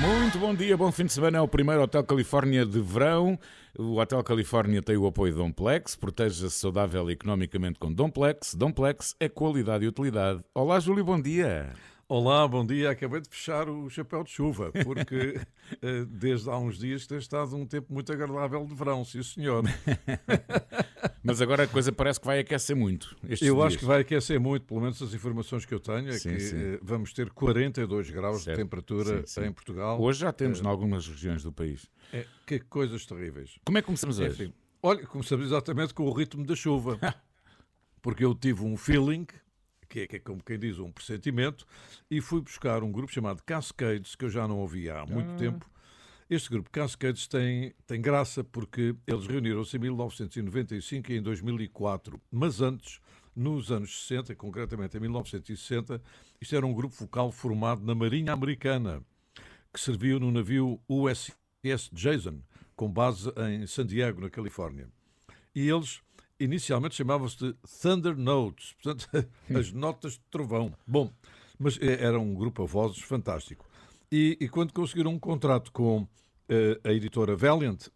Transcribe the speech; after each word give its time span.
Muito 0.00 0.38
bom 0.38 0.54
dia, 0.54 0.78
bom 0.78 0.90
fim 0.90 1.04
de 1.04 1.12
semana. 1.12 1.36
É 1.36 1.40
o 1.42 1.46
primeiro 1.46 1.82
Hotel 1.82 2.02
Califórnia 2.02 2.64
de 2.64 2.80
verão. 2.80 3.38
O 3.78 4.00
Hotel 4.00 4.24
Califórnia 4.24 4.80
tem 4.80 4.96
o 4.96 5.06
apoio 5.06 5.32
de 5.32 5.38
Domplex. 5.38 5.94
Proteja-se 5.94 6.50
saudável 6.50 7.10
e 7.10 7.12
economicamente 7.12 7.78
com 7.78 7.92
Domplex. 7.92 8.54
Domplex 8.54 9.14
é 9.20 9.28
qualidade 9.28 9.84
e 9.84 9.88
utilidade. 9.88 10.42
Olá, 10.54 10.80
Júlio, 10.80 11.04
bom 11.04 11.20
dia. 11.20 11.74
Olá, 12.08 12.48
bom 12.48 12.64
dia. 12.64 12.90
Acabei 12.90 13.20
de 13.20 13.28
fechar 13.28 13.68
o 13.68 13.90
chapéu 13.90 14.24
de 14.24 14.30
chuva, 14.30 14.72
porque 14.84 15.38
eh, 15.82 16.04
desde 16.08 16.48
há 16.48 16.56
uns 16.56 16.78
dias 16.78 17.06
tem 17.06 17.18
estado 17.18 17.54
um 17.54 17.66
tempo 17.66 17.92
muito 17.92 18.10
agradável 18.10 18.64
de 18.64 18.74
verão, 18.74 19.04
sim 19.04 19.22
senhor. 19.22 19.64
Mas 21.22 21.40
agora 21.40 21.64
a 21.64 21.66
coisa 21.66 21.92
parece 21.92 22.20
que 22.20 22.26
vai 22.26 22.40
aquecer 22.40 22.74
muito. 22.74 23.16
eu 23.22 23.36
dias. 23.36 23.58
acho 23.58 23.78
que 23.78 23.84
vai 23.84 24.00
aquecer 24.00 24.40
muito, 24.40 24.66
pelo 24.66 24.80
menos 24.80 25.00
as 25.02 25.14
informações 25.14 25.64
que 25.64 25.74
eu 25.74 25.80
tenho 25.80 26.08
é 26.08 26.18
sim, 26.18 26.30
que 26.30 26.40
sim. 26.40 26.56
Eh, 26.56 26.78
vamos 26.82 27.12
ter 27.12 27.30
42 27.30 28.10
graus 28.10 28.42
certo. 28.42 28.56
de 28.56 28.62
temperatura 28.62 29.26
sim, 29.26 29.44
em 29.44 29.52
Portugal. 29.52 30.00
Hoje 30.00 30.20
já 30.20 30.32
temos 30.32 30.60
uh, 30.60 30.64
em 30.64 30.66
algumas 30.66 31.06
regiões 31.06 31.42
do 31.42 31.52
país. 31.52 31.86
É, 32.12 32.26
que 32.46 32.58
coisas 32.60 33.06
terríveis. 33.06 33.58
Como 33.64 33.78
é 33.78 33.82
que 33.82 33.86
começamos 33.86 34.18
hoje? 34.18 34.44
Enfim, 34.44 34.54
olha, 34.82 35.06
começamos 35.06 35.46
exatamente 35.46 35.94
com 35.94 36.04
o 36.04 36.12
ritmo 36.12 36.44
da 36.44 36.56
chuva. 36.56 36.98
porque 38.02 38.24
eu 38.24 38.34
tive 38.34 38.64
um 38.64 38.76
feeling 38.76 39.26
que 39.90 40.00
é, 40.00 40.06
que 40.06 40.16
é 40.16 40.18
como 40.20 40.42
quem 40.42 40.58
diz 40.58 40.78
um 40.78 40.90
pressentimento, 40.90 41.66
e 42.08 42.20
fui 42.20 42.40
buscar 42.40 42.82
um 42.84 42.92
grupo 42.92 43.12
chamado 43.12 43.42
Cascades, 43.42 44.14
que 44.14 44.24
eu 44.24 44.30
já 44.30 44.46
não 44.46 44.58
ouvia 44.58 45.00
há 45.00 45.04
muito 45.04 45.32
ah. 45.32 45.36
tempo. 45.36 45.69
Este 46.30 46.48
grupo 46.48 46.70
Cascades 46.70 47.26
tem, 47.26 47.74
tem 47.88 48.00
graça 48.00 48.44
porque 48.44 48.94
eles 49.04 49.26
reuniram-se 49.26 49.76
em 49.76 49.80
1995 49.80 51.10
e 51.10 51.16
em 51.16 51.20
2004, 51.20 52.20
mas 52.30 52.60
antes, 52.60 53.00
nos 53.34 53.72
anos 53.72 54.06
60, 54.06 54.36
concretamente 54.36 54.96
em 54.96 55.00
1960, 55.00 56.00
isto 56.40 56.54
era 56.54 56.64
um 56.64 56.72
grupo 56.72 56.94
vocal 56.94 57.32
formado 57.32 57.84
na 57.84 57.96
Marinha 57.96 58.32
Americana, 58.32 59.02
que 59.74 59.80
serviu 59.80 60.20
no 60.20 60.30
navio 60.30 60.80
USS 60.88 61.90
Jason, 61.92 62.40
com 62.76 62.88
base 62.88 63.28
em 63.48 63.66
San 63.66 63.84
Diego, 63.84 64.20
na 64.20 64.30
Califórnia. 64.30 64.88
E 65.52 65.68
eles 65.68 66.00
inicialmente 66.38 66.94
chamavam-se 66.94 67.38
de 67.38 67.56
Thunder 67.82 68.16
Notes, 68.16 68.76
portanto, 68.80 69.08
as 69.52 69.72
notas 69.72 70.12
de 70.12 70.20
trovão. 70.30 70.72
Bom, 70.86 71.12
mas 71.58 71.76
é, 71.82 72.04
era 72.04 72.20
um 72.20 72.32
grupo 72.34 72.62
a 72.62 72.66
vozes 72.66 73.02
fantástico. 73.02 73.68
E, 74.10 74.36
e 74.40 74.48
quando 74.48 74.72
conseguiram 74.72 75.12
um 75.12 75.18
contrato 75.18 75.70
com 75.72 76.02
uh, 76.02 76.08
a 76.82 76.92
editora 76.92 77.36
Valiant, 77.36 77.88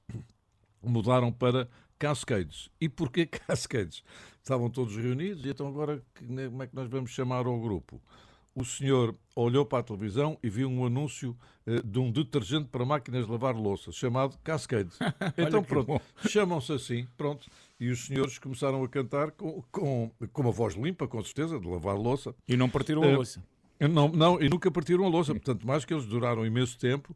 mudaram 0.82 1.32
para 1.32 1.68
Cascades. 1.98 2.70
E 2.80 2.88
porquê 2.88 3.26
Cascades? 3.26 4.04
Estavam 4.42 4.70
todos 4.70 4.96
reunidos 4.96 5.44
e 5.44 5.48
então 5.48 5.66
agora 5.66 6.02
como 6.18 6.62
é 6.62 6.66
que 6.66 6.76
nós 6.76 6.88
vamos 6.88 7.10
chamar 7.10 7.46
ao 7.46 7.60
grupo? 7.60 8.00
o 8.54 8.64
senhor 8.64 9.14
olhou 9.34 9.66
para 9.66 9.80
a 9.80 9.82
televisão 9.82 10.38
e 10.42 10.48
viu 10.48 10.68
um 10.68 10.86
anúncio 10.86 11.36
uh, 11.66 11.82
de 11.82 11.98
um 11.98 12.10
detergente 12.10 12.68
para 12.68 12.84
máquinas 12.84 13.26
de 13.26 13.32
lavar 13.32 13.54
louça, 13.54 13.90
chamado 13.90 14.38
Cascade. 14.44 14.90
então 15.36 15.62
pronto, 15.62 16.00
chamam-se 16.28 16.72
assim, 16.72 17.06
pronto. 17.16 17.48
E 17.80 17.90
os 17.90 18.06
senhores 18.06 18.38
começaram 18.38 18.82
a 18.84 18.88
cantar 18.88 19.32
com, 19.32 19.62
com, 19.72 20.10
com 20.32 20.42
uma 20.42 20.52
voz 20.52 20.74
limpa, 20.74 21.08
com 21.08 21.22
certeza, 21.24 21.58
de 21.58 21.66
lavar 21.66 21.96
louça. 21.96 22.34
E 22.46 22.56
não 22.56 22.70
partiram 22.70 23.02
a 23.02 23.06
eh, 23.06 23.16
louça. 23.16 23.42
Não, 23.80 24.08
não, 24.08 24.40
e 24.40 24.48
nunca 24.48 24.70
partiram 24.70 25.04
a 25.04 25.08
louça. 25.08 25.32
Portanto, 25.32 25.66
mais 25.66 25.84
que 25.84 25.92
eles 25.92 26.06
duraram 26.06 26.46
imenso 26.46 26.78
tempo. 26.78 27.14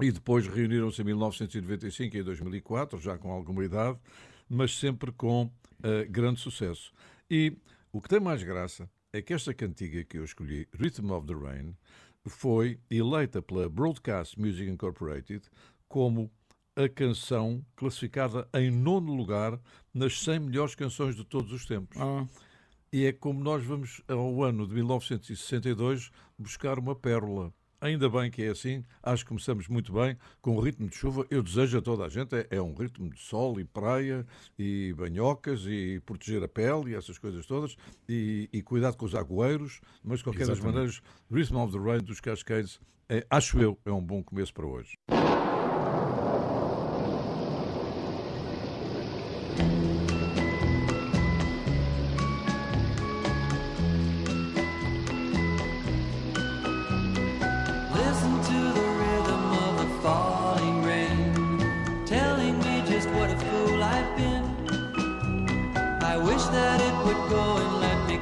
E 0.00 0.12
depois 0.12 0.46
reuniram-se 0.46 1.00
em 1.00 1.04
1995 1.04 2.16
e 2.16 2.20
em 2.20 2.22
2004, 2.22 3.00
já 3.00 3.16
com 3.16 3.30
alguma 3.32 3.64
idade, 3.64 3.98
mas 4.46 4.78
sempre 4.78 5.10
com 5.10 5.44
uh, 5.44 6.10
grande 6.10 6.38
sucesso. 6.38 6.92
E 7.30 7.56
o 7.90 8.00
que 8.00 8.08
tem 8.08 8.20
mais 8.20 8.42
graça 8.42 8.90
é 9.10 9.22
que 9.22 9.32
esta 9.32 9.54
cantiga 9.54 10.04
que 10.04 10.18
eu 10.18 10.24
escolhi, 10.24 10.68
Rhythm 10.78 11.10
of 11.12 11.26
the 11.26 11.32
Rain, 11.32 11.74
foi 12.26 12.78
eleita 12.90 13.40
pela 13.40 13.70
Broadcast 13.70 14.38
Music 14.38 14.68
Incorporated 14.68 15.42
como 15.88 16.30
a 16.74 16.88
canção 16.88 17.64
classificada 17.74 18.46
em 18.52 18.70
nono 18.70 19.14
lugar 19.14 19.58
nas 19.94 20.22
100 20.22 20.40
melhores 20.40 20.74
canções 20.74 21.16
de 21.16 21.24
todos 21.24 21.50
os 21.52 21.64
tempos. 21.64 21.96
Ah. 21.98 22.26
E 22.92 23.04
é 23.04 23.12
como 23.12 23.42
nós 23.42 23.64
vamos, 23.64 24.00
ao 24.08 24.42
ano 24.42 24.66
de 24.66 24.74
1962, 24.74 26.10
buscar 26.38 26.78
uma 26.78 26.94
pérola. 26.94 27.52
Ainda 27.80 28.08
bem 28.08 28.30
que 28.30 28.42
é 28.42 28.48
assim, 28.48 28.82
acho 29.02 29.22
que 29.22 29.28
começamos 29.28 29.68
muito 29.68 29.92
bem 29.92 30.16
com 30.40 30.56
o 30.56 30.60
ritmo 30.60 30.88
de 30.88 30.96
chuva. 30.96 31.26
Eu 31.30 31.42
desejo 31.42 31.78
a 31.78 31.82
toda 31.82 32.04
a 32.04 32.08
gente, 32.08 32.34
é, 32.34 32.46
é 32.50 32.62
um 32.62 32.74
ritmo 32.74 33.10
de 33.10 33.20
sol 33.20 33.60
e 33.60 33.64
praia 33.64 34.26
e 34.58 34.94
banhocas 34.96 35.66
e 35.66 36.00
proteger 36.06 36.42
a 36.42 36.48
pele 36.48 36.92
e 36.92 36.94
essas 36.94 37.18
coisas 37.18 37.44
todas 37.44 37.76
e, 38.08 38.48
e 38.52 38.62
cuidado 38.62 38.96
com 38.96 39.04
os 39.04 39.14
agueiros, 39.14 39.80
mas 40.02 40.18
de 40.18 40.24
qualquer 40.24 40.42
Exatamente. 40.42 40.64
das 40.64 40.74
maneiras, 40.74 41.02
Rhythm 41.30 41.56
of 41.56 41.72
the 41.72 41.78
Rain 41.78 42.02
dos 42.02 42.20
Cascades, 42.20 42.80
é, 43.08 43.26
acho 43.28 43.60
eu, 43.60 43.78
é 43.84 43.92
um 43.92 44.02
bom 44.02 44.22
começo 44.22 44.54
para 44.54 44.66
hoje. 44.66 44.96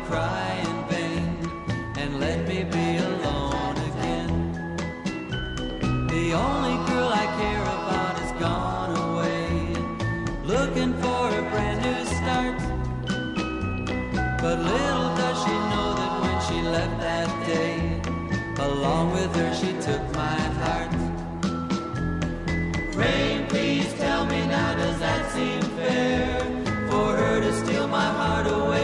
cry 0.08 0.50
in 0.68 0.76
vain 0.88 1.24
and 1.96 2.20
let 2.20 2.46
me 2.46 2.62
be 2.64 2.88
alone 3.10 3.76
again. 3.90 4.32
The 6.08 6.26
only 6.34 6.76
girl 6.88 7.10
I 7.24 7.26
care 7.40 7.66
about 7.78 8.14
is 8.24 8.32
gone 8.32 8.92
away, 9.08 9.48
looking 10.44 10.92
for 11.02 11.22
a 11.40 11.42
brand 11.50 11.78
new 11.86 12.04
start. 12.18 12.58
But 14.42 14.58
little 14.58 15.10
does 15.20 15.38
she 15.44 15.54
know 15.72 15.88
that 16.00 16.12
when 16.22 16.38
she 16.46 16.58
left 16.76 16.96
that 17.00 17.30
day, 17.46 17.76
along 18.62 19.12
with 19.12 19.34
her 19.36 19.54
she 19.54 19.72
took 19.88 20.02
my 20.14 20.38
heart. 20.60 20.92
Rain, 22.94 23.46
please 23.46 23.90
tell 23.94 24.26
me 24.26 24.46
now, 24.46 24.74
does 24.76 24.98
that 24.98 25.32
seem 25.32 25.62
fair 25.78 26.40
for 26.90 27.16
her 27.16 27.40
to 27.40 27.52
steal 27.64 27.88
my 27.88 28.08
heart 28.20 28.46
away? 28.46 28.83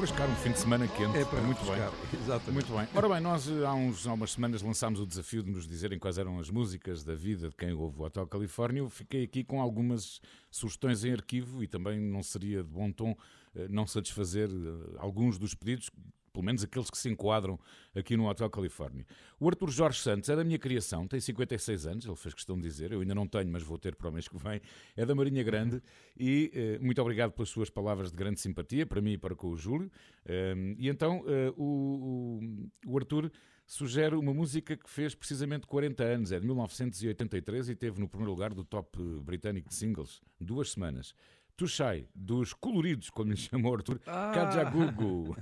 Um 0.00 0.36
fim 0.36 0.52
de 0.52 0.60
semana 0.60 0.86
quente. 0.86 1.18
É 1.18 1.24
para 1.24 1.40
muito 1.40 1.58
refrescar. 1.58 1.90
bem. 1.90 2.20
Exatamente. 2.22 2.52
Muito 2.52 2.72
bem. 2.72 2.88
Ora 2.94 3.08
bem, 3.08 3.20
nós 3.20 3.50
há, 3.50 3.74
uns, 3.74 4.06
há 4.06 4.12
umas 4.12 4.30
semanas 4.30 4.62
lançámos 4.62 5.00
o 5.00 5.06
desafio 5.06 5.42
de 5.42 5.50
nos 5.50 5.66
dizerem 5.66 5.98
quais 5.98 6.18
eram 6.18 6.38
as 6.38 6.48
músicas 6.50 7.02
da 7.02 7.16
vida 7.16 7.48
de 7.48 7.56
quem 7.56 7.72
ouve 7.72 7.98
o 7.98 8.04
Hotel 8.04 8.24
Califórnia. 8.28 8.78
Eu 8.78 8.88
fiquei 8.88 9.24
aqui 9.24 9.42
com 9.42 9.60
algumas 9.60 10.20
sugestões 10.52 11.04
em 11.04 11.12
arquivo 11.12 11.64
e 11.64 11.66
também 11.66 11.98
não 11.98 12.22
seria 12.22 12.62
de 12.62 12.70
bom 12.70 12.92
tom 12.92 13.16
eh, 13.56 13.66
não 13.68 13.88
satisfazer 13.88 14.48
eh, 14.48 14.96
alguns 14.98 15.36
dos 15.36 15.52
pedidos 15.52 15.90
pelo 16.32 16.44
menos 16.44 16.62
aqueles 16.62 16.90
que 16.90 16.98
se 16.98 17.08
enquadram 17.08 17.58
aqui 17.94 18.16
no 18.16 18.28
Hotel 18.28 18.48
Califórnia. 18.50 19.06
O 19.38 19.48
Arthur 19.48 19.70
Jorge 19.70 20.00
Santos 20.00 20.28
é 20.28 20.36
da 20.36 20.44
minha 20.44 20.58
criação, 20.58 21.06
tem 21.06 21.20
56 21.20 21.86
anos, 21.86 22.06
ele 22.06 22.16
fez 22.16 22.34
questão 22.34 22.56
de 22.56 22.62
dizer, 22.62 22.92
eu 22.92 23.00
ainda 23.00 23.14
não 23.14 23.26
tenho, 23.26 23.50
mas 23.50 23.62
vou 23.62 23.78
ter 23.78 23.94
para 23.94 24.08
o 24.08 24.12
mês 24.12 24.28
que 24.28 24.36
vem, 24.36 24.60
é 24.96 25.06
da 25.06 25.14
Marinha 25.14 25.42
Grande 25.42 25.82
e 26.18 26.50
eh, 26.54 26.78
muito 26.80 27.00
obrigado 27.00 27.32
pelas 27.32 27.48
suas 27.48 27.70
palavras 27.70 28.10
de 28.10 28.16
grande 28.16 28.40
simpatia, 28.40 28.86
para 28.86 29.00
mim 29.00 29.12
e 29.12 29.18
para 29.18 29.34
com 29.34 29.48
o 29.48 29.56
Júlio. 29.56 29.90
Um, 30.28 30.74
e 30.78 30.88
então 30.88 31.20
uh, 31.20 31.54
o, 31.56 32.40
o, 32.86 32.92
o 32.92 32.98
Arthur 32.98 33.30
sugere 33.68 34.16
uma 34.16 34.32
música 34.32 34.76
que 34.76 34.88
fez 34.88 35.14
precisamente 35.14 35.66
40 35.66 36.02
anos, 36.02 36.32
é 36.32 36.40
de 36.40 36.46
1983 36.46 37.68
e 37.68 37.76
teve 37.76 38.00
no 38.00 38.08
primeiro 38.08 38.32
lugar 38.32 38.54
do 38.54 38.64
top 38.64 38.98
britânico 39.22 39.68
de 39.68 39.74
singles, 39.74 40.22
duas 40.40 40.70
semanas. 40.72 41.14
Tushai, 41.58 42.06
dos 42.14 42.52
coloridos, 42.54 43.10
como 43.10 43.32
lhe 43.32 43.36
chamou 43.36 43.74
Arthur, 43.74 44.00
ah. 44.06 44.30
Kajagugu. 44.32 45.36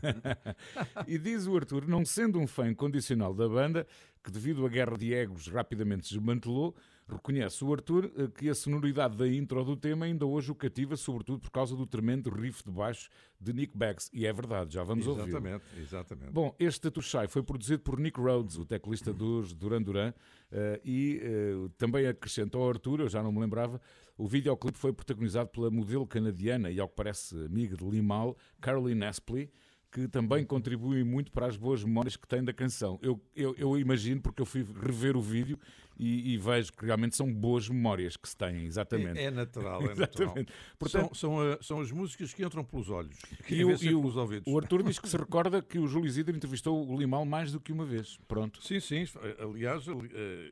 e 1.07 1.19
diz 1.19 1.47
o 1.47 1.55
Arthur, 1.55 1.87
não 1.87 2.07
sendo 2.07 2.41
um 2.41 2.47
fã 2.47 2.71
incondicional 2.71 3.35
da 3.35 3.47
banda, 3.47 3.87
que 4.25 4.31
devido 4.31 4.65
à 4.65 4.69
guerra 4.71 4.97
de 4.97 5.13
egos 5.13 5.47
rapidamente 5.47 6.09
desmantelou, 6.09 6.75
reconhece 7.09 7.65
o 7.65 7.73
Arthur 7.73 8.11
eh, 8.17 8.29
que 8.29 8.49
a 8.49 8.55
sonoridade 8.55 9.17
da 9.17 9.29
intro 9.29 9.65
do 9.65 9.77
tema 9.77 10.07
ainda 10.07 10.27
hoje 10.27 10.51
o 10.51 10.55
cativa, 10.55 10.97
sobretudo 10.97 11.41
por 11.41 11.51
causa 11.51 11.77
do 11.77 11.87
tremendo 11.87 12.31
riff 12.31 12.65
de 12.65 12.71
baixo 12.71 13.09
de 13.41 13.53
Nick 13.53 13.77
Beggs. 13.77 14.11
E 14.13 14.27
é 14.27 14.33
verdade, 14.33 14.75
já 14.75 14.83
vamos 14.83 15.07
ouvir. 15.07 15.29
Exatamente, 15.29 15.65
exatamente. 15.79 16.33
Bom, 16.33 16.55
este 16.59 16.81
Tatushai 16.81 17.29
foi 17.29 17.43
produzido 17.43 17.83
por 17.83 17.99
Nick 17.99 18.19
Rhodes, 18.21 18.57
o 18.57 18.65
teclista 18.65 19.13
dos 19.15 19.55
Duran 19.55 19.83
Duran, 19.83 20.11
uh, 20.11 20.81
e 20.85 21.21
uh, 21.23 21.69
também 21.71 22.07
acrescenta 22.07 22.59
ao 22.59 22.69
Arthur, 22.69 23.01
eu 23.01 23.09
já 23.09 23.23
não 23.23 23.31
me 23.31 23.41
lembrava, 23.41 23.81
o 24.19 24.27
videoclipe 24.27 24.79
foi 24.79 24.93
protagonizado 24.93 25.51
pela 25.51 25.71
modelo 25.71 26.07
canadiana 26.07 26.71
e, 26.71 26.81
ao 26.81 26.89
que 26.89 26.97
parece, 26.97 27.37
amiga 27.45 27.77
de 27.77 27.85
Limal, 27.85 28.37
Caroline 28.61 29.05
Aspley, 29.05 29.51
que 29.97 30.07
também 30.09 30.45
contribuem 30.45 31.03
muito 31.03 31.33
para 31.33 31.47
as 31.47 31.57
boas 31.57 31.83
memórias 31.83 32.19
que 32.19 32.29
tem 32.29 32.45
da 32.45 32.53
canção. 32.53 32.99
Eu, 33.01 33.19
eu, 33.35 33.55
eu 33.57 33.79
imagino, 33.79 34.21
porque 34.21 34.43
eu 34.43 34.45
fui 34.45 34.63
rever 34.63 35.17
o 35.17 35.23
vídeo 35.23 35.59
e, 35.99 36.35
e, 36.35 36.37
vejo 36.37 36.71
que 36.75 36.85
realmente 36.85 37.17
são 37.17 37.33
boas 37.33 37.67
memórias 37.67 38.15
que 38.15 38.29
se 38.29 38.37
têm, 38.37 38.67
exatamente. 38.67 39.19
É, 39.19 39.25
é 39.25 39.31
natural, 39.31 39.81
é 39.81 39.85
exatamente. 39.93 40.19
natural. 40.21 40.47
Portanto, 40.79 41.15
são, 41.17 41.39
são, 41.39 41.41
a, 41.41 41.63
são, 41.63 41.81
as 41.81 41.91
músicas 41.91 42.35
que 42.35 42.45
entram 42.45 42.63
pelos 42.63 42.91
olhos, 42.91 43.19
que 43.47 43.55
e, 43.55 43.65
o, 43.65 43.73
e 43.73 43.79
pelos 43.79 44.19
ouvidos. 44.19 44.53
O 44.53 44.59
Arthur 44.59 44.83
diz 44.83 44.99
que 44.99 45.09
se 45.09 45.17
recorda 45.17 45.63
que 45.63 45.79
o 45.79 45.87
Júlio 45.87 46.07
Isidro 46.07 46.37
entrevistou 46.37 46.87
o 46.87 46.99
Limal 46.99 47.25
mais 47.25 47.51
do 47.51 47.59
que 47.59 47.73
uma 47.73 47.87
vez. 47.87 48.19
Pronto. 48.29 48.63
Sim, 48.63 48.81
sim. 48.81 49.07
Aliás, 49.39 49.89
uh, 49.89 49.99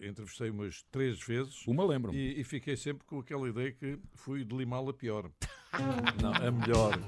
entrevistei 0.03 0.49
umas 0.49 0.83
três 0.91 1.23
vezes. 1.23 1.67
Uma 1.67 1.85
lembro 1.85 2.15
e, 2.15 2.41
e, 2.41 2.45
fiquei 2.45 2.79
sempre 2.79 3.05
com 3.05 3.19
aquela 3.19 3.47
ideia 3.47 3.73
que 3.73 3.99
fui 4.15 4.43
de 4.43 4.57
Limal 4.57 4.89
a 4.89 4.95
pior. 4.95 5.31
Não, 6.23 6.33
a 6.33 6.51
melhor. 6.51 6.99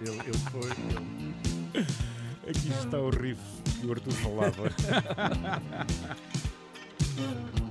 Ele, 0.00 0.18
ele 0.18 0.38
foi... 0.50 0.70
Ele... 0.70 1.51
Aqui 2.48 2.68
está 2.68 2.98
o 2.98 3.10
riff 3.10 3.40
que 3.80 3.86
o 3.86 3.92
Arthur 3.92 4.12
falava. 4.12 4.70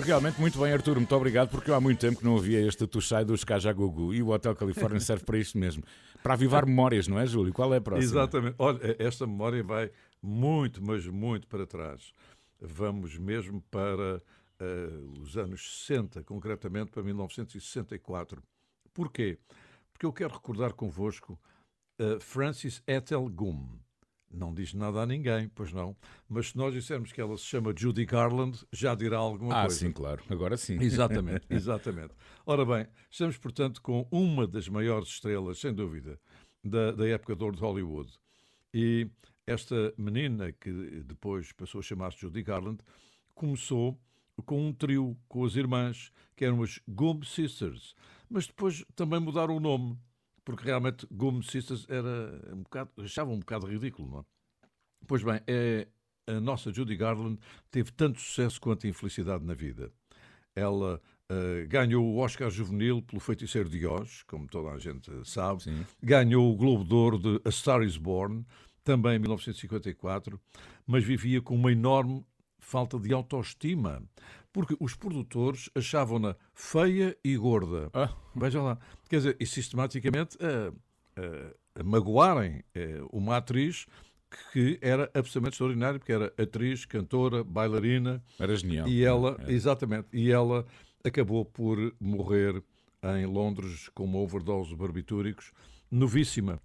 realmente 0.00 0.40
muito 0.40 0.58
bem, 0.58 0.72
Arturo, 0.72 1.00
muito 1.00 1.14
obrigado, 1.14 1.50
porque 1.50 1.70
eu 1.70 1.74
há 1.74 1.80
muito 1.80 1.98
tempo 1.98 2.18
que 2.18 2.24
não 2.24 2.32
ouvia 2.32 2.60
este 2.66 2.86
Tuxai 2.86 3.24
dos 3.24 3.44
Cajagugu 3.44 4.14
e 4.14 4.22
o 4.22 4.28
Hotel 4.28 4.54
Califórnia 4.54 4.98
serve 5.00 5.24
para 5.24 5.38
isto 5.38 5.58
mesmo. 5.58 5.82
Para 6.22 6.34
avivar 6.34 6.66
memórias, 6.66 7.06
não 7.06 7.18
é, 7.18 7.26
Júlio? 7.26 7.52
Qual 7.52 7.72
é 7.74 7.76
a 7.76 7.80
próxima? 7.80 8.04
Exatamente. 8.04 8.56
Olha, 8.58 8.96
esta 8.98 9.26
memória 9.26 9.62
vai 9.62 9.90
muito, 10.22 10.82
mas 10.82 11.06
muito 11.06 11.46
para 11.46 11.66
trás. 11.66 12.12
Vamos 12.60 13.18
mesmo 13.18 13.60
para 13.70 14.22
uh, 14.60 15.20
os 15.20 15.36
anos 15.36 15.84
60, 15.86 16.22
concretamente 16.22 16.90
para 16.90 17.02
1964. 17.02 18.42
Porquê? 18.92 19.38
Porque 19.92 20.06
eu 20.06 20.12
quero 20.12 20.34
recordar 20.34 20.72
convosco 20.72 21.38
uh, 22.00 22.18
Francis 22.20 22.82
Ethel 22.86 23.28
Goom. 23.28 23.83
Não 24.34 24.52
diz 24.52 24.74
nada 24.74 25.00
a 25.00 25.06
ninguém, 25.06 25.48
pois 25.48 25.72
não. 25.72 25.96
Mas 26.28 26.48
se 26.48 26.56
nós 26.56 26.74
dissermos 26.74 27.12
que 27.12 27.20
ela 27.20 27.36
se 27.36 27.44
chama 27.44 27.74
Judy 27.76 28.04
Garland, 28.04 28.58
já 28.72 28.94
dirá 28.94 29.18
alguma 29.18 29.54
ah, 29.54 29.60
coisa. 29.62 29.76
Ah, 29.76 29.78
sim, 29.78 29.92
claro. 29.92 30.22
Agora 30.28 30.56
sim. 30.56 30.78
Exatamente, 30.80 31.46
exatamente. 31.50 32.14
Ora 32.44 32.64
bem, 32.64 32.86
estamos, 33.10 33.36
portanto, 33.38 33.80
com 33.80 34.06
uma 34.10 34.46
das 34.46 34.68
maiores 34.68 35.08
estrelas, 35.08 35.58
sem 35.58 35.72
dúvida, 35.72 36.18
da, 36.62 36.92
da 36.92 37.08
época 37.08 37.36
de 37.36 37.44
ouro 37.44 37.56
de 37.56 37.62
Hollywood. 37.62 38.12
E 38.72 39.08
esta 39.46 39.94
menina, 39.96 40.52
que 40.52 40.70
depois 41.06 41.52
passou 41.52 41.78
a 41.78 41.82
chamar-se 41.82 42.20
Judy 42.20 42.42
Garland, 42.42 42.78
começou 43.34 43.98
com 44.46 44.68
um 44.68 44.72
trio 44.72 45.16
com 45.28 45.44
as 45.44 45.54
irmãs, 45.54 46.10
que 46.34 46.44
eram 46.44 46.62
as 46.62 46.80
Goom 46.88 47.22
Sisters. 47.22 47.94
Mas 48.28 48.46
depois 48.46 48.84
também 48.96 49.20
mudaram 49.20 49.56
o 49.56 49.60
nome 49.60 49.98
porque 50.44 50.64
realmente 50.64 51.06
Goom 51.10 51.42
Sisters 51.42 51.86
era 51.88 52.40
um 52.52 52.62
bocado, 52.62 52.90
achava 52.98 53.30
um 53.30 53.38
bocado 53.38 53.66
ridículo, 53.66 54.08
não 54.08 54.18
é? 54.20 54.24
Pois 55.06 55.22
bem, 55.22 55.40
é, 55.46 55.86
a 56.26 56.40
nossa 56.40 56.72
Judy 56.72 56.96
Garland 56.96 57.38
teve 57.70 57.92
tanto 57.92 58.20
sucesso 58.20 58.60
quanto 58.60 58.86
infelicidade 58.86 59.44
na 59.44 59.54
vida. 59.54 59.92
Ela 60.54 61.00
uh, 61.30 61.68
ganhou 61.68 62.04
o 62.04 62.18
Oscar 62.18 62.50
Juvenil 62.50 63.02
pelo 63.02 63.20
Feiticeiro 63.20 63.68
de 63.68 63.86
Oz, 63.86 64.22
como 64.22 64.46
toda 64.46 64.70
a 64.70 64.78
gente 64.78 65.10
sabe. 65.24 65.64
Sim. 65.64 65.84
Ganhou 66.02 66.52
o 66.52 66.56
Globo 66.56 66.84
de 66.84 66.94
Ouro 66.94 67.18
de 67.18 67.40
A 67.44 67.50
Star 67.50 67.82
is 67.82 67.96
Born, 67.96 68.46
também 68.82 69.16
em 69.16 69.18
1954, 69.18 70.40
mas 70.86 71.04
vivia 71.04 71.40
com 71.40 71.54
uma 71.54 71.72
enorme 71.72 72.24
falta 72.58 72.98
de 72.98 73.12
autoestima, 73.12 74.02
porque 74.54 74.76
os 74.78 74.94
produtores 74.94 75.68
achavam-na 75.74 76.36
feia 76.54 77.16
e 77.24 77.36
gorda. 77.36 77.90
Ah. 77.92 78.14
Veja 78.36 78.62
lá. 78.62 78.78
Quer 79.08 79.16
dizer, 79.16 79.36
e 79.40 79.44
sistematicamente 79.44 80.38
a, 80.40 80.72
a, 81.20 81.80
a 81.80 81.82
magoarem 81.82 82.62
eh, 82.72 83.02
uma 83.12 83.36
atriz 83.36 83.84
que 84.52 84.78
era 84.80 85.10
absolutamente 85.12 85.54
extraordinária, 85.54 85.98
porque 85.98 86.12
era 86.12 86.32
atriz, 86.38 86.84
cantora, 86.84 87.42
bailarina. 87.42 88.22
Era 88.38 88.54
genial. 88.54 88.86
E 88.86 89.04
ela, 89.04 89.36
é. 89.44 89.52
exatamente, 89.52 90.06
e 90.12 90.30
ela 90.30 90.64
acabou 91.02 91.44
por 91.44 91.92
morrer 91.98 92.62
em 93.02 93.26
Londres 93.26 93.88
com 93.88 94.04
uma 94.04 94.18
overdose 94.18 94.70
de 94.70 94.76
barbitúricos, 94.76 95.50
novíssima. 95.90 96.60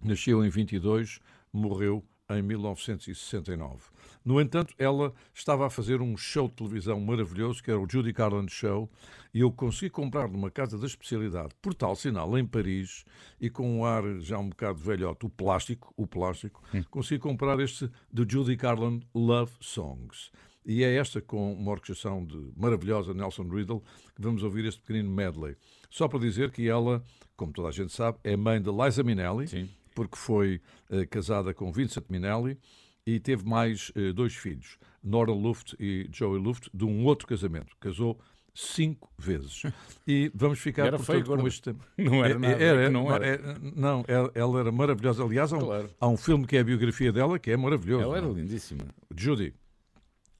Nasceu 0.00 0.44
em 0.44 0.48
22, 0.48 1.18
morreu 1.52 2.04
em 2.30 2.42
1969. 2.42 3.84
No 4.24 4.38
entanto, 4.40 4.74
ela 4.78 5.14
estava 5.32 5.66
a 5.66 5.70
fazer 5.70 6.02
um 6.02 6.16
show 6.16 6.48
de 6.48 6.54
televisão 6.54 7.00
maravilhoso, 7.00 7.62
que 7.62 7.70
era 7.70 7.80
o 7.80 7.88
Judy 7.90 8.12
Garland 8.12 8.52
Show, 8.52 8.90
e 9.32 9.40
eu 9.40 9.50
consegui 9.50 9.88
comprar 9.88 10.28
numa 10.28 10.50
casa 10.50 10.76
da 10.76 10.86
especialidade, 10.86 11.54
por 11.62 11.72
tal 11.72 11.96
sinal, 11.96 12.36
em 12.36 12.44
Paris, 12.44 13.04
e 13.40 13.48
com 13.48 13.78
um 13.78 13.84
ar 13.84 14.02
já 14.20 14.38
um 14.38 14.50
bocado 14.50 14.78
velhote, 14.78 15.24
o 15.24 15.30
plástico, 15.30 15.94
o 15.96 16.06
plástico, 16.06 16.62
hum. 16.74 16.82
consegui 16.90 17.18
comprar 17.18 17.58
este 17.60 17.90
de 18.12 18.26
Judy 18.30 18.56
Garland 18.56 19.06
Love 19.14 19.52
Songs. 19.60 20.30
E 20.66 20.84
é 20.84 20.96
esta, 20.96 21.22
com 21.22 21.54
uma 21.54 21.70
orquestração 21.70 22.22
de 22.26 22.52
maravilhosa 22.54 23.14
Nelson 23.14 23.44
Riddle, 23.44 23.82
que 24.14 24.20
vamos 24.20 24.42
ouvir 24.42 24.66
este 24.66 24.82
pequenino 24.82 25.10
medley. 25.10 25.56
Só 25.88 26.06
para 26.06 26.18
dizer 26.18 26.50
que 26.50 26.68
ela, 26.68 27.02
como 27.34 27.54
toda 27.54 27.68
a 27.68 27.72
gente 27.72 27.90
sabe, 27.90 28.18
é 28.22 28.36
mãe 28.36 28.60
de 28.60 28.70
Liza 28.70 29.02
Minnelli, 29.02 29.48
Sim. 29.48 29.70
Porque 29.98 30.16
foi 30.16 30.60
uh, 30.90 31.04
casada 31.10 31.52
com 31.52 31.72
Vincent 31.72 32.04
Minnelli, 32.08 32.56
e 33.04 33.18
teve 33.18 33.44
mais 33.44 33.90
uh, 33.96 34.12
dois 34.12 34.32
filhos, 34.32 34.78
Nora 35.02 35.32
Luft 35.32 35.74
e 35.80 36.08
Joey 36.12 36.40
Luft, 36.40 36.68
de 36.72 36.84
um 36.84 37.04
outro 37.04 37.26
casamento. 37.26 37.76
Casou 37.80 38.20
cinco 38.54 39.10
vezes. 39.18 39.64
E 40.06 40.30
vamos 40.32 40.60
ficar 40.60 40.86
era 40.86 41.00
feio, 41.00 41.24
com 41.24 41.48
este 41.48 41.62
tema. 41.62 41.80
Não 41.98 42.24
era 42.24 42.38
nada. 42.38 42.62
Era, 42.62 42.82
é 42.82 42.88
não, 42.88 43.12
era. 43.12 43.26
É, 43.26 43.38
não, 43.74 44.04
ela 44.06 44.60
era 44.60 44.70
maravilhosa. 44.70 45.24
Aliás, 45.24 45.52
há 45.52 45.56
um, 45.56 45.60
claro. 45.60 45.90
há 46.00 46.08
um 46.08 46.16
filme 46.16 46.46
que 46.46 46.56
é 46.56 46.60
a 46.60 46.64
biografia 46.64 47.10
dela 47.10 47.40
que 47.40 47.50
é 47.50 47.56
maravilhoso. 47.56 48.04
Ela 48.04 48.18
era 48.18 48.26
não? 48.26 48.34
lindíssima. 48.34 48.84
Judy, 49.16 49.52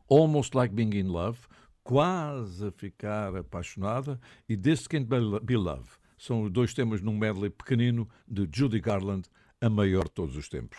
Almost 0.09 0.57
Like 0.57 0.73
Being 0.73 0.95
in 0.95 1.09
Love, 1.09 1.39
quase 1.83 2.65
a 2.65 2.71
ficar 2.71 3.35
apaixonada, 3.35 4.21
e 4.49 4.57
This 4.57 4.87
Can't 4.87 5.09
Be 5.43 5.57
Love. 5.57 5.89
São 6.17 6.51
dois 6.51 6.75
temas 6.75 7.01
num 7.01 7.17
medley 7.17 7.49
pequenino 7.49 8.09
de 8.27 8.49
Judy 8.53 8.81
Garland, 8.81 9.29
a 9.61 9.69
maior 9.69 10.05
de 10.05 10.11
todos 10.11 10.37
os 10.37 10.49
tempos. 10.49 10.79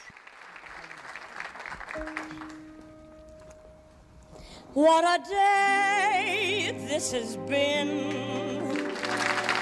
What 4.74 5.04
a 5.04 5.18
day 5.28 6.72
this 6.88 7.12
has 7.12 7.36
been. 7.36 8.10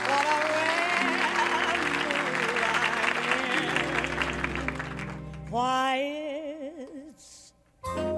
What 0.08 0.26
a 0.26 0.48
Why, 5.50 5.96
it's 7.08 7.54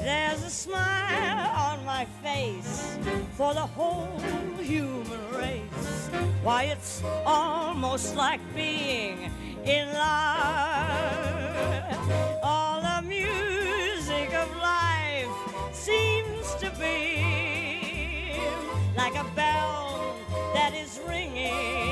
There's 0.00 0.42
a 0.44 0.50
smile 0.50 1.50
on 1.56 1.84
my 1.84 2.06
face 2.22 2.98
for 3.36 3.52
the 3.54 3.60
whole 3.60 4.18
human 4.60 5.20
race. 5.32 6.08
Why, 6.42 6.64
it's 6.64 7.02
almost 7.26 8.16
like 8.16 8.40
being 8.54 9.30
in 9.64 9.88
love. 9.92 10.80
All 12.42 12.80
the 12.80 13.02
music 13.06 14.32
of 14.34 14.56
life 14.56 15.28
seems 15.72 16.54
to 16.56 16.70
be 16.78 18.40
like 18.96 19.16
a 19.16 19.24
bell 19.34 20.16
that 20.54 20.74
is 20.74 21.00
ringing 21.06 21.89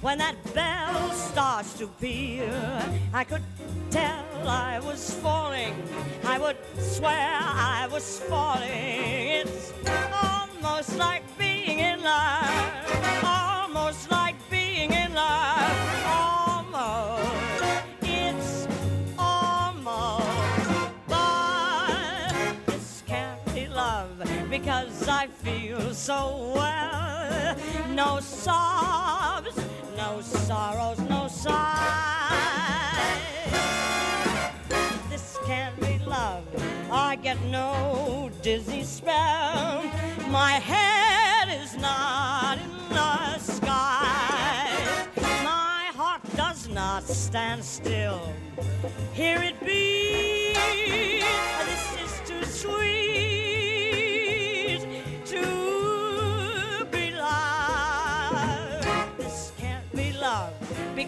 when 0.00 0.18
that 0.18 0.36
bell 0.54 1.10
starts 1.12 1.74
to 1.78 1.86
peal, 2.00 2.48
I 3.12 3.24
could 3.24 3.42
tell 3.90 4.24
I 4.46 4.80
was 4.80 5.14
falling. 5.14 5.74
I 6.24 6.38
would 6.38 6.56
swear 6.78 7.38
I 7.40 7.88
was 7.90 8.20
falling. 8.20 8.70
It's 8.70 9.72
almost 10.12 10.96
like 10.98 11.22
being 11.38 11.78
in 11.80 12.02
love. 12.02 13.24
Almost 13.24 14.10
like 14.10 14.36
being 14.50 14.92
in 14.92 15.14
love. 15.14 15.76
Almost. 16.06 17.62
It's 18.02 18.68
almost. 19.18 20.26
But 21.08 21.56
love 23.74 24.48
because 24.50 25.08
I 25.08 25.26
feel 25.26 25.92
so 25.92 26.52
well. 26.54 27.05
No 27.96 28.20
sobs, 28.20 29.56
no 29.96 30.20
sorrows, 30.20 30.98
no 31.08 31.28
sighs. 31.28 31.50
This 35.08 35.38
can't 35.46 35.80
be 35.80 35.98
love. 36.04 36.44
I 36.92 37.16
get 37.16 37.40
no 37.44 38.30
dizzy 38.42 38.82
spell 38.82 39.82
my 40.28 40.52
head 40.52 41.48
is 41.62 41.74
not 41.78 42.58
in 42.58 42.70
the 42.90 43.38
sky. 43.38 44.68
My 45.42 45.90
heart 45.96 46.20
does 46.36 46.68
not 46.68 47.04
stand 47.04 47.64
still. 47.64 48.20
Hear 49.14 49.38
it 49.42 49.58
beat. 49.60 50.54
This 51.64 51.86
is 52.04 52.28
too 52.28 52.44
sweet 52.44 53.75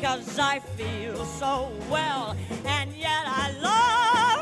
because 0.01 0.39
I 0.39 0.61
feel 0.77 1.25
so 1.25 1.73
well, 1.91 2.37
and 2.65 2.95
yet 2.95 3.25
I 3.27 3.51
love 3.61 4.38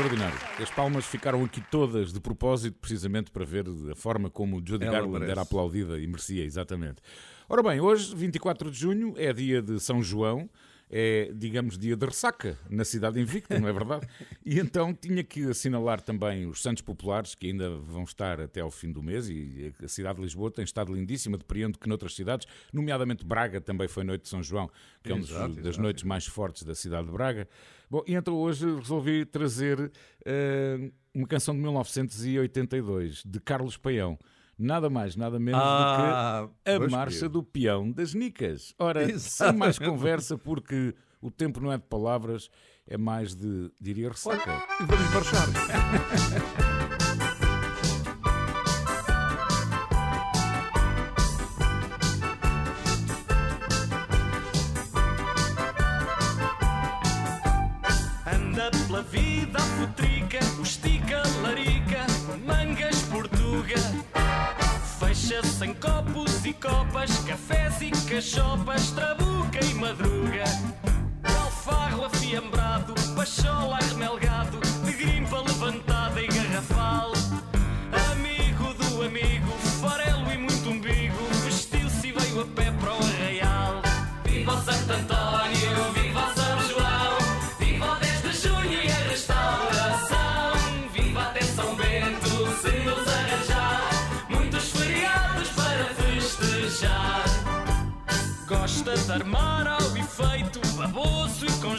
extraordinário. 0.00 0.38
As 0.58 0.70
palmas 0.70 1.04
ficaram 1.04 1.44
aqui 1.44 1.60
todas 1.60 2.12
de 2.12 2.20
propósito, 2.20 2.76
precisamente 2.80 3.30
para 3.30 3.44
ver 3.44 3.66
a 3.90 3.94
forma 3.94 4.30
como 4.30 4.56
o 4.56 4.62
Judy 4.64 4.86
Garland 4.86 5.12
merece. 5.12 5.30
era 5.30 5.42
aplaudida 5.42 5.98
e 5.98 6.06
merecia, 6.06 6.44
exatamente. 6.44 7.02
Ora 7.48 7.62
bem, 7.62 7.80
hoje, 7.80 8.14
24 8.14 8.70
de 8.70 8.78
junho, 8.78 9.14
é 9.18 9.32
dia 9.32 9.60
de 9.60 9.78
São 9.78 10.02
João 10.02 10.48
é, 10.90 11.30
digamos, 11.32 11.78
dia 11.78 11.96
de 11.96 12.04
ressaca 12.04 12.58
na 12.68 12.84
cidade 12.84 13.20
invicta, 13.20 13.58
não 13.60 13.68
é 13.68 13.72
verdade? 13.72 14.06
E 14.44 14.58
então 14.58 14.92
tinha 14.92 15.22
que 15.22 15.48
assinalar 15.48 16.00
também 16.00 16.46
os 16.46 16.60
Santos 16.60 16.82
Populares, 16.82 17.34
que 17.34 17.46
ainda 17.46 17.70
vão 17.70 18.02
estar 18.02 18.40
até 18.40 18.60
ao 18.60 18.70
fim 18.70 18.90
do 18.90 19.00
mês, 19.00 19.28
e 19.28 19.72
a 19.82 19.86
cidade 19.86 20.16
de 20.16 20.22
Lisboa 20.22 20.50
tem 20.50 20.64
estado 20.64 20.92
lindíssima, 20.92 21.38
depreendo 21.38 21.78
que 21.78 21.88
noutras 21.88 22.14
cidades, 22.14 22.48
nomeadamente 22.72 23.24
Braga, 23.24 23.60
também 23.60 23.86
foi 23.86 24.02
noite 24.02 24.22
de 24.22 24.28
São 24.28 24.42
João, 24.42 24.68
que 25.04 25.12
é 25.12 25.14
uma 25.14 25.48
das 25.62 25.78
noites 25.78 26.02
mais 26.02 26.26
fortes 26.26 26.64
da 26.64 26.74
cidade 26.74 27.06
de 27.06 27.12
Braga. 27.12 27.46
Bom, 27.90 28.02
e 28.06 28.14
então 28.14 28.34
hoje 28.36 28.72
resolvi 28.76 29.24
trazer 29.24 29.80
uh, 29.80 30.92
uma 31.12 31.26
canção 31.26 31.54
de 31.54 31.60
1982, 31.60 33.24
de 33.24 33.40
Carlos 33.40 33.76
Paião 33.76 34.16
nada 34.60 34.90
mais, 34.90 35.16
nada 35.16 35.38
menos 35.38 35.60
ah, 35.62 36.42
do 36.42 36.48
que 36.62 36.70
a 36.70 36.88
Marcha 36.88 37.28
do 37.28 37.42
Peão 37.42 37.90
das 37.90 38.12
Nicas. 38.12 38.74
Ora, 38.78 39.02
Exatamente. 39.02 39.30
sem 39.30 39.52
mais 39.56 39.78
conversa, 39.78 40.36
porque 40.36 40.94
o 41.20 41.30
tempo 41.30 41.60
não 41.60 41.72
é 41.72 41.78
de 41.78 41.84
palavras, 41.84 42.50
é 42.86 42.98
mais 42.98 43.34
de, 43.34 43.72
diria, 43.80 44.10
ressaca. 44.10 44.62
E 44.80 44.84
vamos 44.84 45.14
marchar. 45.14 45.48
pela 59.00 59.02
vida, 59.02 59.58
a 59.58 59.62
futrica, 59.62 60.38
o 60.58 60.62
estica, 60.62 61.22
larica, 61.42 62.06
mangas, 62.44 63.02
portuga 63.02 63.76
fecha-se 64.98 65.64
em 65.64 65.74
copos 65.74 66.44
e 66.44 66.52
copas, 66.52 67.10
cafés 67.20 67.80
e 67.80 67.90
cachopas, 68.08 68.90
trabuca 68.90 69.64
e 69.64 69.74
madruga. 69.74 70.44
Alfarro 71.22 72.04
afiambrado, 72.04 72.94
pachola 73.14 73.78
remelgado, 73.78 74.29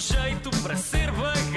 jeito 0.01 0.49
para 0.63 0.75
ser 0.75 1.11
bagalhudo. 1.11 1.50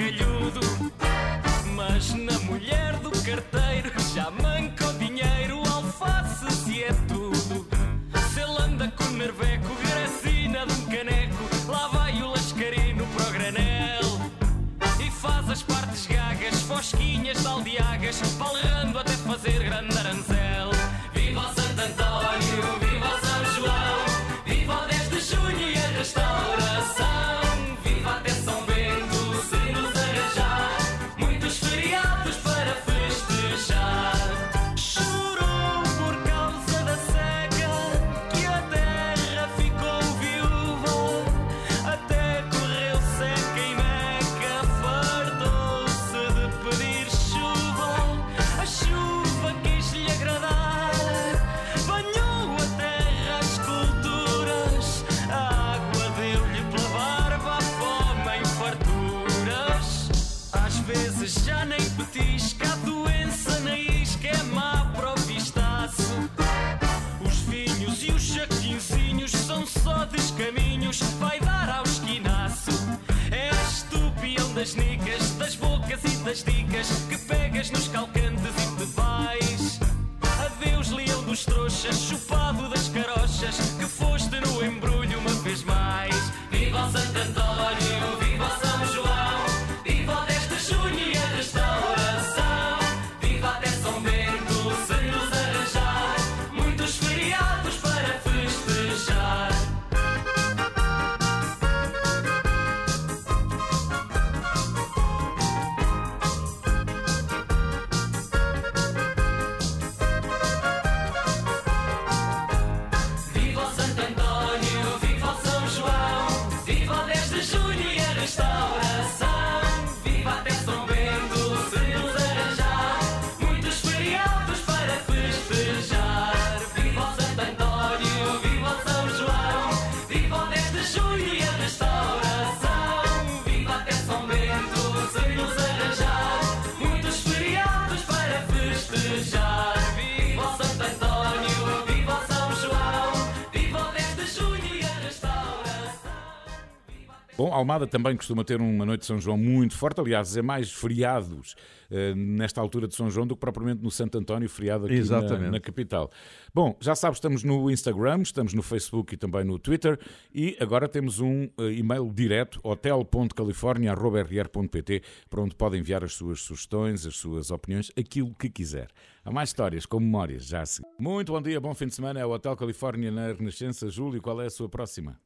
Almada 147.65 147.87
também 147.87 148.15
costuma 148.15 148.43
ter 148.43 148.61
uma 148.61 148.85
noite 148.85 148.99
de 149.01 149.07
São 149.07 149.19
João 149.19 149.35
muito 149.37 149.75
forte, 149.75 149.99
aliás, 149.99 150.37
é 150.37 150.41
mais 150.43 150.71
feriados 150.71 151.55
uh, 151.89 152.13
nesta 152.15 152.61
altura 152.61 152.87
de 152.87 152.93
São 152.93 153.09
João 153.09 153.25
do 153.25 153.35
que 153.35 153.39
propriamente 153.39 153.81
no 153.81 153.89
Santo 153.89 154.19
António, 154.19 154.47
feriado 154.47 154.85
aqui 154.85 155.01
na, 155.09 155.49
na, 155.49 155.59
capital. 155.59 156.11
Bom, 156.53 156.77
já 156.79 156.93
sabes, 156.93 157.17
estamos 157.17 157.43
no 157.43 157.71
Instagram, 157.71 158.21
estamos 158.21 158.53
no 158.53 158.61
Facebook 158.61 159.15
e 159.15 159.17
também 159.17 159.43
no 159.43 159.57
Twitter 159.57 159.99
e 160.31 160.55
agora 160.59 160.87
temos 160.87 161.19
um 161.19 161.45
uh, 161.57 161.71
e-mail 161.71 162.07
direto, 162.13 162.59
hotel.california.rr.pt, 162.61 165.01
para 165.27 165.41
onde 165.41 165.55
podem 165.55 165.79
enviar 165.79 166.03
as 166.03 166.13
suas 166.13 166.41
sugestões, 166.41 167.07
as 167.07 167.17
suas 167.17 167.49
opiniões, 167.49 167.91
aquilo 167.97 168.31
que 168.35 168.47
quiser. 168.47 168.89
Há 169.23 169.31
mais 169.31 169.49
histórias 169.49 169.87
com 169.87 169.99
memórias, 169.99 170.45
já 170.45 170.63
seguir. 170.67 170.87
Muito 170.99 171.31
bom 171.31 171.41
dia, 171.41 171.59
bom 171.59 171.73
fim 171.73 171.87
de 171.87 171.95
semana, 171.95 172.19
é 172.19 172.25
o 172.27 172.29
Hotel 172.29 172.55
Califórnia 172.55 173.09
na 173.09 173.33
Renascença. 173.33 173.89
Júlio, 173.89 174.21
qual 174.21 174.39
é 174.39 174.45
a 174.45 174.51
sua 174.51 174.69
próxima? 174.69 175.19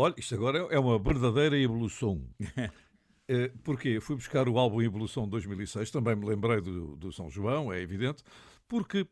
Olha, 0.00 0.14
isto 0.16 0.34
agora 0.34 0.60
é 0.70 0.78
uma 0.78 0.98
verdadeira 0.98 1.58
evolução. 1.58 2.24
Eh, 3.32 3.52
porque 3.62 4.00
fui 4.00 4.16
buscar 4.16 4.48
o 4.48 4.58
álbum 4.58 4.82
Evolução 4.82 5.28
2006, 5.28 5.92
também 5.92 6.16
me 6.16 6.26
lembrei 6.26 6.60
do, 6.60 6.96
do 6.96 7.12
São 7.12 7.30
João, 7.30 7.72
é 7.72 7.80
evidente, 7.80 8.24
porque 8.66 9.06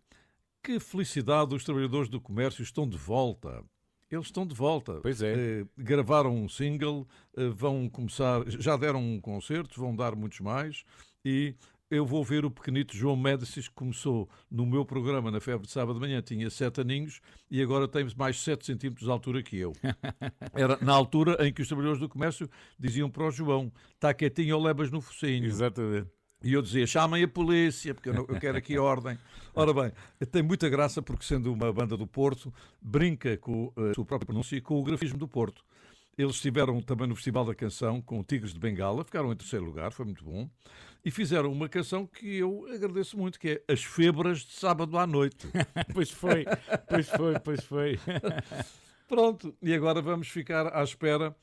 que 0.61 0.81
felicidade 0.81 1.55
os 1.55 1.63
trabalhadores 1.63 2.09
do 2.09 2.21
comércio 2.21 2.65
estão 2.65 2.89
de 2.89 2.99
volta. 2.99 3.65
Eles 4.11 4.27
estão 4.27 4.45
de 4.45 4.57
volta. 4.57 4.99
Pois 5.03 5.23
é. 5.23 5.61
Eh, 5.61 5.67
gravaram 5.77 6.35
um 6.35 6.49
single, 6.49 7.07
eh, 7.37 7.47
vão 7.47 7.89
começar, 7.89 8.43
já 8.49 8.77
deram 8.77 9.01
um 9.01 9.21
concerto, 9.21 9.81
vão 9.81 9.95
dar 9.95 10.17
muitos 10.17 10.41
mais 10.41 10.83
e 11.25 11.55
eu 11.91 12.05
vou 12.05 12.23
ver 12.23 12.45
o 12.45 12.51
pequenito 12.51 12.95
João 12.95 13.17
Médicis, 13.17 13.69
que 13.69 13.75
começou 13.75 14.29
no 14.51 14.67
meu 14.67 14.85
programa 14.85 15.31
na 15.31 15.41
Febre 15.41 15.67
de 15.67 15.73
Sábado 15.73 15.95
de 15.95 16.01
Manhã, 16.01 16.21
tinha 16.21 16.51
7 16.51 16.83
aninhos 16.83 17.21
e 17.51 17.63
agora 17.63 17.89
tem 17.89 18.07
mais 18.17 18.39
7 18.41 18.67
centímetros 18.67 19.07
de 19.07 19.11
altura 19.11 19.43
que 19.43 19.57
eu. 19.57 19.73
Era 20.53 20.79
na 20.83 20.93
altura 20.93 21.37
em 21.47 21.53
que 21.53 21.63
os 21.63 21.69
trabalhadores 21.69 22.01
do 22.01 22.09
comércio 22.09 22.49
diziam 22.79 23.11
para 23.11 23.25
o 23.25 23.31
João: 23.31 23.73
está 23.95 24.13
quietinho 24.13 24.57
ou 24.57 24.63
levas 24.63 24.91
no 24.91 25.01
focinho. 25.01 25.47
Exatamente. 25.47 26.09
E 26.43 26.53
eu 26.53 26.63
dizia, 26.63 26.87
chamem 26.87 27.25
a 27.25 27.29
polícia, 27.29 27.93
porque 27.93 28.11
eu, 28.11 28.15
não, 28.15 28.27
eu, 28.29 28.39
quero 28.39 28.57
aqui 28.57 28.79
ordem. 28.79 29.19
Ora 29.55 29.75
bem, 29.75 29.93
tem 30.31 30.43
muita 30.43 30.69
graça 30.69 31.03
porque, 31.03 31.25
sendo 31.25 31.53
uma 31.53 31.73
banda 31.73 31.97
do 31.97 32.07
Porto, 32.07 32.55
brinca 32.81 33.37
com 33.39 33.73
a 33.77 33.95
sua 33.95 34.05
própria 34.05 34.27
pronúncia 34.27 34.57
e 34.57 34.61
com 34.61 34.79
o 34.79 34.85
grafismo 34.85 35.19
do 35.19 35.27
Porto. 35.27 35.65
Eles 36.17 36.35
estiveram 36.35 36.81
também 36.81 37.07
no 37.07 37.15
Festival 37.15 37.45
da 37.45 37.55
Canção 37.55 38.01
com 38.01 38.23
Tigres 38.23 38.53
de 38.53 38.59
Bengala, 38.59 39.05
ficaram 39.05 39.33
em 39.33 39.37
terceiro 39.37 39.65
lugar, 39.65 39.93
foi 39.93 40.05
muito 40.05 40.25
bom. 40.25 40.49
E 41.05 41.11
fizeram 41.11 41.53
uma 41.53 41.69
canção 41.69 42.07
que 42.07 42.37
eu 42.37 42.67
agradeço 42.73 43.17
muito, 43.17 43.39
que 43.39 43.49
é 43.67 43.73
As 43.73 43.83
Febras 43.83 44.41
de 44.41 44.53
Sábado 44.53 44.99
à 44.99 45.07
Noite. 45.07 45.49
pois 45.95 46.11
foi, 46.11 46.45
pois 46.89 47.09
foi, 47.09 47.39
pois 47.39 47.65
foi. 47.65 47.99
Pronto, 49.09 49.57
e 49.63 49.73
agora 49.73 50.03
vamos 50.03 50.29
ficar 50.29 50.75
à 50.77 50.83
espera 50.83 51.35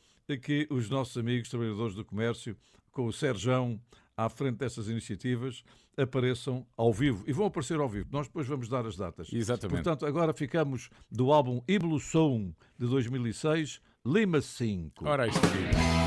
que 0.42 0.68
os 0.70 0.90
nossos 0.90 1.18
amigos 1.18 1.50
trabalhadores 1.50 1.96
do 1.96 2.06
comércio, 2.06 2.56
com 2.92 3.06
o 3.06 3.14
Serjão, 3.14 3.80
à 4.18 4.30
frente 4.30 4.58
dessas 4.58 4.88
iniciativas 4.88 5.64
apareçam 5.98 6.66
ao 6.76 6.94
vivo. 6.94 7.24
E 7.28 7.34
vão 7.34 7.46
aparecer 7.46 7.80
ao 7.80 7.90
vivo. 7.90 8.08
Nós 8.12 8.28
depois 8.28 8.48
vamos 8.48 8.68
dar 8.68 8.86
as 8.86 8.96
datas. 8.96 9.32
Exatamente. 9.32 9.84
Portanto, 9.84 10.06
agora 10.06 10.34
ficamos 10.34 10.90
do 11.10 11.32
álbum 11.32 11.62
Evolução 11.68 12.54
de 12.78 12.88
2006, 12.88 13.82
Lima 14.06 14.42
5. 14.42 15.08
Ora, 15.08 15.28
isto 15.28 15.46
aqui. 15.46 16.05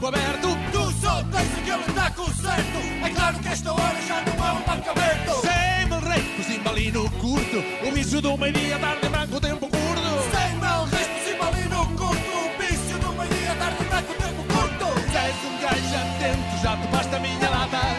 banco 0.00 0.06
aberto. 0.06 0.48
Tu 0.72 0.92
só 1.00 1.22
tens 1.24 1.58
aquele 1.58 1.92
taco 1.94 2.24
certo. 2.32 2.78
É 3.04 3.10
claro 3.10 3.38
que 3.38 3.48
esta 3.48 3.72
hora 3.72 4.00
já 4.08 4.22
não 4.22 4.44
há 4.44 4.52
um 4.54 4.62
banco 4.62 4.90
aberto. 4.90 5.32
Sem 5.42 5.86
mil 5.88 6.00
reis, 6.00 6.46
cimbalino 6.46 7.10
curto. 7.10 7.62
O 7.86 7.92
vício 7.92 8.20
do 8.20 8.36
meio-dia, 8.36 8.78
tarde 8.78 9.08
branco, 9.08 9.40
tempo 9.40 9.68
curto. 9.68 10.10
Sem 10.32 10.56
mil 10.56 10.84
reis, 10.86 11.24
cimbalino 11.24 11.86
curto. 11.96 12.30
O 12.32 12.58
vício 12.58 12.98
do 12.98 13.12
meio-dia, 13.12 13.54
tarde 13.54 13.84
branco, 13.84 14.14
tempo 14.14 14.42
curto. 14.54 15.10
Se 15.10 15.16
és 15.16 15.36
um 15.44 15.60
gajo 15.60 15.96
atento, 15.96 16.62
já 16.62 16.76
te 16.76 16.86
basta 16.88 17.16
a 17.16 17.20
minha 17.20 17.50
lata. 17.50 17.89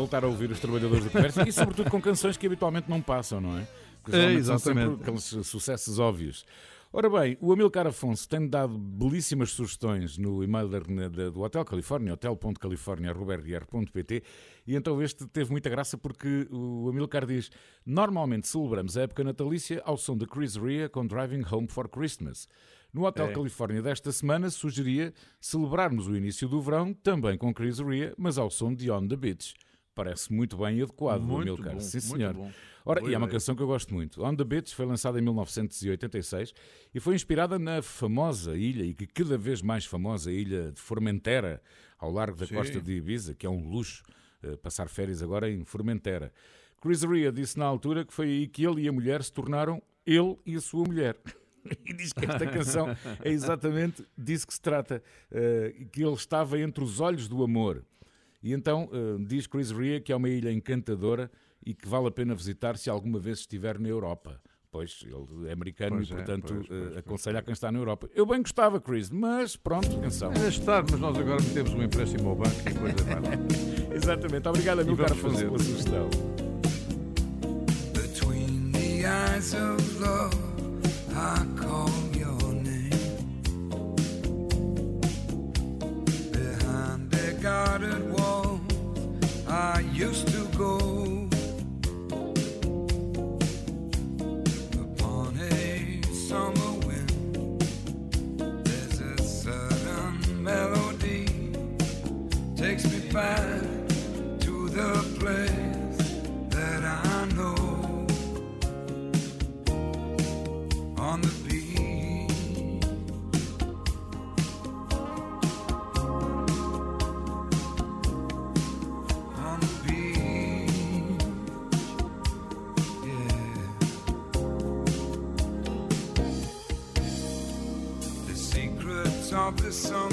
Voltar 0.00 0.24
a 0.24 0.26
ouvir 0.26 0.50
os 0.50 0.58
trabalhadores 0.60 1.04
do 1.04 1.10
comércio 1.10 1.46
e, 1.46 1.52
sobretudo, 1.52 1.90
com 1.90 2.00
canções 2.00 2.36
que 2.36 2.46
habitualmente 2.46 2.90
não 2.90 3.00
passam, 3.00 3.40
não 3.40 3.58
é? 3.58 3.66
Porque 4.02 4.16
É, 4.16 4.20
geralmente 4.20 4.44
são 4.44 4.54
exatamente. 4.56 4.88
sempre 4.88 5.02
aqueles 5.02 5.24
sucessos 5.46 5.98
óbvios. 5.98 6.44
Ora 6.92 7.08
bem, 7.08 7.38
o 7.40 7.52
Amilcar 7.52 7.86
Afonso 7.86 8.28
tem 8.28 8.48
dado 8.48 8.76
belíssimas 8.76 9.50
sugestões 9.52 10.18
no 10.18 10.42
e-mail 10.42 10.68
da- 10.68 10.80
da- 10.80 11.30
do 11.30 11.40
Hotel 11.40 11.64
Califórnia, 11.64 12.14
hotel.california.pt 12.14 14.22
e 14.66 14.74
então 14.74 15.00
este 15.02 15.24
teve 15.26 15.50
muita 15.52 15.70
graça 15.70 15.96
porque 15.96 16.48
o 16.50 16.88
Amilcar 16.88 17.24
diz 17.26 17.48
normalmente 17.84 18.48
celebramos 18.48 18.96
a 18.96 19.02
época 19.02 19.22
natalícia 19.22 19.80
ao 19.84 19.96
som 19.96 20.16
de 20.16 20.26
Chris 20.26 20.56
Rea 20.56 20.88
com 20.88 21.06
Driving 21.06 21.44
Home 21.50 21.68
for 21.68 21.88
Christmas. 21.88 22.48
No 22.92 23.04
Hotel 23.06 23.26
É. 23.28 23.32
Califórnia 23.32 23.80
desta 23.82 24.10
semana 24.10 24.50
sugeria 24.50 25.12
celebrarmos 25.40 26.08
o 26.08 26.16
início 26.16 26.48
do 26.48 26.60
verão 26.60 26.92
também 26.92 27.38
com 27.38 27.54
Chris 27.54 27.78
Rea, 27.78 28.12
mas 28.18 28.36
ao 28.36 28.50
som 28.50 28.74
de 28.74 28.90
On 28.90 29.06
the 29.06 29.14
Beach. 29.14 29.54
Parece 30.04 30.32
muito 30.32 30.56
bem 30.56 30.78
e 30.78 30.82
adequado, 30.82 31.20
Muito 31.20 31.52
Amilcar. 31.52 31.74
bom, 31.74 31.80
Sim, 31.80 32.00
senhor. 32.00 32.32
bom. 32.32 32.50
Ora, 32.86 33.00
Boa 33.00 33.10
e 33.10 33.14
é 33.14 33.18
uma 33.18 33.28
canção 33.28 33.54
que 33.54 33.62
eu 33.62 33.66
gosto 33.66 33.92
muito. 33.92 34.24
On 34.24 34.34
the 34.34 34.44
Beach 34.44 34.74
foi 34.74 34.86
lançada 34.86 35.18
em 35.18 35.22
1986 35.22 36.54
e 36.94 36.98
foi 37.00 37.14
inspirada 37.14 37.58
na 37.58 37.82
famosa 37.82 38.56
ilha, 38.56 38.82
e 38.82 38.94
que 38.94 39.06
cada 39.06 39.36
vez 39.36 39.60
mais 39.60 39.84
famosa 39.84 40.32
ilha 40.32 40.72
de 40.72 40.80
Formentera, 40.80 41.60
ao 41.98 42.10
largo 42.10 42.38
da 42.38 42.46
Sim. 42.46 42.54
costa 42.54 42.80
de 42.80 42.92
Ibiza, 42.92 43.34
que 43.34 43.44
é 43.44 43.50
um 43.50 43.68
luxo 43.68 44.02
eh, 44.42 44.56
passar 44.56 44.88
férias 44.88 45.22
agora 45.22 45.50
em 45.50 45.64
Formentera. 45.64 46.32
Chris 46.80 47.02
Rea 47.02 47.30
disse 47.30 47.58
na 47.58 47.66
altura 47.66 48.02
que 48.06 48.14
foi 48.14 48.26
aí 48.26 48.46
que 48.48 48.64
ele 48.64 48.80
e 48.80 48.88
a 48.88 48.92
mulher 48.92 49.22
se 49.22 49.30
tornaram 49.30 49.82
ele 50.06 50.38
e 50.46 50.56
a 50.56 50.60
sua 50.60 50.84
mulher. 50.86 51.16
E 51.84 51.92
diz 51.92 52.10
que 52.14 52.24
esta 52.24 52.46
canção 52.46 52.88
é 53.22 53.30
exatamente 53.30 54.02
disso 54.16 54.46
que 54.46 54.54
se 54.54 54.60
trata, 54.62 55.02
eh, 55.30 55.84
que 55.92 56.02
ele 56.02 56.14
estava 56.14 56.58
entre 56.58 56.82
os 56.82 57.00
olhos 57.00 57.28
do 57.28 57.44
amor. 57.44 57.84
E 58.42 58.52
então 58.52 58.88
eh, 58.92 59.16
diz 59.26 59.46
Chris 59.46 59.70
Rea 59.70 60.00
que 60.00 60.12
é 60.12 60.16
uma 60.16 60.28
ilha 60.28 60.52
encantadora 60.52 61.30
e 61.64 61.74
que 61.74 61.86
vale 61.86 62.08
a 62.08 62.10
pena 62.10 62.34
visitar 62.34 62.76
se 62.76 62.88
alguma 62.88 63.18
vez 63.18 63.40
estiver 63.40 63.78
na 63.78 63.88
Europa. 63.88 64.40
Pois, 64.70 65.04
ele 65.04 65.48
é 65.48 65.52
americano 65.52 65.96
Pois 65.96 66.08
e, 66.08 66.12
é, 66.12 66.16
portanto, 66.16 66.54
pois, 66.54 66.68
pois, 66.68 66.82
pois, 66.82 66.96
aconselha 66.98 67.40
a 67.40 67.42
quem 67.42 67.52
está 67.52 67.72
na 67.72 67.78
Europa. 67.80 68.08
Eu 68.14 68.24
bem 68.24 68.40
gostava, 68.40 68.80
Chris, 68.80 69.10
mas 69.10 69.56
pronto, 69.56 69.96
atenção. 69.96 70.30
Era 70.32 70.48
estar, 70.48 70.84
mas 70.88 71.00
nós 71.00 71.18
agora 71.18 71.42
metemos 71.42 71.74
um 71.74 71.82
empréstimo 71.82 72.28
ao 72.28 72.36
banco 72.36 72.56
e 72.60 72.74
coisa 72.74 73.04
vai 73.04 73.20
lá. 73.20 73.30
Exatamente. 73.92 74.48
Obrigado, 74.48 74.80
Afonso, 74.80 75.16
fazer. 75.16 75.46
pela 75.46 75.58
sugestão. 75.58 76.08
Between 77.92 78.70
the 78.70 79.04
eyes 79.06 79.54
of 79.54 80.00
love, 80.00 80.36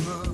summer 0.03 0.26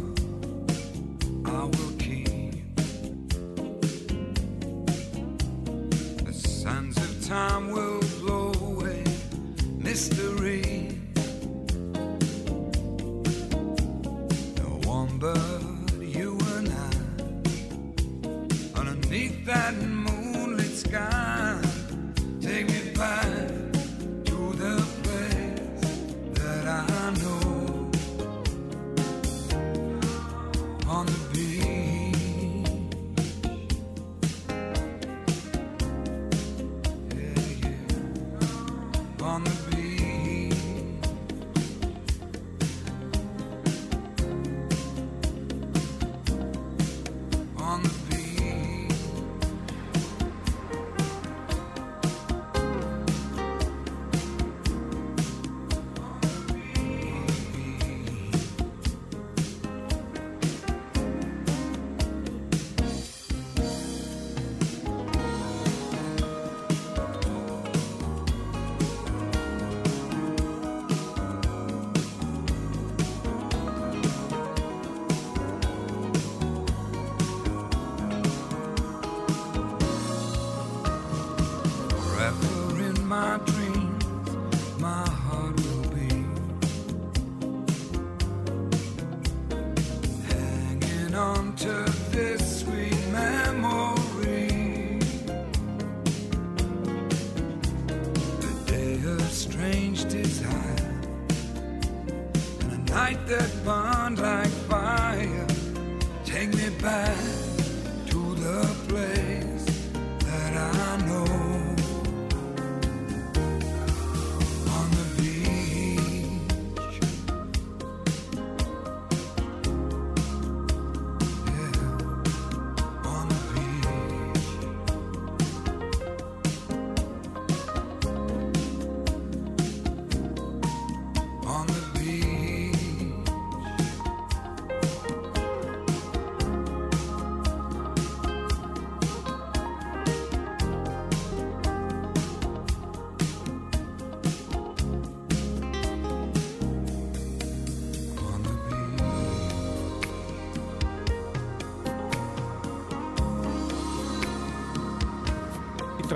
to 91.23 92.02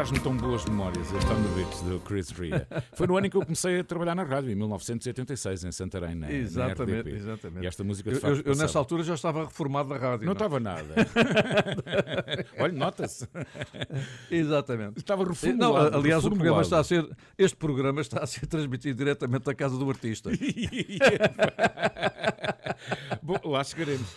traz-me 0.08 0.20
tão 0.20 0.36
boas 0.38 0.64
memórias, 0.66 1.06
este 1.14 1.32
On 1.32 1.36
The 1.44 1.50
Beach 1.56 1.84
do 1.84 2.00
Chris 2.00 2.30
Ria. 2.30 2.66
Foi 2.94 3.08
no 3.08 3.18
ano 3.18 3.28
em 3.28 3.30
que 3.30 3.36
eu 3.36 3.42
comecei 3.42 3.80
a 3.80 3.84
trabalhar 3.84 4.16
na 4.16 4.24
rádio, 4.24 4.50
em 4.52 4.56
1986, 4.56 5.66
em 5.66 5.72
Santarém, 5.72 6.16
na, 6.16 6.32
Exatamente, 6.32 7.10
na 7.12 7.16
exatamente. 7.18 7.64
E 7.64 7.68
esta 7.68 7.84
música, 7.84 8.10
de 8.12 8.16
Eu, 8.16 8.22
facto, 8.22 8.38
eu- 8.46 8.54
eu 8.54 8.58
nessa 8.58 8.80
altura 8.80 9.04
já 9.04 9.16
estava 9.16 9.44
reformado 9.46 9.90
da 9.90 9.98
rádio. 9.98 10.26
Não 10.26 10.28
não 10.28 10.32
é? 10.32 10.34
estava 10.34 10.60
nada. 10.62 10.94
Olha, 12.60 12.72
nota-se. 12.74 13.28
Exatamente. 14.32 14.98
Estava 15.00 15.24
Não, 15.24 15.30
reformulado. 15.32 15.98
aliás, 15.98 16.24
o 16.26 16.30
programa 16.30 16.62
reformulado. 16.62 16.62
está 16.62 16.80
a 16.80 16.84
ser. 16.84 17.18
Este 17.38 17.58
programa 17.58 18.00
está 18.02 18.24
a 18.24 18.28
ser 18.28 18.46
transmitido 18.48 18.98
diretamente 18.98 19.44
da 19.46 19.54
casa 19.56 19.78
do 19.78 19.90
artista. 19.90 20.30
Bom, 23.22 23.38
lá 23.44 23.64
chegaremos. 23.64 24.08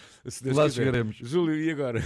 Lá 0.44 0.64
quiser. 0.64 0.70
chegaremos. 0.70 1.16
Júlio, 1.20 1.54
e 1.56 1.70
agora? 1.70 2.02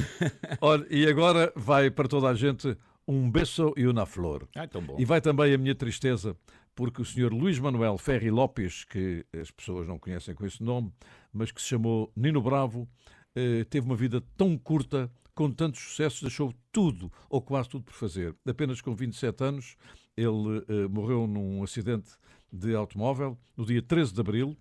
Olha, 0.61 0.87
e 0.88 1.07
agora 1.07 1.53
vai 1.57 1.90
para 1.90 2.09
toda 2.09 2.29
a 2.29 2.35
gente 2.35 2.77
um 3.07 3.31
beso 3.31 3.73
e 3.77 3.87
uma 3.87 4.07
flor. 4.07 4.49
Ai, 4.55 4.69
tão 4.69 4.83
bom. 4.83 4.97
E 4.99 5.05
vai 5.05 5.21
também 5.21 5.53
a 5.53 5.59
minha 5.59 5.75
tristeza, 5.75 6.37
porque 6.75 7.03
o 7.03 7.05
senhor 7.05 7.33
Luís 7.33 7.59
Manuel 7.59 7.99
Ferri 7.99 8.31
Lopes, 8.31 8.85
que 8.85 9.25
as 9.40 9.51
pessoas 9.51 9.87
não 9.87 9.99
conhecem 9.99 10.35
com 10.35 10.45
esse 10.47 10.62
nome, 10.62 10.93
mas 11.33 11.51
que 11.53 11.61
se 11.61 11.69
chamou 11.69 12.12
Nino 12.17 12.43
Bravo, 12.43 12.88
eh, 13.35 13.64
teve 13.64 13.87
uma 13.87 13.97
vida 13.97 14.23
tão 14.37 14.57
curta, 14.57 15.11
com 15.35 15.51
tantos 15.51 15.81
sucessos, 15.81 16.21
deixou 16.21 16.55
tudo, 16.71 17.12
ou 17.29 17.43
quase 17.43 17.69
tudo, 17.69 17.85
por 17.85 17.95
fazer. 17.95 18.35
Apenas 18.47 18.81
com 18.81 18.95
27 18.95 19.45
anos, 19.45 19.77
ele 20.17 20.64
eh, 20.69 20.88
morreu 20.88 21.27
num 21.27 21.62
acidente 21.62 22.12
de 22.53 22.75
automóvel 22.75 23.37
no 23.57 23.67
dia 23.67 23.83
13 23.83 24.14
de 24.14 24.21
abril 24.21 24.57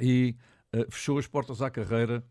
e 0.00 0.36
eh, 0.72 0.86
fechou 0.90 1.18
as 1.18 1.26
portas 1.26 1.62
à 1.62 1.70
carreira 1.70 2.24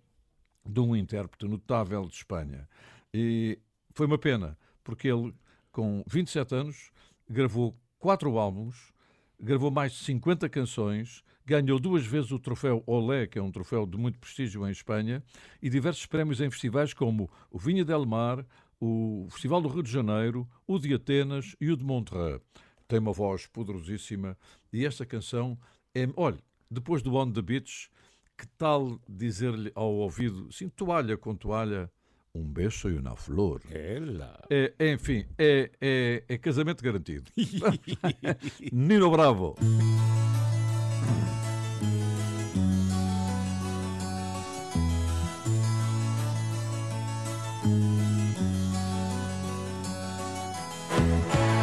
de 0.65 0.79
um 0.79 0.95
intérprete 0.95 1.45
notável 1.45 2.05
de 2.07 2.15
Espanha. 2.15 2.67
E 3.13 3.57
foi 3.91 4.05
uma 4.05 4.17
pena, 4.17 4.57
porque 4.85 5.09
ele, 5.09 5.33
com 5.71 6.01
27 6.07 6.55
anos, 6.55 6.91
gravou 7.29 7.75
quatro 7.99 8.37
álbuns, 8.37 8.93
gravou 9.37 9.69
mais 9.69 9.91
de 9.91 9.97
50 9.97 10.47
canções, 10.47 11.23
ganhou 11.43 11.79
duas 11.79 12.05
vezes 12.05 12.31
o 12.31 12.39
troféu 12.39 12.81
Olé, 12.85 13.27
que 13.27 13.37
é 13.37 13.41
um 13.41 13.51
troféu 13.51 13.85
de 13.85 13.97
muito 13.97 14.17
prestígio 14.19 14.65
em 14.65 14.71
Espanha, 14.71 15.21
e 15.61 15.69
diversos 15.69 16.05
prémios 16.05 16.39
em 16.39 16.49
festivais 16.49 16.93
como 16.93 17.29
o 17.51 17.57
Vinha 17.57 17.83
del 17.83 18.05
Mar, 18.05 18.45
o 18.79 19.27
Festival 19.31 19.61
do 19.61 19.67
Rio 19.67 19.83
de 19.83 19.91
Janeiro, 19.91 20.47
o 20.67 20.77
de 20.77 20.93
Atenas 20.93 21.55
e 21.59 21.71
o 21.71 21.75
de 21.75 21.83
Montreux. 21.83 22.41
Tem 22.87 22.99
uma 22.99 23.11
voz 23.11 23.47
poderosíssima 23.47 24.37
e 24.71 24.85
esta 24.85 25.05
canção 25.05 25.57
é. 25.93 26.07
Olha, 26.15 26.37
depois 26.69 27.01
do 27.01 27.15
On 27.15 27.31
the 27.31 27.41
Beach, 27.41 27.89
que 28.37 28.45
tal 28.57 28.99
dizer-lhe 29.09 29.71
ao 29.73 29.91
ouvido, 29.95 30.51
sim, 30.51 30.69
toalha 30.69 31.17
com 31.17 31.35
toalha, 31.35 31.91
um 32.35 32.43
beijo 32.43 32.89
e 32.89 32.97
uma 32.97 33.15
flor? 33.15 33.61
Ela. 33.71 34.43
É, 34.49 34.73
é, 34.77 34.91
enfim, 34.91 35.25
é, 35.37 35.71
é, 35.79 36.23
é 36.27 36.37
casamento 36.37 36.83
garantido. 36.83 37.31
Nino 38.71 39.09
Bravo. 39.09 39.55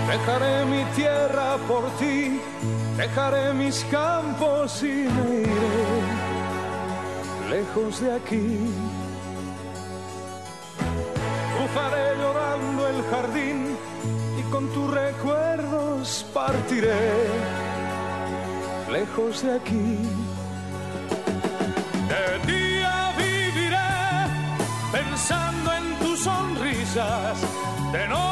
Dejaré 0.09 0.65
mi 0.65 0.85
tierra 0.95 1.59
por 1.67 1.91
ti, 1.99 2.41
dejaré 2.97 3.53
mis 3.55 3.85
campos 3.91 4.83
y 4.83 4.87
me 4.87 5.41
iré 5.43 6.03
lejos 7.51 8.01
de 8.01 8.13
aquí. 8.13 8.69
Cruzaré 11.73 12.17
llorando 12.19 12.87
el 12.87 13.03
jardín 13.05 13.77
y 14.39 14.43
con 14.51 14.69
tus 14.75 14.91
recuerdos 14.91 16.27
partiré 16.35 17.25
lejos 18.91 19.43
de 19.43 19.55
aquí. 19.55 19.99
De 22.11 22.53
día 22.53 23.13
viviré 23.17 23.79
pensando 24.93 25.73
en 25.73 25.95
tus 26.01 26.21
sonrisas, 26.21 27.41
de 27.93 28.09
noche 28.09 28.32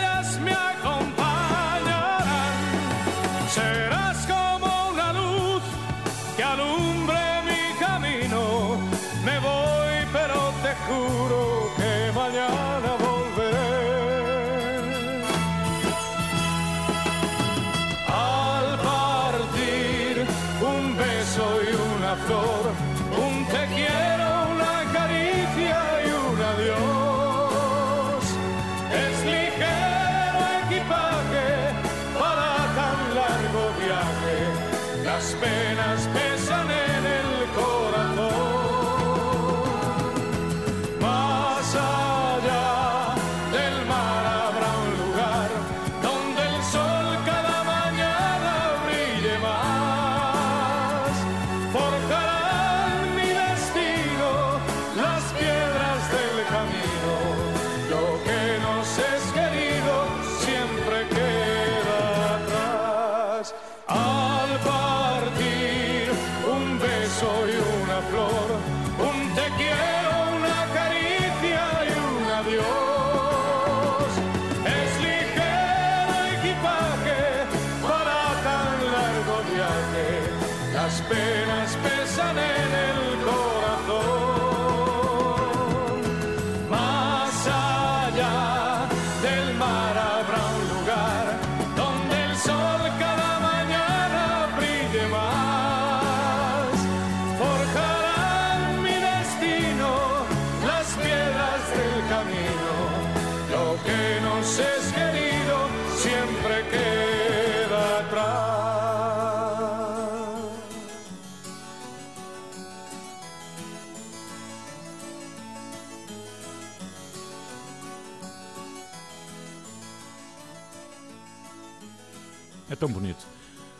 tão 122.81 122.91
bonito. 122.91 123.27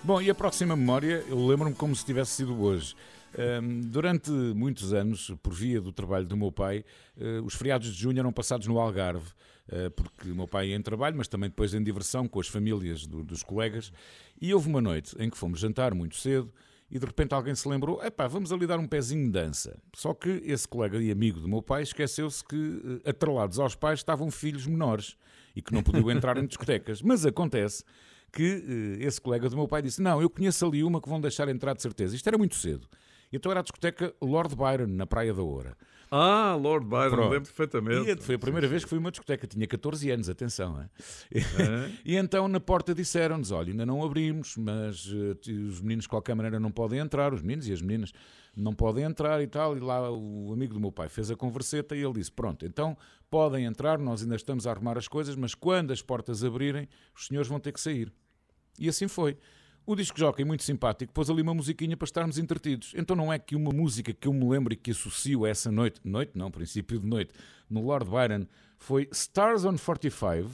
Bom, 0.04 0.22
e 0.22 0.30
a 0.30 0.36
próxima 0.36 0.76
memória, 0.76 1.26
eu 1.28 1.48
lembro-me 1.48 1.74
como 1.74 1.96
se 1.96 2.06
tivesse 2.06 2.34
sido 2.34 2.62
hoje. 2.62 2.94
Um, 3.36 3.82
durante 3.82 4.30
muitos 4.30 4.94
anos, 4.94 5.34
por 5.42 5.52
via 5.52 5.82
do 5.82 5.92
trabalho 5.92 6.28
do 6.28 6.38
meu 6.38 6.52
pai, 6.52 6.86
uh, 7.18 7.44
os 7.44 7.56
feriados 7.56 7.92
de 7.96 8.00
junho 8.00 8.20
eram 8.20 8.32
passados 8.32 8.68
no 8.68 8.78
Algarve, 8.78 9.28
uh, 9.70 9.90
porque 9.96 10.30
o 10.30 10.36
meu 10.36 10.48
pai 10.48 10.68
ia 10.68 10.76
em 10.76 10.82
trabalho, 10.84 11.18
mas 11.18 11.28
também 11.28 11.50
depois 11.50 11.74
em 11.74 11.82
diversão 11.82 12.28
com 12.28 12.40
as 12.40 12.48
famílias 12.48 13.08
do, 13.08 13.24
dos 13.24 13.42
colegas. 13.42 13.92
E 14.40 14.54
houve 14.54 14.70
uma 14.70 14.82
noite 14.82 15.16
em 15.18 15.32
que 15.32 15.38
fomos 15.38 15.60
jantar 15.60 15.96
muito 15.96 16.16
cedo 16.16 16.54
e 16.92 17.00
de 17.00 17.06
repente 17.08 17.34
alguém 17.34 17.56
se 17.56 17.68
lembrou: 17.68 18.04
epá, 18.04 18.28
vamos 18.28 18.52
ali 18.52 18.68
dar 18.68 18.78
um 18.78 18.88
pezinho 18.88 19.26
de 19.26 19.32
dança. 19.32 19.80
Só 19.96 20.14
que 20.14 20.30
esse 20.46 20.68
colega 20.68 21.02
e 21.02 21.10
amigo 21.10 21.40
do 21.40 21.48
meu 21.48 21.64
pai 21.64 21.82
esqueceu-se 21.82 22.44
que, 22.44 23.02
eh, 23.04 23.10
atrelados 23.10 23.58
aos 23.58 23.74
pais, 23.74 23.98
estavam 23.98 24.30
filhos 24.30 24.68
menores 24.68 25.18
e 25.56 25.62
que 25.64 25.74
não 25.74 25.82
podiam 25.82 26.12
entrar 26.12 26.38
em 26.38 26.46
discotecas. 26.46 27.02
Mas 27.02 27.26
acontece 27.26 27.84
que 28.32 28.98
esse 29.00 29.20
colega 29.20 29.50
do 29.50 29.56
meu 29.56 29.68
pai 29.68 29.82
disse: 29.82 30.02
Não, 30.02 30.22
eu 30.22 30.30
conheço 30.30 30.66
ali 30.66 30.84
uma 30.84 31.02
que 31.02 31.10
vão 31.10 31.20
deixar 31.20 31.48
entrar 31.50 31.74
de 31.74 31.82
certeza. 31.82 32.16
Isto 32.16 32.28
era 32.28 32.38
muito 32.38 32.56
cedo. 32.56 32.88
Então 33.32 33.52
era 33.52 33.62
a 33.62 33.64
discoteca 33.64 34.14
Lord 34.22 34.56
Byron, 34.56 34.88
na 34.88 35.06
Praia 35.06 35.34
da 35.34 35.42
Oura. 35.42 35.78
Ah, 36.14 36.58
Lord 36.62 36.86
Byron, 36.86 37.10
Pronto. 37.10 37.30
lembro 37.30 37.48
perfeitamente. 37.48 38.12
E 38.12 38.18
foi 38.18 38.36
a 38.36 38.40
primeira 38.40 38.68
vez 38.68 38.84
que 38.84 38.90
fui 38.90 38.98
a 38.98 39.00
uma 39.00 39.12
discoteca, 39.12 39.48
tinha 39.48 39.66
14 39.66 40.12
anos, 40.12 40.28
atenção. 40.28 40.82
É? 40.82 40.90
E, 42.04 42.18
então 42.18 42.50
na 42.50 42.60
porta 42.60 42.94
disseram-nos: 42.94 43.52
olha, 43.52 43.72
ainda 43.72 43.86
não 43.86 44.04
abrimos, 44.04 44.58
mas 44.58 45.06
uh, 45.08 45.38
os 45.70 45.80
meninos 45.80 46.04
de 46.04 46.10
qualquer 46.10 46.36
maneira 46.36 46.60
não 46.60 46.70
podem 46.70 47.00
entrar, 47.00 47.34
os 47.34 47.42
meninos 47.42 47.66
e 47.70 47.72
as 47.72 47.82
meninas 47.82 48.12
não 48.54 48.74
podem 48.74 49.06
entrar 49.06 49.42
e 49.42 49.48
tal. 49.48 49.78
E 49.78 49.80
lá 49.80 50.12
o 50.12 50.52
amigo 50.52 50.74
do 50.74 50.82
meu 50.82 50.92
pai 50.92 51.08
fez 51.08 51.32
a 51.32 51.36
converseta 51.38 51.96
e 51.96 52.04
ele 52.04 52.16
disse: 52.16 52.32
pronto, 52.32 52.66
então 52.66 52.98
podem 53.30 53.64
entrar, 53.64 53.98
nós 53.98 54.22
ainda 54.22 54.36
estamos 54.36 54.68
a 54.68 54.72
arrumar 54.72 54.98
as 54.98 55.08
coisas, 55.08 55.38
mas 55.38 55.56
quando 55.56 55.94
as 55.94 56.02
portas 56.02 56.44
abrirem, 56.44 56.90
os 57.16 57.28
senhores 57.28 57.48
vão 57.48 57.58
ter 57.62 57.72
que 57.72 57.80
sair. 57.80 58.12
E 58.82 58.90
assim 58.90 59.08
foi. 59.08 59.38
O 59.86 59.96
disco 59.96 60.18
jockey, 60.18 60.44
muito 60.44 60.64
simpático, 60.64 61.14
pôs 61.14 61.30
ali 61.30 61.42
uma 61.42 61.54
musiquinha 61.54 61.96
para 61.96 62.06
estarmos 62.06 62.38
entretidos. 62.38 62.94
Então 62.96 63.16
não 63.16 63.32
é 63.32 63.38
que 63.38 63.56
uma 63.56 63.72
música 63.72 64.12
que 64.12 64.28
eu 64.28 64.34
me 64.34 64.48
lembro 64.48 64.74
e 64.74 64.76
que 64.76 64.92
associo 64.92 65.46
a 65.46 65.50
essa 65.50 65.72
noite, 65.72 66.00
noite 66.04 66.32
não, 66.36 66.50
princípio 66.52 67.00
de 67.00 67.08
noite, 67.08 67.34
no 67.70 67.84
Lord 67.86 68.10
Byron, 68.10 68.46
foi 68.78 69.08
Stars 69.12 69.66
on 69.66 69.78
45, 69.78 70.50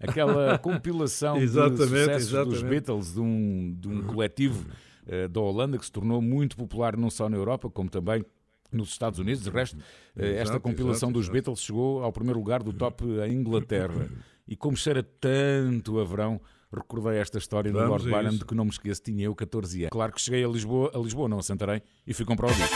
aquela 0.00 0.58
compilação 0.60 1.38
de 1.38 1.48
sucessos 1.48 2.28
exatamente. 2.28 2.50
dos 2.50 2.62
Beatles, 2.62 3.14
de 3.14 3.20
um, 3.20 3.76
de 3.78 3.88
um 3.88 4.02
coletivo 4.02 4.66
uh, 5.06 5.28
da 5.28 5.40
Holanda 5.40 5.78
que 5.78 5.84
se 5.84 5.92
tornou 5.92 6.20
muito 6.20 6.56
popular 6.56 6.96
não 6.96 7.10
só 7.10 7.28
na 7.28 7.36
Europa, 7.36 7.70
como 7.70 7.88
também 7.88 8.24
nos 8.72 8.90
Estados 8.90 9.18
Unidos. 9.18 9.44
De 9.44 9.50
resto, 9.50 9.76
uh, 9.76 9.80
esta 10.20 10.58
compilação 10.60 11.08
exato, 11.08 11.20
dos 11.20 11.28
Beatles 11.28 11.60
chegou 11.60 12.02
ao 12.02 12.12
primeiro 12.12 12.38
lugar 12.38 12.62
do 12.62 12.72
top 12.72 13.04
em 13.04 13.32
Inglaterra. 13.34 14.08
E 14.46 14.56
como 14.56 14.76
cheira 14.76 15.02
tanto 15.02 15.98
a 15.98 16.04
verão, 16.04 16.40
recordei 16.74 17.18
esta 17.18 17.38
história 17.38 17.72
Vamos 17.72 17.86
no 17.86 17.90
Lord 17.90 18.10
Byron 18.10 18.38
de 18.38 18.44
que 18.44 18.54
não 18.54 18.64
me 18.64 18.70
esqueço, 18.70 19.02
tinha 19.02 19.24
eu 19.24 19.34
14 19.34 19.82
anos. 19.82 19.90
Claro 19.90 20.12
que 20.12 20.20
cheguei 20.20 20.44
a 20.44 20.48
Lisboa, 20.48 20.90
a 20.94 20.98
Lisboa, 20.98 21.28
não 21.28 21.38
a 21.38 21.42
Santarém, 21.42 21.82
e 22.06 22.14
fui 22.14 22.24
comprar 22.24 22.48
o 22.50 22.54
disco. 22.54 22.74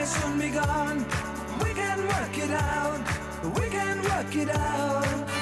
Soon 0.09 0.38
be 0.38 0.48
gone. 0.48 1.04
We 1.62 1.74
can 1.74 1.98
work 2.06 2.38
it 2.38 2.50
out. 2.50 3.00
We 3.56 3.68
can 3.68 4.02
work 4.02 4.34
it 4.34 4.48
out. 4.48 5.38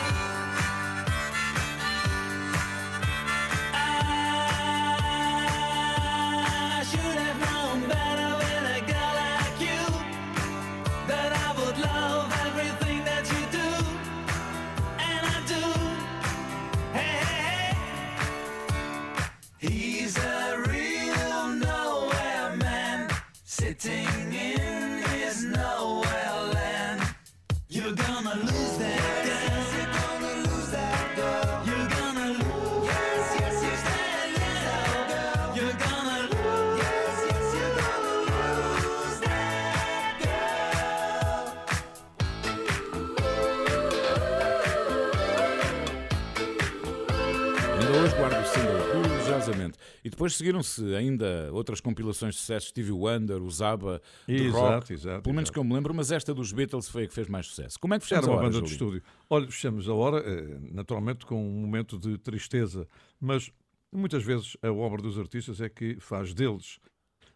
E 50.07 50.09
depois 50.09 50.37
seguiram-se 50.37 50.95
ainda 50.95 51.51
outras 51.53 51.81
compilações 51.81 52.37
de 52.37 52.41
sucesso, 52.41 52.69
Stevie 52.69 52.93
Wonder, 52.93 53.43
o 53.43 53.51
Zaba, 53.51 54.01
The 54.25 54.35
Exato, 54.35 54.57
Rock, 54.57 54.93
exato, 54.93 55.23
pelo 55.23 55.35
menos 55.35 55.49
exato. 55.49 55.53
que 55.53 55.59
eu 55.59 55.65
me 55.65 55.75
lembro, 55.75 55.93
mas 55.93 56.13
esta 56.13 56.33
dos 56.33 56.53
Beatles 56.53 56.89
foi 56.89 57.03
a 57.03 57.09
que 57.09 57.13
fez 57.13 57.27
mais 57.27 57.49
sucesso. 57.49 57.77
Como 57.81 57.93
é 57.93 57.99
que 57.99 58.05
Era 58.05 58.23
fechamos 58.23 58.29
a 58.29 58.31
uma 58.31 58.37
hora, 58.39 58.47
banda 58.47 58.63
de 58.63 58.73
Júlio? 58.73 58.99
estúdio. 58.99 59.03
Olha, 59.29 59.47
fechamos 59.51 59.89
a 59.89 59.95
hora, 59.95 60.19
eh, 60.19 60.59
naturalmente 60.71 61.27
com 61.27 61.45
um 61.45 61.61
momento 61.61 61.99
de 61.99 62.17
tristeza, 62.19 62.87
mas 63.21 63.51
muitas 63.91 64.23
vezes 64.23 64.57
a 64.63 64.71
obra 64.71 65.03
dos 65.03 65.19
artistas 65.19 65.61
é 65.61 65.69
que 65.69 65.99
faz 65.99 66.33
deles 66.33 66.79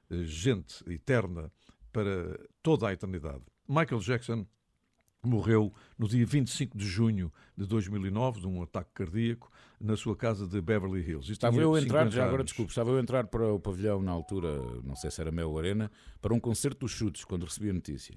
eh, 0.08 0.22
gente 0.22 0.88
eterna 0.88 1.50
para 1.92 2.38
toda 2.62 2.86
a 2.86 2.92
eternidade. 2.92 3.42
Michael 3.66 4.00
Jackson 4.00 4.46
morreu 5.24 5.74
no 5.98 6.06
dia 6.06 6.24
25 6.24 6.78
de 6.78 6.86
junho 6.86 7.32
de 7.56 7.66
2009 7.66 8.42
de 8.42 8.46
um 8.46 8.62
ataque 8.62 8.90
cardíaco 8.94 9.50
na 9.80 9.96
sua 9.96 10.14
casa 10.14 10.46
de 10.46 10.60
Beverly 10.60 11.00
Hills. 11.00 11.30
E 11.30 11.32
Estava 11.32 11.56
eu 11.56 11.74
a 11.74 11.80
entrar, 11.80 12.00
50 12.00 12.10
já 12.10 12.26
agora 12.26 12.44
desculpe, 12.44 12.70
estava 12.70 12.90
eu 12.90 12.98
a 12.98 13.00
entrar 13.00 13.26
para 13.26 13.52
o 13.52 13.58
pavilhão 13.58 14.02
na 14.02 14.12
altura, 14.12 14.60
não 14.84 14.94
sei 14.94 15.10
se 15.10 15.20
era 15.20 15.30
Mel 15.30 15.56
Arena, 15.58 15.90
para 16.20 16.34
um 16.34 16.38
concerto 16.38 16.80
dos 16.80 16.90
chutes, 16.90 17.24
quando 17.24 17.44
recebi 17.44 17.70
a 17.70 17.72
notícia. 17.72 18.14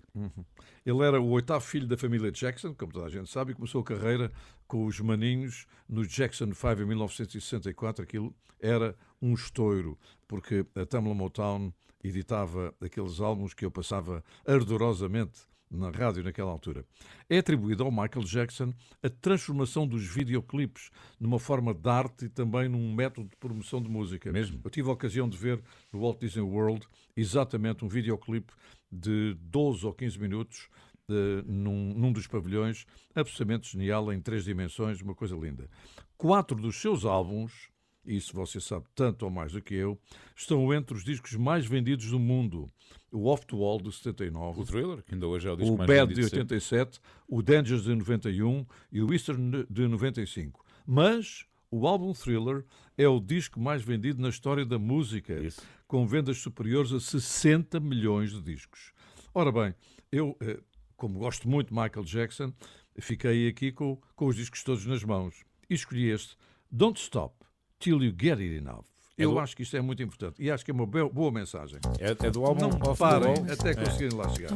Ele 0.86 1.02
era 1.04 1.22
o 1.22 1.30
oitavo 1.30 1.64
filho 1.64 1.88
da 1.88 1.98
família 1.98 2.32
Jackson, 2.32 2.74
como 2.74 2.92
toda 2.92 3.06
a 3.06 3.10
gente 3.10 3.30
sabe, 3.30 3.54
e 3.54 3.56
começou 3.56 3.82
a 3.82 3.84
carreira 3.84 4.32
com 4.68 4.86
os 4.86 5.00
maninhos 5.00 5.66
no 5.88 6.06
Jackson 6.06 6.54
5 6.54 6.82
em 6.82 6.86
1964. 6.86 8.04
Aquilo 8.04 8.36
era 8.60 8.96
um 9.22 9.34
estouro, 9.34 9.98
porque 10.28 10.66
a 10.76 10.86
Tamla 10.86 11.14
Motown 11.14 11.72
editava 12.04 12.76
aqueles 12.82 13.22
álbuns 13.22 13.54
que 13.54 13.64
eu 13.64 13.72
passava 13.72 14.22
ardorosamente 14.46 15.48
na 15.78 15.90
rádio 15.90 16.24
naquela 16.24 16.52
altura. 16.52 16.86
É 17.30 17.40
atribuído 17.40 17.84
ao 17.84 17.92
Michael 17.92 18.24
Jackson 18.26 18.74
a 19.02 19.10
transformação 19.10 19.88
dos 19.88 20.06
videoclipes 20.06 20.90
numa 21.20 21.40
forma 21.40 21.74
de 21.74 21.90
arte 21.90 22.26
e 22.26 22.30
também 22.30 22.70
num 22.70 22.94
método 22.94 23.30
de 23.30 23.36
promoção 23.38 23.82
de 23.82 23.90
música. 23.90 24.32
Mesmo? 24.32 24.62
Eu 24.64 24.70
tive 24.70 24.90
a 24.90 24.94
ocasião 24.94 25.28
de 25.28 25.38
ver 25.38 25.62
no 25.92 26.02
Walt 26.02 26.20
Disney 26.20 26.44
World 26.44 26.88
exatamente 27.16 27.84
um 27.84 27.88
videoclipe 27.88 28.54
de 28.92 29.36
12 29.40 29.86
ou 29.86 29.94
15 29.94 30.20
minutos 30.20 30.70
eh, 31.10 31.44
num, 31.46 31.94
num 31.94 32.14
dos 32.14 32.28
pavilhões, 32.28 32.86
absolutamente 33.14 33.72
genial, 33.72 34.14
em 34.14 34.22
três 34.22 34.46
dimensões, 34.46 35.02
uma 35.02 35.14
coisa 35.14 35.36
linda. 35.36 35.70
Quatro 36.18 36.56
dos 36.56 36.78
seus 36.78 37.04
álbuns, 37.04 37.70
isso 38.06 38.34
você 38.34 38.62
sabe 38.62 38.86
tanto 38.96 39.24
ou 39.24 39.32
mais 39.32 39.52
do 39.52 39.62
que 39.62 39.74
eu, 39.74 40.00
estão 40.36 40.74
entre 40.74 40.96
os 40.96 41.04
discos 41.04 41.36
mais 41.36 41.66
vendidos 41.66 42.10
do 42.10 42.20
mundo. 42.20 42.72
O 43.14 43.28
Off 43.28 43.46
the 43.46 43.56
Wall 43.56 43.80
de 43.80 43.92
79, 43.92 44.62
O 44.62 44.66
Thriller, 44.66 45.04
que 45.04 45.14
ainda 45.14 45.28
hoje 45.28 45.48
é 45.48 45.52
o 45.52 45.56
disco 45.56 45.74
o 45.74 45.78
mais 45.78 45.88
Bad 45.88 46.14
de 46.14 46.24
sempre. 46.24 46.40
87, 46.40 47.00
o 47.28 47.42
Dangers 47.42 47.84
de 47.84 47.96
91 47.96 48.66
e 48.92 49.02
o 49.02 49.14
Eastern 49.14 49.66
de 49.70 49.88
95. 49.88 50.66
Mas 50.86 51.46
o 51.70 51.88
álbum 51.88 52.12
Thriller 52.14 52.66
é 52.98 53.08
o 53.08 53.20
disco 53.20 53.60
mais 53.60 53.82
vendido 53.82 54.22
na 54.22 54.30
história 54.30 54.66
da 54.66 54.78
música, 54.78 55.34
Isso. 55.34 55.62
com 55.88 56.06
vendas 56.06 56.38
superiores 56.38 56.92
a 56.92 57.00
60 57.00 57.80
milhões 57.80 58.32
de 58.32 58.42
discos. 58.42 58.94
Ora 59.34 59.52
bem, 59.52 59.74
eu, 60.12 60.38
eh, 60.42 60.60
como 60.96 61.20
gosto 61.20 61.48
muito 61.48 61.70
de 61.70 61.74
Michael 61.74 62.06
Jackson, 62.06 62.54
fiquei 63.00 63.48
aqui 63.48 63.72
com, 63.72 64.00
com 64.16 64.28
os 64.28 64.36
discos 64.36 64.64
todos 64.64 64.86
nas 64.86 65.04
mãos 65.04 65.44
e 65.70 65.74
escolhi 65.74 66.10
este, 66.10 66.38
Don't 66.72 67.00
Stop 67.00 67.36
Till 67.80 68.04
You 68.04 68.16
Get 68.20 68.40
It 68.40 68.56
Enough. 68.56 68.86
Eu 69.16 69.32
do- 69.32 69.40
acho 69.40 69.56
que 69.56 69.62
isto 69.62 69.78
é 69.78 69.82
muito 69.82 70.02
importante 70.02 70.42
e 70.42 70.50
acho 70.50 70.66
que 70.66 70.72
é 70.72 70.74
uma 70.74 70.88
boa 70.88 71.32
mensagem. 71.32 71.80
É, 72.00 72.12
é 72.28 72.32
do 72.32 72.44
álbum 72.46 72.62
Não 72.62 72.70
Off 72.70 72.82
the 72.94 72.96
parem 72.98 73.28
Wall. 73.28 73.46
até 73.52 73.76
conseguirem 73.76 74.18
lá 74.18 74.30
chegar. 74.30 74.52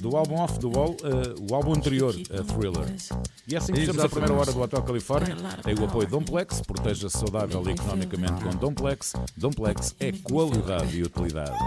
Do 0.00 0.16
álbum 0.16 0.36
Off 0.36 0.58
the 0.58 0.66
Wall, 0.66 0.96
eh, 1.04 1.50
o 1.50 1.54
álbum 1.54 1.72
anterior, 1.74 2.14
a 2.14 2.42
Thriller. 2.42 2.86
E 3.46 3.54
é 3.54 3.58
assim 3.58 3.72
que 3.72 3.80
fechamos 3.80 4.00
a 4.00 4.06
Exatamente. 4.06 4.10
primeira 4.10 4.34
hora 4.34 4.52
do 4.52 4.60
Hotel 4.62 4.82
Califórnia. 4.82 5.36
Tem 5.62 5.74
o 5.78 5.84
apoio 5.84 6.06
de 6.06 6.12
Domplex, 6.12 6.62
proteja-se 6.62 7.18
saudável 7.18 7.62
e 7.68 7.72
economicamente 7.72 8.42
com 8.42 8.50
Domplex. 8.50 9.12
Domplex 9.36 9.94
é 10.00 10.12
qualidade 10.12 10.96
e 10.98 11.02
utilidade. 11.02 11.58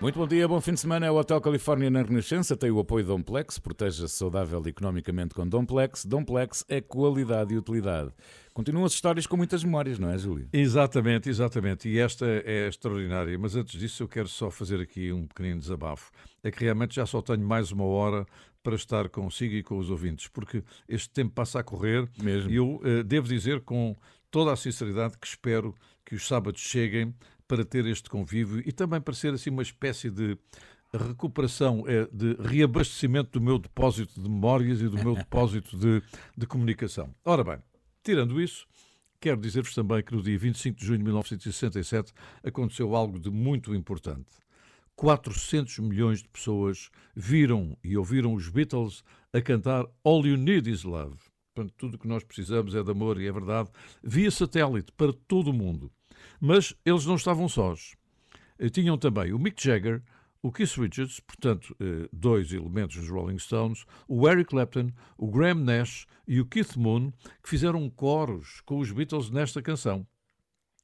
Muito 0.00 0.16
bom 0.16 0.28
dia, 0.28 0.46
bom 0.46 0.60
fim 0.60 0.74
de 0.74 0.78
semana. 0.78 1.06
É 1.06 1.10
o 1.10 1.16
Hotel 1.16 1.40
Califórnia 1.40 1.90
na 1.90 2.02
Renascença 2.02 2.56
tem 2.56 2.70
o 2.70 2.78
apoio 2.78 3.04
Domplex. 3.04 3.58
Proteja-se 3.58 4.14
saudável 4.14 4.62
economicamente 4.64 5.34
com 5.34 5.44
Domplex. 5.44 6.04
Domplex 6.04 6.64
é 6.68 6.80
qualidade 6.80 7.52
e 7.52 7.58
utilidade. 7.58 8.12
Continuam 8.54 8.84
as 8.84 8.92
histórias 8.92 9.26
com 9.26 9.36
muitas 9.36 9.64
memórias, 9.64 9.98
não 9.98 10.08
é, 10.08 10.16
Júlio? 10.16 10.48
Exatamente, 10.52 11.28
exatamente. 11.28 11.88
E 11.88 11.98
esta 11.98 12.24
é 12.24 12.68
extraordinária. 12.68 13.36
Mas 13.36 13.56
antes 13.56 13.76
disso, 13.76 14.04
eu 14.04 14.08
quero 14.08 14.28
só 14.28 14.52
fazer 14.52 14.80
aqui 14.80 15.12
um 15.12 15.26
pequenino 15.26 15.58
desabafo. 15.58 16.12
É 16.44 16.50
que 16.52 16.62
realmente 16.62 16.94
já 16.94 17.04
só 17.04 17.20
tenho 17.20 17.42
mais 17.44 17.72
uma 17.72 17.84
hora 17.84 18.24
para 18.62 18.76
estar 18.76 19.08
consigo 19.08 19.54
e 19.56 19.64
com 19.64 19.78
os 19.78 19.90
ouvintes, 19.90 20.28
porque 20.28 20.62
este 20.88 21.10
tempo 21.10 21.32
passa 21.34 21.58
a 21.58 21.64
correr. 21.64 22.08
Mesmo. 22.22 22.48
E 22.48 22.54
eu 22.54 22.80
eh, 22.84 23.02
devo 23.02 23.26
dizer 23.26 23.62
com 23.62 23.96
toda 24.30 24.52
a 24.52 24.56
sinceridade 24.56 25.18
que 25.18 25.26
espero 25.26 25.74
que 26.04 26.14
os 26.14 26.24
sábados 26.24 26.60
cheguem 26.60 27.12
para 27.48 27.64
ter 27.64 27.86
este 27.86 28.10
convívio 28.10 28.62
e 28.64 28.70
também 28.70 29.00
para 29.00 29.14
ser 29.14 29.32
assim 29.32 29.50
uma 29.50 29.62
espécie 29.62 30.10
de 30.10 30.38
recuperação, 30.92 31.84
eh, 31.86 32.08
de 32.12 32.34
reabastecimento 32.40 33.38
do 33.38 33.44
meu 33.44 33.58
depósito 33.58 34.20
de 34.20 34.28
memórias 34.28 34.80
e 34.80 34.88
do 34.88 34.96
meu 34.96 35.14
depósito 35.16 35.76
de, 35.76 36.02
de 36.36 36.46
comunicação. 36.46 37.14
Ora 37.24 37.42
bem, 37.42 37.58
tirando 38.02 38.40
isso, 38.40 38.66
quero 39.20 39.40
dizer-vos 39.40 39.74
também 39.74 40.02
que 40.02 40.14
no 40.14 40.22
dia 40.22 40.38
25 40.38 40.78
de 40.78 40.86
junho 40.86 40.98
de 40.98 41.04
1967 41.04 42.12
aconteceu 42.44 42.94
algo 42.94 43.18
de 43.18 43.30
muito 43.30 43.74
importante. 43.74 44.26
400 44.96 45.78
milhões 45.78 46.22
de 46.22 46.28
pessoas 46.28 46.90
viram 47.14 47.76
e 47.84 47.96
ouviram 47.96 48.34
os 48.34 48.48
Beatles 48.48 49.04
a 49.32 49.40
cantar 49.40 49.86
All 50.02 50.26
You 50.26 50.36
Need 50.36 50.68
Is 50.68 50.82
Love. 50.82 51.16
Portanto, 51.54 51.74
tudo 51.76 51.94
o 51.94 51.98
que 51.98 52.08
nós 52.08 52.24
precisamos 52.24 52.74
é 52.74 52.82
de 52.82 52.90
amor 52.90 53.20
e 53.20 53.26
é 53.26 53.32
verdade, 53.32 53.70
via 54.02 54.30
satélite 54.30 54.92
para 54.92 55.12
todo 55.12 55.50
o 55.50 55.52
mundo. 55.52 55.90
Mas 56.40 56.74
eles 56.84 57.04
não 57.04 57.16
estavam 57.16 57.48
sós. 57.48 57.94
Eh, 58.58 58.68
Tinham 58.68 58.96
também 58.98 59.32
o 59.32 59.38
Mick 59.38 59.62
Jagger, 59.62 60.02
o 60.42 60.52
Keith 60.52 60.76
Richards, 60.76 61.20
portanto, 61.20 61.74
eh, 61.80 62.08
dois 62.12 62.52
elementos 62.52 62.96
dos 62.96 63.08
Rolling 63.08 63.38
Stones, 63.38 63.84
o 64.06 64.28
Eric 64.28 64.50
Clapton, 64.50 64.90
o 65.16 65.28
Graham 65.28 65.64
Nash 65.64 66.06
e 66.26 66.40
o 66.40 66.46
Keith 66.46 66.76
Moon, 66.76 67.10
que 67.42 67.48
fizeram 67.48 67.88
coros 67.90 68.60
com 68.60 68.78
os 68.78 68.92
Beatles 68.92 69.30
nesta 69.30 69.60
canção. 69.60 70.06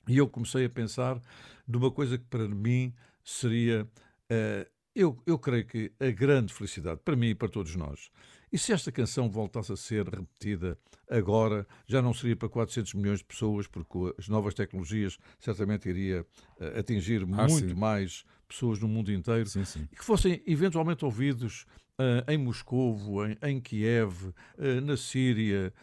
E 0.09 0.18
eu 0.18 0.28
comecei 0.28 0.64
a 0.64 0.70
pensar 0.70 1.20
numa 1.66 1.90
coisa 1.90 2.18
que 2.18 2.24
para 2.24 2.48
mim 2.48 2.92
seria, 3.22 3.88
eh, 4.28 4.68
eu, 4.94 5.22
eu 5.26 5.38
creio 5.38 5.66
que 5.66 5.92
a 6.00 6.11
grande 6.11 6.52
felicidade, 6.52 7.00
para 7.05 7.16
mim 7.16 7.28
e 7.28 7.34
para 7.34 7.48
todos 7.48 7.74
nós. 7.76 8.11
E 8.55 8.59
se 8.59 8.72
esta 8.72 8.92
canção 8.92 9.28
voltasse 9.28 9.72
a 9.72 9.76
ser 9.76 10.07
repetida 10.09 10.78
agora, 11.11 11.66
já 11.88 12.00
não 12.00 12.14
seria 12.14 12.36
para 12.36 12.48
400 12.48 12.94
milhões 12.94 13.18
de 13.18 13.24
pessoas, 13.24 13.66
porque 13.66 14.14
as 14.16 14.28
novas 14.28 14.55
tecnologias 14.55 15.18
certamente 15.40 15.88
iria 15.88 16.24
eh, 16.61 16.78
atingir 16.78 17.24
Ah, 17.24 17.26
muito 17.48 17.68
sim. 17.70 17.74
mais 17.74 18.24
pessoas 18.46 18.78
no 18.78 18.86
mundo 18.86 19.11
inteiro 19.11 19.48
Sim, 19.48 19.64
sim. 19.64 19.88
e 19.90 19.96
que 19.96 20.05
fossem 20.05 20.40
eventualmente 20.46 21.05
ouvidos 21.05 21.66
ah, 21.98 22.32
em 22.32 22.38
Moscovo, 22.38 23.26
em, 23.26 23.36
em 23.42 23.61
Kiev, 23.61 24.32
ah, 24.57 24.80
na 24.80 24.96
Síria, 24.96 25.74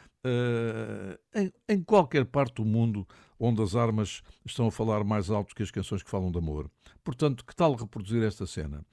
em, 1.35 1.51
em 1.67 1.83
qualquer 1.83 2.23
parte 2.25 2.53
do 2.55 2.65
mundo 2.65 3.05
onde 3.37 3.61
as 3.61 3.75
armas 3.75 4.21
estão 4.45 4.67
a 4.67 4.71
falar 4.71 5.03
mais 5.03 5.29
alto 5.29 5.53
que 5.53 5.63
as 5.63 5.71
canções 5.71 6.03
que 6.03 6.09
falam 6.09 6.31
de 6.31 6.37
amor. 6.37 6.71
Portanto, 7.03 7.43
que 7.43 7.53
tal 7.55 7.73
reproduzir 7.73 8.23
esta 8.23 8.45
cena? 8.45 8.85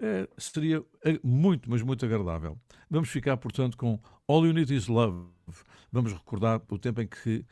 Eh, 0.00 0.28
seria 0.36 0.84
eh, 1.04 1.18
muito, 1.22 1.70
mas 1.70 1.82
muito 1.82 2.04
agradável. 2.04 2.58
Vamos 2.90 3.08
ficar, 3.08 3.36
portanto, 3.36 3.76
com 3.76 3.98
All 4.28 4.46
You 4.46 4.52
Need 4.52 4.74
Is 4.74 4.88
Love. 4.88 5.26
Vamos 5.90 6.12
recordar 6.12 6.60
o 6.68 6.78
tempo 6.78 7.00
em 7.00 7.06
que 7.06 7.44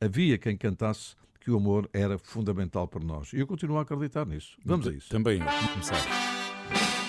havia 0.00 0.38
quem 0.38 0.56
cantasse 0.56 1.14
que 1.40 1.50
o 1.50 1.56
amor 1.56 1.88
era 1.92 2.18
fundamental 2.18 2.86
para 2.86 3.04
nós. 3.04 3.32
E 3.32 3.38
eu 3.38 3.46
continuo 3.46 3.78
a 3.78 3.82
acreditar 3.82 4.26
nisso. 4.26 4.56
Vamos 4.64 4.86
a 4.86 4.92
isso. 4.92 5.08
Também, 5.08 5.38
vamos 5.38 5.70
começar. 5.70 6.99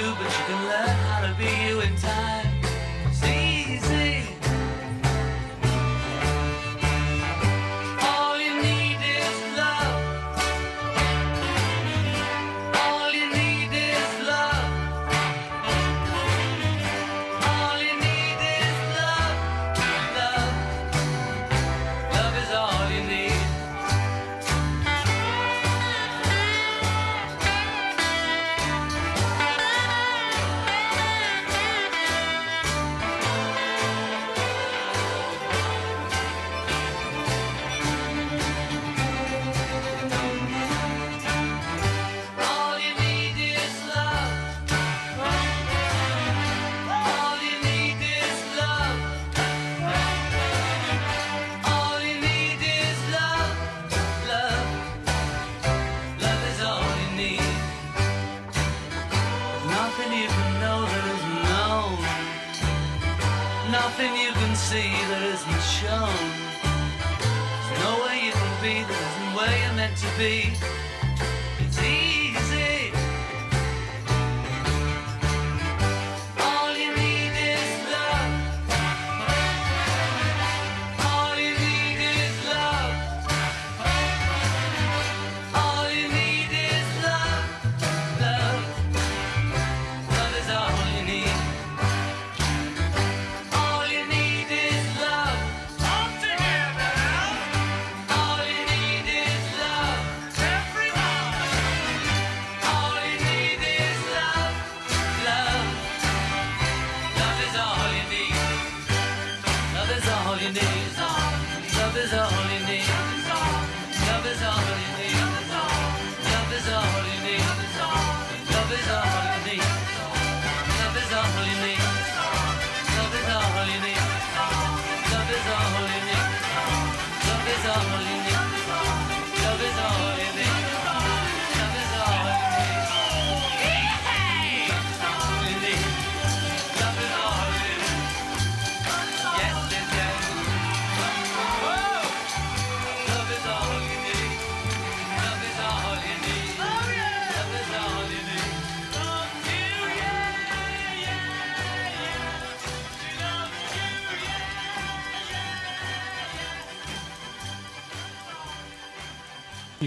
Do, 0.00 0.14
but 0.14 0.30
you 0.38 0.47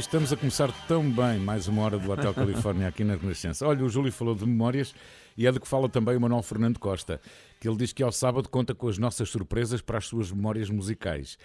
estamos 0.01 0.33
a 0.33 0.35
começar 0.35 0.71
tão 0.87 1.07
bem 1.11 1.37
mais 1.37 1.67
uma 1.67 1.83
hora 1.83 1.99
do 1.99 2.11
Hotel 2.11 2.33
Califórnia 2.33 2.87
aqui 2.87 3.03
na 3.03 3.15
Renascença. 3.15 3.67
Olha, 3.67 3.85
o 3.85 3.89
Júlio 3.89 4.11
falou 4.11 4.33
de 4.33 4.43
memórias 4.43 4.95
e 5.37 5.45
é 5.45 5.51
do 5.51 5.59
que 5.59 5.67
fala 5.67 5.87
também 5.87 6.17
o 6.17 6.19
Manuel 6.19 6.41
Fernando 6.41 6.79
Costa, 6.79 7.21
que 7.59 7.69
ele 7.69 7.77
diz 7.77 7.93
que 7.93 8.01
ao 8.01 8.11
sábado 8.11 8.49
conta 8.49 8.73
com 8.73 8.87
as 8.87 8.97
nossas 8.97 9.29
surpresas 9.29 9.79
para 9.79 9.99
as 9.99 10.07
suas 10.07 10.31
memórias 10.31 10.71
musicais. 10.71 11.37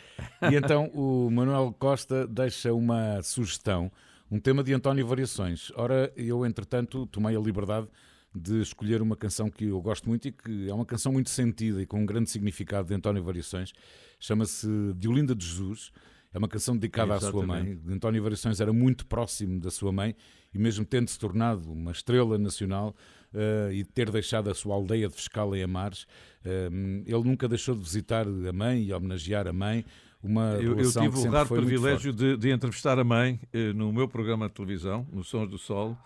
E 0.50 0.54
então 0.56 0.86
o 0.94 1.30
Manuel 1.30 1.76
Costa 1.78 2.26
deixa 2.26 2.72
uma 2.72 3.22
sugestão, 3.22 3.92
um 4.30 4.40
tema 4.40 4.64
de 4.64 4.72
António 4.72 5.06
Variações. 5.06 5.70
Ora, 5.76 6.10
eu 6.16 6.46
entretanto 6.46 7.06
tomei 7.08 7.36
a 7.36 7.40
liberdade 7.40 7.86
de 8.34 8.62
escolher 8.62 9.02
uma 9.02 9.16
canção 9.16 9.50
que 9.50 9.66
eu 9.66 9.80
gosto 9.82 10.08
muito 10.08 10.28
e 10.28 10.32
que 10.32 10.70
é 10.70 10.72
uma 10.72 10.86
canção 10.86 11.12
muito 11.12 11.28
sentida 11.28 11.82
e 11.82 11.86
com 11.86 12.00
um 12.00 12.06
grande 12.06 12.30
significado 12.30 12.88
de 12.88 12.94
António 12.94 13.22
Variações. 13.22 13.74
Chama-se 14.18 14.66
De 14.94 15.08
Olinda 15.08 15.34
de 15.34 15.44
Jesus. 15.44 15.92
É 16.32 16.38
uma 16.38 16.48
canção 16.48 16.74
dedicada 16.76 17.14
à 17.14 17.20
sua 17.20 17.46
mãe. 17.46 17.80
António 17.88 18.22
Variações 18.22 18.60
era 18.60 18.72
muito 18.72 19.06
próximo 19.06 19.58
da 19.60 19.70
sua 19.70 19.90
mãe 19.92 20.14
e 20.54 20.58
mesmo 20.58 20.84
tendo 20.84 21.08
se 21.08 21.18
tornado 21.18 21.70
uma 21.72 21.92
estrela 21.92 22.36
nacional 22.38 22.94
eh, 23.34 23.70
e 23.72 23.84
ter 23.84 24.10
deixado 24.10 24.50
a 24.50 24.54
sua 24.54 24.74
aldeia 24.74 25.08
de 25.08 25.14
Fiscal 25.14 25.54
em 25.56 25.62
Amares, 25.62 26.06
eh, 26.44 26.68
ele 27.06 27.22
nunca 27.24 27.48
deixou 27.48 27.74
de 27.74 27.82
visitar 27.82 28.26
a 28.26 28.52
mãe 28.52 28.82
e 28.84 28.92
homenagear 28.92 29.46
a 29.46 29.52
mãe. 29.52 29.84
Uma 30.22 30.54
Eu, 30.54 30.72
eu 30.72 30.76
tive 31.02 31.16
o 31.28 31.30
raro 31.32 31.48
privilégio 31.68 32.12
de, 32.12 32.36
de 32.36 32.50
entrevistar 32.50 32.98
a 32.98 33.04
mãe 33.04 33.40
eh, 33.52 33.72
no 33.72 33.92
meu 33.92 34.08
programa 34.08 34.48
de 34.48 34.54
televisão, 34.54 35.06
no 35.12 35.22
Sons 35.24 35.48
do 35.48 35.58
Sol. 35.58 35.96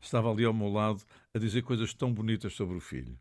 Estava 0.00 0.30
ali 0.30 0.44
ao 0.44 0.52
meu 0.52 0.68
lado 0.68 1.02
a 1.34 1.38
dizer 1.38 1.62
coisas 1.62 1.92
tão 1.94 2.12
bonitas 2.12 2.52
sobre 2.54 2.76
o 2.76 2.80
filho, 2.80 3.18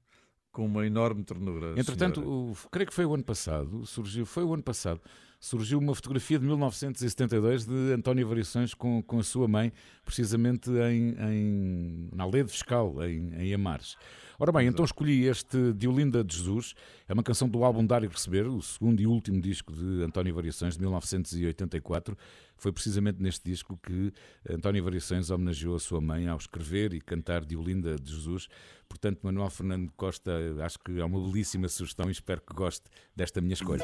com 0.51 0.65
uma 0.65 0.85
enorme 0.85 1.23
ternura. 1.23 1.73
Entretanto, 1.79 2.21
o- 2.21 2.55
creio 2.69 2.87
que 2.87 2.93
foi 2.93 3.05
o 3.05 3.13
ano 3.13 3.23
passado, 3.23 3.85
surgiu, 3.85 4.25
foi 4.25 4.43
o 4.43 4.53
ano 4.53 4.61
passado, 4.63 4.99
surgiu 5.45 5.77
uma 5.77 5.93
fotografia 5.93 6.39
de 6.39 6.45
1972 6.45 7.65
de 7.65 7.91
António 7.91 8.25
Variações 8.25 8.73
com, 8.73 9.03
com 9.03 9.19
a 9.19 9.23
sua 9.23 9.45
mãe, 9.45 9.73
precisamente 10.05 10.69
em, 10.71 11.15
em- 11.19 12.09
na 12.15 12.23
aldeia 12.23 12.45
de 12.45 12.51
Fiscal, 12.51 13.03
em, 13.05 13.33
em 13.35 13.53
Amares. 13.53 13.97
Ora 14.39 14.53
bem, 14.53 14.67
então 14.67 14.85
escolhi 14.85 15.25
este 15.25 15.73
de 15.73 15.85
Olinda 15.85 16.23
de 16.23 16.37
Jesus, 16.37 16.73
é 17.09 17.13
uma 17.13 17.21
canção 17.21 17.49
do 17.49 17.61
álbum 17.65 17.85
Dar 17.85 18.03
e 18.05 18.07
Receber, 18.07 18.47
o 18.47 18.61
segundo 18.61 19.01
e 19.01 19.05
último 19.05 19.41
disco 19.41 19.73
de 19.73 20.01
António 20.03 20.33
Variações, 20.33 20.75
de 20.75 20.79
1984. 20.81 22.17
Foi 22.55 22.71
precisamente 22.71 23.21
neste 23.21 23.43
disco 23.43 23.77
que 23.85 24.13
António 24.49 24.81
Variações 24.81 25.29
homenageou 25.29 25.75
a 25.75 25.79
sua 25.79 25.99
mãe 25.99 26.25
ao 26.25 26.37
escrever 26.37 26.93
e 26.93 27.01
cantar 27.01 27.43
de 27.43 27.57
Olinda 27.57 27.97
de 27.97 28.11
Jesus. 28.13 28.47
Portanto, 28.87 29.19
Manuel 29.23 29.49
Fernando 29.49 29.91
Costa, 29.97 30.31
acho 30.63 30.79
que 30.79 30.99
é 30.99 31.03
uma 31.03 31.19
belíssima 31.19 31.67
sugestão 31.67 32.07
e 32.07 32.11
espero 32.13 32.41
que 32.41 32.53
goste 32.55 32.85
desta 33.13 33.41
minha 33.41 33.53
escolha. 33.55 33.83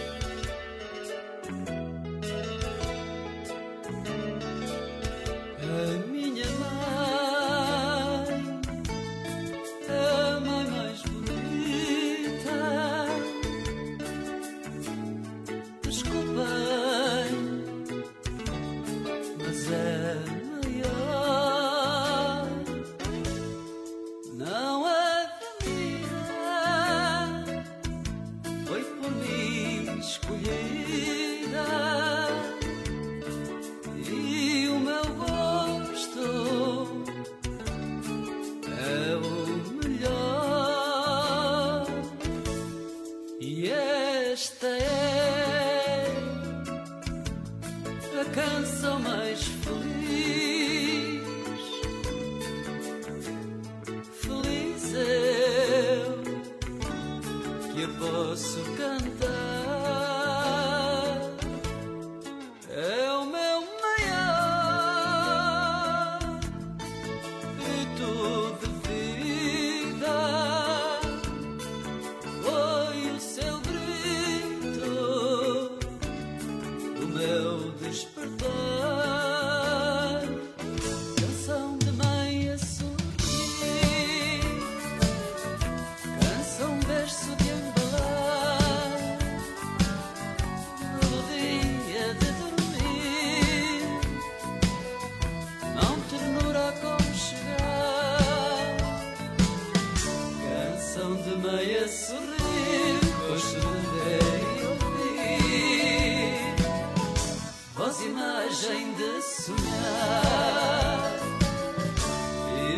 voz 107.91 108.05
imagem 108.05 108.93
de 108.93 109.21
sonhar, 109.21 109.59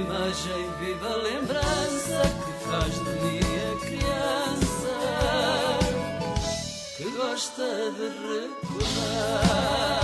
imagem 0.01 0.71
viva 0.79 1.15
lembrança 1.17 2.21
que 2.43 2.53
faz 2.65 2.93
de 2.95 3.11
mim 3.21 3.39
a 3.69 3.75
criança 3.85 4.95
que 6.97 7.05
gosta 7.11 7.91
de 7.91 8.07
recordar. 8.27 10.02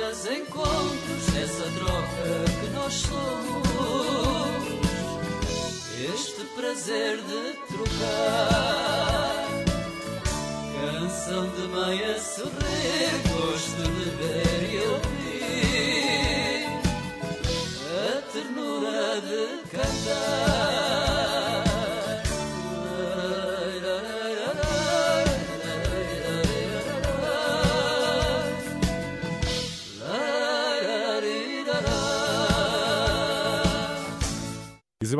Visitas, 0.00 0.26
encontros 0.26 1.28
nessa 1.34 1.64
troca 1.78 2.44
que 2.60 2.66
nós 2.74 2.94
somos 2.94 3.60
este 6.14 6.44
prazer 6.56 7.18
de 7.18 7.52
trocar. 7.68 8.00
Canção 10.80 11.48
de 11.50 11.68
mãe 11.68 12.02
a 12.04 12.18
sorrir, 12.18 13.10
gosto 13.28 13.82
de 13.82 14.10
ver 14.16 14.60
e 14.72 14.78
ouvir 14.88 15.20
a 18.08 18.22
ternura 18.32 19.20
de 19.20 19.42
cantar. 19.70 20.79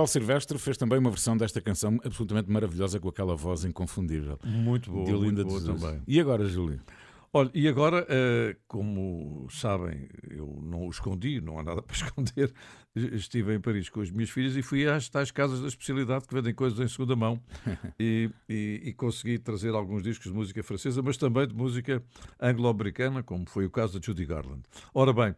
Isabel 0.01 0.07
Silvestre 0.07 0.59
fez 0.59 0.77
também 0.77 0.99
uma 0.99 1.11
versão 1.11 1.37
desta 1.37 1.61
canção 1.61 1.99
absolutamente 2.05 2.51
maravilhosa 2.51 2.99
com 2.99 3.09
aquela 3.09 3.35
voz 3.37 3.65
inconfundível. 3.65 4.39
Muito 4.45 4.91
boa, 4.91 5.05
de 5.05 5.13
Olinda 5.13 5.45
muito 5.45 5.49
boa 5.49 5.61
de 5.61 5.67
Jesus. 5.67 5.83
também. 5.83 6.03
E 6.07 6.21
agora, 6.21 6.45
Júlio? 6.47 6.81
Olha, 7.33 7.49
e 7.55 7.69
agora, 7.69 8.05
eh, 8.09 8.57
como 8.67 9.47
sabem, 9.51 10.09
eu 10.29 10.59
não 10.63 10.87
o 10.87 10.91
escondi, 10.91 11.41
não 11.41 11.61
há 11.61 11.63
nada 11.63 11.81
para 11.83 11.95
esconder. 11.95 12.53
Estive 12.97 13.55
em 13.55 13.61
Paris 13.61 13.89
com 13.89 14.01
as 14.01 14.11
minhas 14.11 14.31
filhas 14.31 14.57
e 14.57 14.63
fui 14.63 14.85
às 14.89 15.09
tais 15.09 15.31
casas 15.31 15.61
da 15.61 15.69
especialidade 15.69 16.27
que 16.27 16.35
vendem 16.35 16.53
coisas 16.53 16.81
em 16.81 16.89
segunda 16.89 17.15
mão 17.15 17.41
e, 18.01 18.29
e- 18.49 18.81
e 18.87 18.93
consegui 18.95 19.39
trazer 19.39 19.73
alguns 19.75 20.03
discos 20.03 20.27
de 20.27 20.33
música 20.37 20.61
francesa, 20.65 21.01
mas 21.03 21.17
também 21.17 21.47
de 21.47 21.55
música 21.55 22.03
anglo-americana, 22.41 23.23
como 23.23 23.49
foi 23.49 23.65
o 23.65 23.71
caso 23.71 24.01
da 24.01 24.05
Judy 24.05 24.25
Garland. 24.27 24.63
Ora 24.93 25.13
bem, 25.13 25.33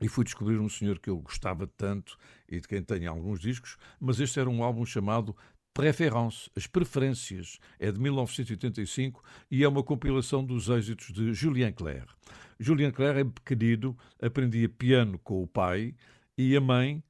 e 0.00 0.08
fui 0.08 0.24
descobrir 0.24 0.58
um 0.58 0.68
senhor 0.68 0.98
que 0.98 1.10
eu 1.10 1.18
gostava 1.18 1.66
tanto 1.66 2.16
e 2.48 2.60
de 2.60 2.66
quem 2.66 2.82
tenho 2.82 3.10
alguns 3.10 3.40
discos, 3.40 3.76
mas 4.00 4.18
este 4.18 4.40
era 4.40 4.48
um 4.48 4.62
álbum 4.64 4.84
chamado 4.84 5.36
Préférence, 5.72 6.50
As 6.56 6.66
Preferências, 6.66 7.58
é 7.78 7.92
de 7.92 8.00
1985 8.00 9.22
e 9.50 9.62
é 9.62 9.68
uma 9.68 9.82
compilação 9.82 10.44
dos 10.44 10.68
êxitos 10.68 11.12
de 11.12 11.32
Julien 11.32 11.72
Clerc. 11.72 12.12
Julien 12.58 12.90
Clerc, 12.90 13.20
em 13.20 13.30
pequenino, 13.30 13.96
aprendia 14.20 14.68
piano 14.68 15.18
com 15.18 15.42
o 15.42 15.46
pai 15.46 15.94
e 16.36 16.56
a 16.56 16.60
mãe, 16.60 17.02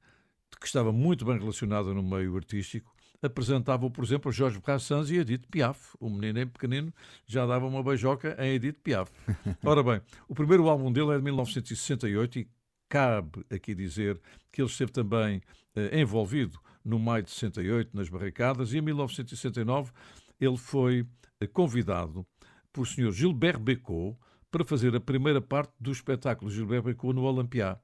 que 0.59 0.67
estava 0.67 0.91
muito 0.91 1.25
bem 1.25 1.39
relacionada 1.39 1.93
no 1.93 2.03
meio 2.03 2.35
artístico, 2.35 2.93
apresentava, 3.21 3.89
por 3.89 4.03
exemplo, 4.03 4.29
a 4.29 4.33
Jorge 4.33 4.59
Brassens 4.59 5.09
e 5.09 5.17
a 5.17 5.21
Edith 5.21 5.47
Piaf. 5.49 5.95
O 5.99 6.09
menino 6.09 6.39
em 6.39 6.47
pequenino 6.47 6.93
já 7.25 7.45
dava 7.45 7.65
uma 7.67 7.83
beijoca 7.83 8.35
em 8.39 8.55
Edith 8.55 8.79
Piaf. 8.83 9.11
Ora 9.63 9.83
bem, 9.83 10.01
o 10.27 10.35
primeiro 10.35 10.67
álbum 10.69 10.91
dele 10.91 11.11
é 11.11 11.17
de 11.17 11.23
1968 11.23 12.39
e 12.39 12.47
cabe 12.91 13.45
aqui 13.49 13.73
dizer 13.73 14.19
que 14.51 14.61
ele 14.61 14.69
esteve 14.69 14.91
também 14.91 15.41
eh, 15.73 16.01
envolvido 16.01 16.59
no 16.83 16.99
maio 16.99 17.23
de 17.23 17.31
68 17.31 17.95
nas 17.95 18.09
barricadas 18.09 18.73
e 18.73 18.79
em 18.79 18.81
1969 18.81 19.93
ele 20.41 20.57
foi 20.57 21.07
eh, 21.39 21.47
convidado 21.47 22.27
por 22.73 22.85
Sr. 22.85 23.13
Gilbert 23.13 23.59
Bécaud 23.59 24.17
para 24.51 24.65
fazer 24.65 24.93
a 24.93 24.99
primeira 24.99 25.39
parte 25.39 25.71
do 25.79 25.89
espetáculo 25.89 26.51
Gilbert 26.51 26.83
Bécaud 26.83 27.15
no 27.15 27.23
Olympia. 27.23 27.79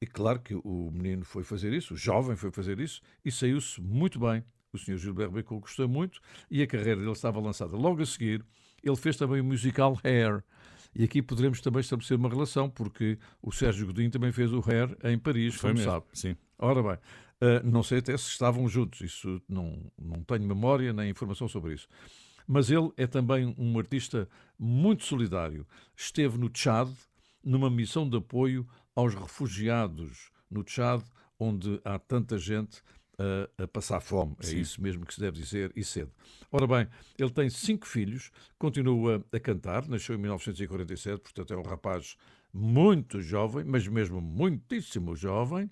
E 0.00 0.06
claro 0.06 0.38
que 0.38 0.54
o 0.54 0.90
menino 0.92 1.24
foi 1.24 1.42
fazer 1.42 1.72
isso, 1.72 1.94
o 1.94 1.96
jovem 1.96 2.36
foi 2.36 2.52
fazer 2.52 2.78
isso 2.78 3.02
e 3.24 3.32
saiu-se 3.32 3.80
muito 3.80 4.20
bem. 4.20 4.44
O 4.72 4.78
Sr. 4.78 4.98
Gilbert 4.98 5.32
Bécaud 5.32 5.62
gostou 5.62 5.88
muito 5.88 6.20
e 6.48 6.62
a 6.62 6.66
carreira 6.66 7.00
dele 7.00 7.10
estava 7.10 7.40
lançada. 7.40 7.76
Logo 7.76 8.00
a 8.00 8.06
seguir, 8.06 8.44
ele 8.84 8.96
fez 8.96 9.16
também 9.16 9.40
o 9.40 9.44
musical 9.44 9.98
Hair. 10.04 10.44
E 10.94 11.04
aqui 11.04 11.22
poderemos 11.22 11.60
também 11.60 11.80
estabelecer 11.80 12.16
uma 12.16 12.28
relação, 12.28 12.68
porque 12.68 13.18
o 13.40 13.50
Sérgio 13.50 13.86
Godinho 13.86 14.10
também 14.10 14.30
fez 14.30 14.52
o 14.52 14.62
Hair 14.66 14.96
em 15.04 15.18
Paris, 15.18 15.54
Foi 15.54 15.70
como 15.70 15.78
mesmo, 15.78 15.90
sabe. 15.92 16.06
sim. 16.12 16.36
Ora 16.58 16.82
bem, 16.82 16.98
eh, 17.40 17.62
não 17.64 17.82
sei 17.82 17.98
até 17.98 18.16
se 18.16 18.28
estavam 18.28 18.68
juntos, 18.68 19.00
isso 19.00 19.40
não, 19.48 19.90
não 19.98 20.22
tenho 20.22 20.46
memória 20.46 20.92
nem 20.92 21.10
informação 21.10 21.48
sobre 21.48 21.74
isso. 21.74 21.88
Mas 22.46 22.70
ele 22.70 22.90
é 22.96 23.06
também 23.06 23.54
um 23.56 23.78
artista 23.78 24.28
muito 24.58 25.04
solidário. 25.04 25.66
Esteve 25.96 26.38
no 26.38 26.48
Tchad, 26.48 26.90
numa 27.42 27.70
missão 27.70 28.08
de 28.08 28.16
apoio 28.18 28.68
aos 28.94 29.14
refugiados 29.14 30.30
no 30.50 30.62
Tchad, 30.62 31.02
onde 31.38 31.80
há 31.84 31.98
tanta 31.98 32.36
gente 32.38 32.82
a, 33.58 33.64
a 33.64 33.68
passar 33.68 34.00
fome. 34.00 34.34
É 34.40 34.46
Sim. 34.46 34.60
isso 34.60 34.82
mesmo 34.82 35.06
que 35.06 35.14
se 35.14 35.20
deve 35.20 35.40
dizer 35.40 35.72
e 35.76 35.84
cedo. 35.84 36.10
Ora 36.50 36.66
bem, 36.66 36.88
ele 37.18 37.30
tem 37.30 37.48
cinco 37.48 37.86
filhos, 37.86 38.30
continua 38.58 39.24
a 39.32 39.40
cantar, 39.40 39.86
nasceu 39.88 40.14
em 40.14 40.18
1947, 40.18 41.20
portanto 41.20 41.54
é 41.54 41.56
um 41.56 41.62
rapaz 41.62 42.16
muito 42.52 43.20
jovem, 43.20 43.64
mas 43.64 43.86
mesmo 43.88 44.20
muitíssimo 44.20 45.16
jovem, 45.16 45.70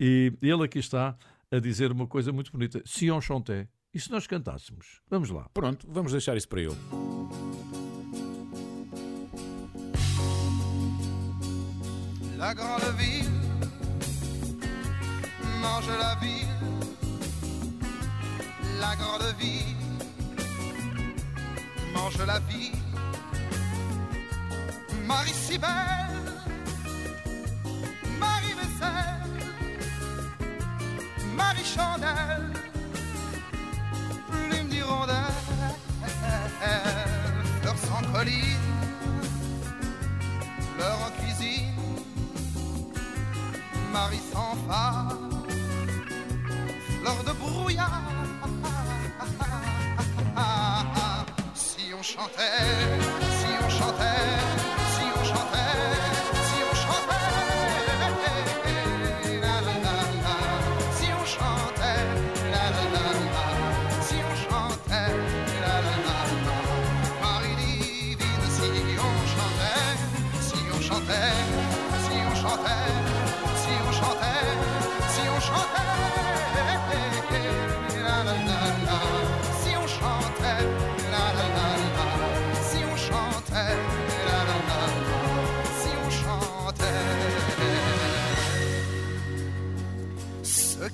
e 0.00 0.32
ele 0.40 0.64
aqui 0.64 0.78
está 0.78 1.16
a 1.50 1.58
dizer 1.58 1.92
uma 1.92 2.06
coisa 2.06 2.32
muito 2.32 2.50
bonita. 2.50 2.82
Si 2.86 3.10
on 3.10 3.20
chantait. 3.20 3.68
E 3.94 4.00
se 4.00 4.10
nós 4.10 4.26
cantássemos? 4.26 5.02
Vamos 5.10 5.28
lá. 5.28 5.50
Pronto, 5.52 5.86
vamos 5.90 6.12
deixar 6.12 6.34
isso 6.34 6.48
para 6.48 6.62
ele. 6.62 6.76
La 12.38 12.54
grande 12.54 12.90
ville 12.96 13.42
mange 15.62 15.96
la 15.96 16.14
ville. 16.16 16.41
Grande 19.02 19.34
ville 19.38 19.76
mange 21.92 22.24
la 22.24 22.38
vie. 22.48 22.72
Marie 25.04 25.34
si 25.34 25.58
belle, 25.58 26.32
Marie 28.20 28.54
vaisselle, 28.60 29.28
Marie 31.36 31.64
chandelle, 31.64 32.52
plume 34.30 34.68
d'hirondelle, 34.68 35.16
fleurs 37.60 37.78
sans 37.88 38.02
colline, 38.12 38.68
fleurs 40.76 41.00
en 41.06 41.10
cuisine. 41.20 41.74
Marie 43.92 44.24
sans 44.32 44.54
phare, 44.68 45.18
fleur 47.00 47.24
de 47.24 47.32
brouillard. 47.32 48.41
Si 51.54 51.92
on 51.94 52.02
chantait, 52.02 52.02
si 52.02 52.02
on 52.02 52.02
chantait, 52.02 53.02
si 53.38 53.46
on 53.64 53.68
chantait, 53.68 54.81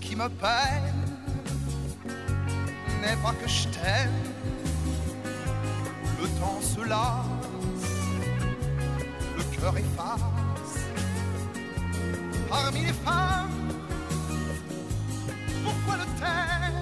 qui 0.01 0.17
me 0.17 0.29
peine 0.29 0.95
n'est 3.01 3.17
pas 3.23 3.33
que 3.41 3.49
je 3.49 3.69
t'aime, 3.69 4.13
le 6.21 6.29
temps 6.41 6.61
se 6.61 6.81
lasse, 6.89 7.27
le 9.37 9.43
cœur 9.57 9.77
efface. 9.77 10.21
Parmi 12.49 12.81
les 12.81 12.93
femmes, 12.93 13.51
pourquoi 15.65 15.97
le 15.97 16.07
taire 16.21 16.73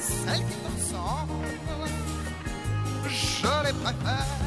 Celles 0.00 0.44
qui 0.48 0.56
te 0.56 0.68
ressemblent, 0.76 1.48
je 3.08 3.66
les 3.66 3.72
préfère. 3.72 4.43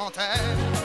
Si 0.00 0.06
on 0.06 0.79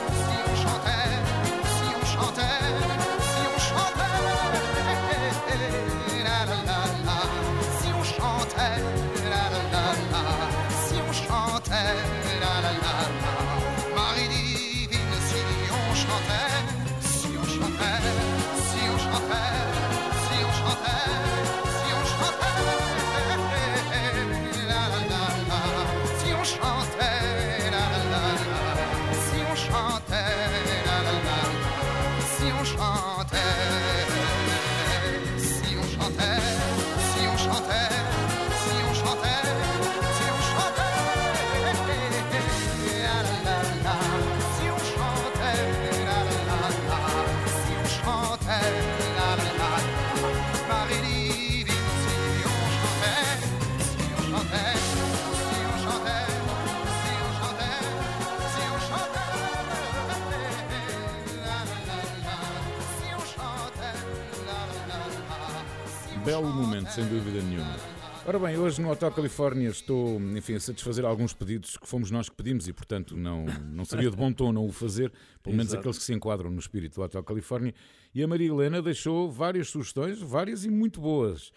Belo 66.35 66.51
momento, 66.53 66.89
sem 66.89 67.07
dúvida 67.07 67.41
nenhuma. 67.41 67.77
Ora 68.25 68.37
bem, 68.37 68.57
hoje 68.57 68.81
no 68.81 68.91
Hotel 68.91 69.09
Califórnia 69.09 69.69
estou, 69.69 70.19
enfim, 70.19 70.55
a 70.55 70.59
satisfazer 70.59 71.05
alguns 71.05 71.31
pedidos 71.31 71.77
que 71.77 71.87
fomos 71.87 72.11
nós 72.11 72.27
que 72.27 72.35
pedimos 72.35 72.67
e, 72.67 72.73
portanto, 72.73 73.15
não, 73.15 73.45
não 73.45 73.85
seria 73.85 74.11
de 74.11 74.17
bom 74.17 74.33
tom 74.33 74.51
não 74.51 74.67
o 74.67 74.71
fazer, 74.73 75.13
pelo 75.41 75.55
menos 75.55 75.71
Exato. 75.71 75.79
aqueles 75.79 75.97
que 75.97 76.03
se 76.03 76.13
enquadram 76.13 76.51
no 76.51 76.59
espírito 76.59 76.95
do 76.95 77.03
Hotel 77.03 77.23
Califórnia. 77.23 77.73
E 78.13 78.21
a 78.21 78.27
Maria 78.27 78.49
Helena 78.49 78.81
deixou 78.81 79.31
várias 79.31 79.69
sugestões, 79.69 80.19
várias 80.19 80.65
e 80.65 80.69
muito 80.69 80.99
boas. 80.99 81.53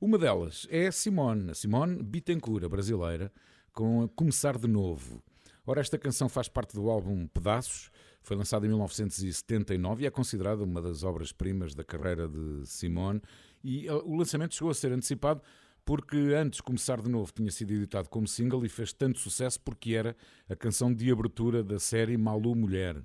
Uma 0.00 0.16
delas 0.16 0.66
é 0.70 0.86
a 0.86 0.92
Simone, 0.92 1.50
a 1.50 1.54
Simone 1.54 2.02
Bittencourt, 2.02 2.64
a 2.64 2.70
brasileira, 2.70 3.30
com 3.70 4.04
a 4.04 4.08
Começar 4.08 4.56
de 4.56 4.66
Novo. 4.66 5.22
Ora, 5.66 5.82
esta 5.82 5.98
canção 5.98 6.30
faz 6.30 6.48
parte 6.48 6.74
do 6.74 6.88
álbum 6.88 7.26
Pedaços, 7.26 7.90
foi 8.22 8.36
lançada 8.36 8.64
em 8.64 8.68
1979 8.68 10.04
e 10.04 10.06
é 10.06 10.10
considerada 10.10 10.62
uma 10.62 10.80
das 10.80 11.02
obras-primas 11.02 11.74
da 11.74 11.84
carreira 11.84 12.28
de 12.28 12.66
Simone. 12.66 13.20
E 13.64 13.86
eh, 13.86 13.92
o 13.92 14.16
lançamento 14.16 14.54
chegou 14.54 14.70
a 14.70 14.74
ser 14.74 14.92
antecipado 14.92 15.40
porque 15.84 16.16
antes 16.16 16.58
de 16.58 16.62
começar 16.62 17.00
de 17.00 17.10
novo 17.10 17.32
tinha 17.32 17.50
sido 17.50 17.72
editado 17.72 18.08
como 18.08 18.26
single 18.28 18.64
e 18.64 18.68
fez 18.68 18.92
tanto 18.92 19.18
sucesso 19.18 19.60
porque 19.60 19.94
era 19.94 20.16
a 20.48 20.54
canção 20.54 20.92
de 20.94 21.10
abertura 21.10 21.62
da 21.62 21.78
série 21.78 22.16
Malu 22.16 22.54
Mulher. 22.54 23.02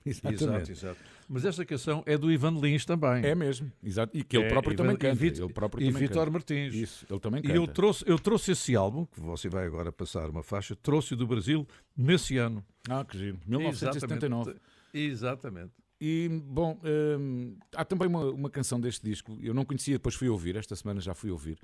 Exato, 0.06 0.70
exato. 0.72 0.98
Mas 1.28 1.44
esta 1.44 1.62
canção 1.64 2.02
é 2.06 2.16
do 2.16 2.32
Ivan 2.32 2.52
Lins 2.58 2.86
também. 2.86 3.22
É 3.22 3.34
mesmo, 3.34 3.70
exato. 3.84 4.16
E 4.16 4.24
que 4.24 4.34
ele 4.34 4.46
É, 4.46 4.48
próprio 4.48 4.72
e 4.72 4.76
também 4.76 4.96
canta. 4.96 5.12
e 5.14 5.14
Vit- 5.14 5.40
ele 5.42 5.52
próprio 5.52 5.82
e 5.84 5.86
também 5.92 6.00
Vitor 6.08 6.16
canta. 6.24 6.30
Martins. 6.30 6.74
Isso, 6.74 7.06
ele 7.10 7.20
também 7.20 7.40
E 7.40 7.42
canta. 7.42 7.54
eu 7.54 7.66
trouxe, 7.68 8.04
eu 8.06 8.18
trouxe 8.18 8.52
esse 8.52 8.74
álbum, 8.74 9.04
que 9.04 9.20
você 9.20 9.50
vai 9.50 9.66
agora 9.66 9.92
passar 9.92 10.30
uma 10.30 10.42
faixa, 10.42 10.74
trouxe 10.74 11.14
do 11.14 11.26
Brasil 11.26 11.68
nesse 11.94 12.38
ano. 12.38 12.64
Ah, 12.88 13.04
que 13.04 13.18
giro. 13.18 13.38
1979. 13.46 14.54
Exatamente. 14.94 15.70
E, 16.00 16.28
bom, 16.28 16.80
hum, 17.18 17.56
há 17.74 17.84
também 17.84 18.08
uma, 18.08 18.24
uma 18.30 18.50
canção 18.50 18.80
deste 18.80 19.04
disco, 19.04 19.36
eu 19.42 19.52
não 19.52 19.64
conhecia, 19.64 19.94
depois 19.96 20.14
fui 20.14 20.28
ouvir, 20.28 20.56
esta 20.56 20.74
semana 20.74 21.00
já 21.00 21.14
fui 21.14 21.30
ouvir, 21.30 21.58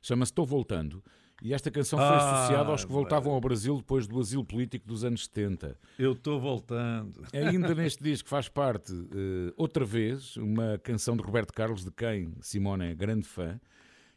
chama-se 0.00 0.32
Estou 0.32 0.46
Voltando, 0.46 1.02
e 1.42 1.52
esta 1.52 1.70
canção 1.70 1.98
foi 1.98 2.08
Ah, 2.08 2.38
associada 2.38 2.70
aos 2.70 2.84
que 2.84 2.92
voltavam 2.92 3.32
ao 3.34 3.40
Brasil 3.40 3.76
depois 3.76 4.06
do 4.06 4.18
asilo 4.20 4.44
político 4.44 4.86
dos 4.86 5.04
anos 5.04 5.24
70. 5.24 5.76
Eu 5.98 6.12
estou 6.12 6.40
voltando. 6.40 7.20
Ainda 7.34 7.74
neste 7.74 8.02
disco 8.02 8.28
faz 8.28 8.48
parte, 8.48 8.92
eh, 8.92 9.52
outra 9.56 9.84
vez, 9.84 10.36
uma 10.36 10.78
canção 10.78 11.16
de 11.16 11.22
Roberto 11.22 11.52
Carlos, 11.52 11.84
de 11.84 11.90
quem 11.90 12.32
Simone 12.40 12.92
é 12.92 12.94
grande 12.94 13.26
fã, 13.26 13.60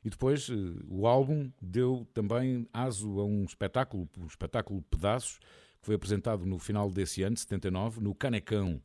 e 0.05 0.09
depois 0.09 0.49
eh, 0.49 0.53
o 0.88 1.07
álbum 1.07 1.51
deu 1.59 2.07
também 2.13 2.67
aso 2.71 3.19
a 3.19 3.26
um 3.26 3.43
espetáculo, 3.43 4.07
o 4.19 4.28
espetáculo 4.28 4.84
Pedaços, 4.84 5.39
que 5.82 5.86
foi 5.86 5.95
apresentado 5.95 6.45
no 6.45 6.59
final 6.59 6.91
desse 6.91 7.23
ano, 7.23 7.36
79, 7.36 8.01
no 8.01 8.13
Canecão. 8.15 8.80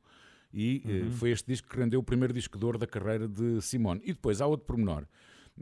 E 0.53 0.83
eh, 0.87 1.11
foi 1.13 1.31
este 1.31 1.47
disco 1.47 1.69
que 1.69 1.77
rendeu 1.77 2.01
o 2.01 2.03
primeiro 2.03 2.35
disco 2.35 2.59
de 2.59 2.65
ouro 2.65 2.79
da 2.79 2.87
carreira 2.87 3.29
de 3.29 3.61
Simone. 3.63 4.01
E 4.05 4.13
depois 4.13 4.41
há 4.41 4.47
outro 4.47 4.67
pormenor, 4.67 5.07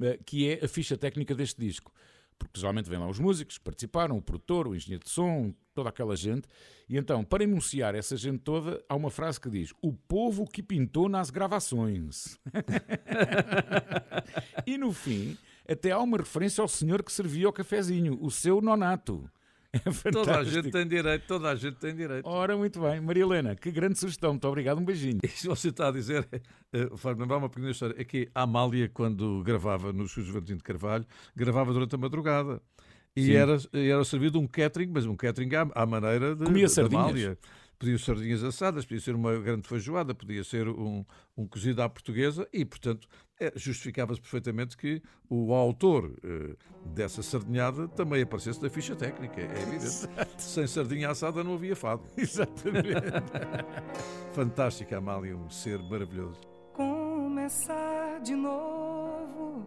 eh, 0.01 0.19
que 0.25 0.49
é 0.49 0.65
a 0.65 0.69
ficha 0.69 0.97
técnica 0.97 1.35
deste 1.35 1.61
disco. 1.61 1.93
Porque 2.39 2.61
geralmente 2.61 2.89
vêm 2.89 2.99
lá 2.99 3.09
os 3.09 3.19
músicos 3.19 3.59
que 3.59 3.65
participaram, 3.65 4.17
o 4.17 4.23
produtor, 4.23 4.69
o 4.69 4.75
engenheiro 4.75 5.05
de 5.05 5.11
som, 5.11 5.53
toda 5.75 5.89
aquela 5.89 6.17
gente. 6.17 6.47
E 6.89 6.97
então, 6.97 7.25
para 7.25 7.43
enunciar 7.43 7.95
essa 7.95 8.17
gente 8.17 8.39
toda, 8.39 8.83
há 8.89 8.95
uma 8.95 9.11
frase 9.11 9.41
que 9.41 9.51
diz: 9.51 9.73
O 9.83 9.93
povo 9.93 10.47
que 10.47 10.63
pintou 10.63 11.09
nas 11.09 11.31
gravações. 11.31 12.39
e 14.65 14.79
no 14.79 14.93
fim, 14.93 15.37
até 15.69 15.91
há 15.91 15.99
uma 15.99 16.17
referência 16.17 16.63
ao 16.63 16.69
senhor 16.69 17.03
que 17.03 17.13
servia 17.13 17.49
o 17.49 17.53
cafezinho, 17.53 18.17
o 18.23 18.31
seu 18.31 18.61
nonato. 18.61 19.29
É 19.73 20.11
Toda 20.11 20.39
a 20.39 20.45
gente 20.45 20.71
tem 20.71 20.87
direito, 20.87 21.27
toda 21.27 21.51
a 21.51 21.55
gente 21.55 21.77
tem 21.77 21.95
direito. 21.95 22.27
Ora, 22.27 22.57
muito 22.57 22.81
bem. 22.81 23.01
Maria 23.03 23.23
Helena, 23.23 23.55
que 23.55 23.71
grande 23.71 23.99
sugestão. 23.99 24.31
Muito 24.31 24.49
obrigado. 24.49 24.79
Um 24.79 24.85
beijinho. 24.85 25.19
Isso 25.23 25.49
você 25.49 25.69
está 25.69 25.89
a 25.89 25.91
dizer, 25.91 26.27
eh, 26.73 26.89
faz-me 26.97 27.23
lembrar 27.23 27.37
uma 27.37 27.51
pequena 27.51 27.71
história. 27.71 27.95
É 27.99 28.05
que 28.05 28.31
a 28.35 28.43
Amália, 28.43 28.89
quando 28.89 29.43
gravava 29.43 29.93
no 29.93 30.07
Valentim 30.07 30.57
de 30.57 30.63
Carvalho, 30.63 31.05
gravava 31.37 31.73
durante 31.73 31.95
a 31.95 31.99
madrugada. 31.99 32.63
E 33.15 33.27
Sim. 33.27 33.33
era, 33.33 33.59
era 33.73 34.05
servido 34.05 34.39
um 34.39 34.47
catering, 34.47 34.91
mas 34.93 35.05
um 35.05 35.17
catering 35.17 35.55
à, 35.55 35.69
à 35.75 35.85
maneira 35.85 36.35
de, 36.35 36.45
Comia 36.45 36.69
sardinhas? 36.69 37.05
Amália. 37.05 37.39
Podia 37.79 37.97
ser 37.97 38.05
sardinhas 38.07 38.43
assadas, 38.43 38.85
podia 38.85 39.01
ser 39.01 39.15
uma 39.15 39.39
grande 39.39 39.69
feijoada, 39.69 40.13
podia 40.13 40.43
ser 40.43 40.69
um, 40.69 41.05
um 41.37 41.47
cozido 41.47 41.81
à 41.81 41.89
portuguesa 41.89 42.49
e, 42.53 42.65
portanto, 42.65 43.07
eh, 43.39 43.53
justificava-se 43.55 44.21
perfeitamente 44.21 44.77
que 44.77 45.01
o 45.31 45.55
autor 45.55 46.13
eh, 46.25 46.57
dessa 46.87 47.23
sardinhada 47.23 47.87
também 47.87 48.23
aparecesse 48.23 48.61
na 48.61 48.69
ficha 48.69 48.97
técnica. 48.97 49.41
É 49.41 49.63
evidente. 49.63 50.09
Sem 50.39 50.67
sardinha 50.67 51.11
assada 51.11 51.45
não 51.45 51.55
havia 51.55 51.77
fado. 51.77 52.03
Exatamente. 52.19 52.89
Fantástica, 54.35 54.99
Amália, 54.99 55.37
um 55.37 55.49
ser 55.49 55.79
maravilhoso. 55.79 56.41
começar 56.75 58.21
de 58.23 58.35
novo 58.35 59.65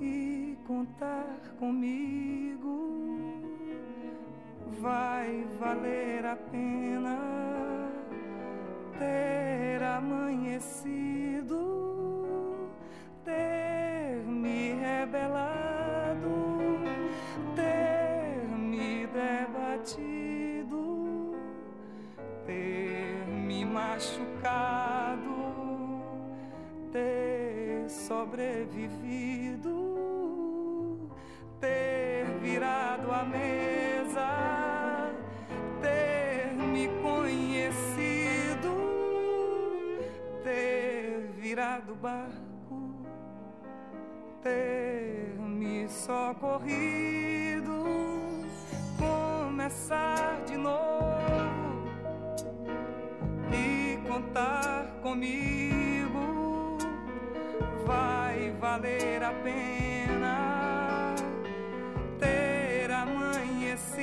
e 0.00 0.56
contar 0.64 1.40
comigo 1.58 3.15
vai 4.80 5.46
valer 5.58 6.24
a 6.26 6.36
pena 6.36 7.18
ter 8.98 9.82
amanhecido, 9.82 11.58
ter 13.24 14.22
me 14.26 14.74
rebelado, 14.74 16.30
ter 17.54 18.48
me 18.56 19.06
debatido 19.06 20.46
ter 22.46 23.26
me 23.26 23.64
machucado, 23.64 25.26
ter 26.92 27.90
sobrevivido, 27.90 29.70
ter 31.60 32.24
virado 32.40 33.10
a 33.10 33.24
mesa, 33.24 33.75
ter 41.46 41.54
virado 41.54 41.92
o 41.92 41.96
barco, 41.96 43.06
ter 44.42 45.38
me 45.38 45.88
socorrido, 45.88 47.84
começar 48.98 50.42
de 50.44 50.56
novo 50.56 51.86
e 53.52 53.96
contar 54.08 54.86
comigo 55.02 56.78
vai 57.86 58.50
valer 58.60 59.22
a 59.22 59.32
pena 59.32 61.14
ter 62.18 62.90
amanhecido 62.90 63.94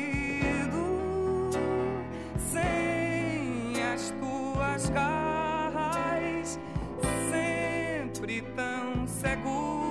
sem 2.37 3.83
as 3.93 4.11
tuas 4.11 4.89
garras 4.89 5.22
tão 9.23 9.82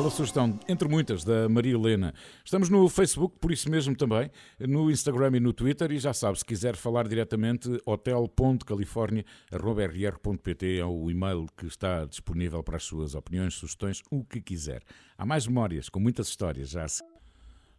Bela 0.00 0.10
sugestão, 0.10 0.58
entre 0.66 0.88
muitas, 0.88 1.22
da 1.24 1.46
Maria 1.46 1.74
Helena. 1.74 2.14
Estamos 2.42 2.70
no 2.70 2.88
Facebook, 2.88 3.36
por 3.38 3.52
isso 3.52 3.70
mesmo 3.70 3.94
também, 3.94 4.30
no 4.58 4.90
Instagram 4.90 5.36
e 5.36 5.40
no 5.40 5.52
Twitter. 5.52 5.92
E 5.92 5.98
já 5.98 6.14
sabe, 6.14 6.38
se 6.38 6.44
quiser 6.44 6.74
falar 6.74 7.06
diretamente, 7.06 7.68
hotel.california.rr.pt 7.84 10.78
é 10.78 10.84
o 10.86 11.10
e-mail 11.10 11.46
que 11.54 11.66
está 11.66 12.06
disponível 12.06 12.62
para 12.62 12.78
as 12.78 12.82
suas 12.82 13.14
opiniões, 13.14 13.52
sugestões, 13.52 14.02
o 14.10 14.24
que 14.24 14.40
quiser. 14.40 14.82
Há 15.18 15.26
mais 15.26 15.46
memórias, 15.46 15.90
com 15.90 16.00
muitas 16.00 16.28
histórias 16.28 16.70
já. 16.70 16.86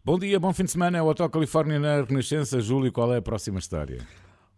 Bom 0.05 0.19
dia, 0.19 0.39
bom 0.39 0.53
fim 0.53 0.65
de 0.65 0.71
semana. 0.71 0.99
É 0.99 1.01
o 1.01 1.07
Hotel 1.07 1.27
Califórnia 1.27 1.79
na 1.79 2.03
Renascença. 2.03 2.61
Júlio, 2.61 2.91
qual 2.91 3.11
é 3.15 3.17
a 3.17 3.21
próxima 3.23 3.57
história? 3.57 4.05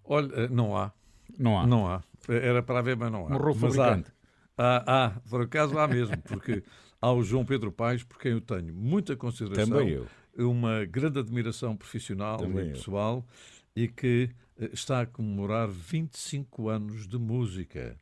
Olha, 0.04 0.30
eh, 0.36 0.50
não 0.50 0.76
há. 0.76 0.92
Não 1.40 1.58
há. 1.58 1.66
Não 1.66 1.88
há. 1.88 2.04
Era 2.28 2.62
para 2.62 2.80
haver, 2.80 2.98
mas 2.98 3.10
não 3.10 3.26
há. 3.26 3.30
Morreu 3.30 3.54
o 3.54 3.56
Mas 3.56 3.74
fabricante. 3.74 4.12
Há, 4.58 5.06
há, 5.06 5.12
por 5.30 5.44
acaso 5.44 5.80
há 5.80 5.88
mesmo, 5.88 6.18
porque 6.28 6.62
há 7.04 7.12
o 7.12 7.22
João 7.24 7.44
Pedro 7.46 7.72
Paes, 7.72 8.02
por 8.04 8.18
quem 8.18 8.32
eu 8.32 8.42
tenho 8.42 8.74
muita 8.74 9.16
consideração, 9.16 9.78
Também 9.78 9.90
eu. 9.90 10.08
uma 10.50 10.86
grande 10.86 11.20
admiração 11.20 11.76
profissional 11.76 12.38
Também 12.38 12.66
e 12.66 12.70
eu. 12.70 12.74
pessoal, 12.74 13.26
e 13.76 13.88
que 13.90 14.30
eh, 14.58 14.70
está 14.72 15.02
a 15.02 15.06
comemorar 15.06 15.68
25 15.68 16.70
anos 16.70 17.06
de 17.08 17.18
música. 17.18 17.98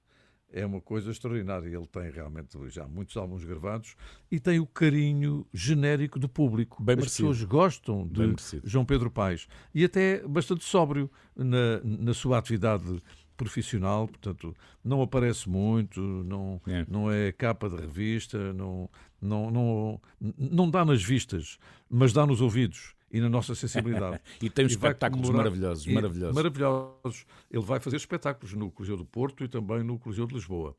É 0.54 0.66
uma 0.66 0.82
coisa 0.82 1.10
extraordinária. 1.12 1.66
Ele 1.66 1.88
tem 1.88 2.12
realmente 2.12 2.58
já 2.70 2.86
muitos 2.86 3.16
álbuns 3.16 3.46
gravados 3.46 3.96
e 4.30 4.38
tem 4.38 4.60
o 4.60 4.66
carinho 4.68 5.48
genérico 5.54 6.20
do 6.20 6.28
público. 6.28 6.84
Bem 6.84 6.94
As 6.96 7.00
merecido. 7.00 7.30
pessoas 7.30 7.44
gostam 7.48 8.06
de. 8.06 8.36
João 8.66 8.84
Pedro 8.86 9.10
Paes 9.10 9.48
e 9.74 9.86
até 9.86 10.20
bastante 10.28 10.66
sóbrio 10.66 11.10
na, 11.34 11.80
na 11.84 12.14
sua 12.14 12.38
atividade 12.38 13.02
profissional, 13.42 14.08
portanto, 14.08 14.56
não 14.84 15.02
aparece 15.02 15.50
muito, 15.50 16.00
não 16.00 16.62
É. 16.68 16.86
não 16.88 17.12
é 17.12 17.32
capa 17.32 17.68
de 17.68 17.76
revista, 17.76 18.54
não, 18.54 18.88
não, 19.20 19.50
não, 19.50 20.02
não 20.38 20.70
dá 20.70 20.86
nas 20.86 21.02
vistas, 21.04 21.58
mas 21.90 22.14
dá 22.14 22.24
nos 22.24 22.40
ouvidos 22.40 22.94
e 23.12 23.20
na 23.20 23.28
nossa 23.28 23.56
sensibilidade. 23.56 24.22
E 24.42 24.48
tem 24.50 24.66
uns 24.66 24.74
E 24.74 24.76
espetáculos 24.76 25.30
maravilhosos, 25.32 25.88
maravilhosos. 25.88 26.36
maravilhosos. 26.36 27.26
Ele 27.50 27.64
vai 27.66 27.80
fazer 27.80 27.98
espetáculos 27.98 28.54
no 28.54 28.70
Coliseu 28.72 28.96
do 28.96 29.06
Porto 29.06 29.44
e 29.44 29.48
também 29.48 29.84
no 29.84 29.98
Coliseu 29.98 30.28
de 30.28 30.36
Lisboa. 30.36 30.76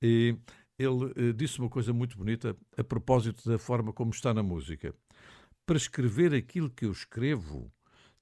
E 0.00 0.34
ele 0.78 1.12
eh, 1.16 1.32
disse 1.32 1.58
uma 1.58 1.68
coisa 1.68 1.92
muito 1.92 2.16
bonita 2.16 2.56
a 2.76 2.82
propósito 2.84 3.46
da 3.48 3.58
forma 3.58 3.92
como 3.92 4.10
está 4.12 4.32
na 4.32 4.42
música. 4.42 4.94
Para 5.66 5.76
escrever 5.76 6.32
aquilo 6.34 6.70
que 6.70 6.86
eu 6.86 6.92
escrevo, 6.92 7.70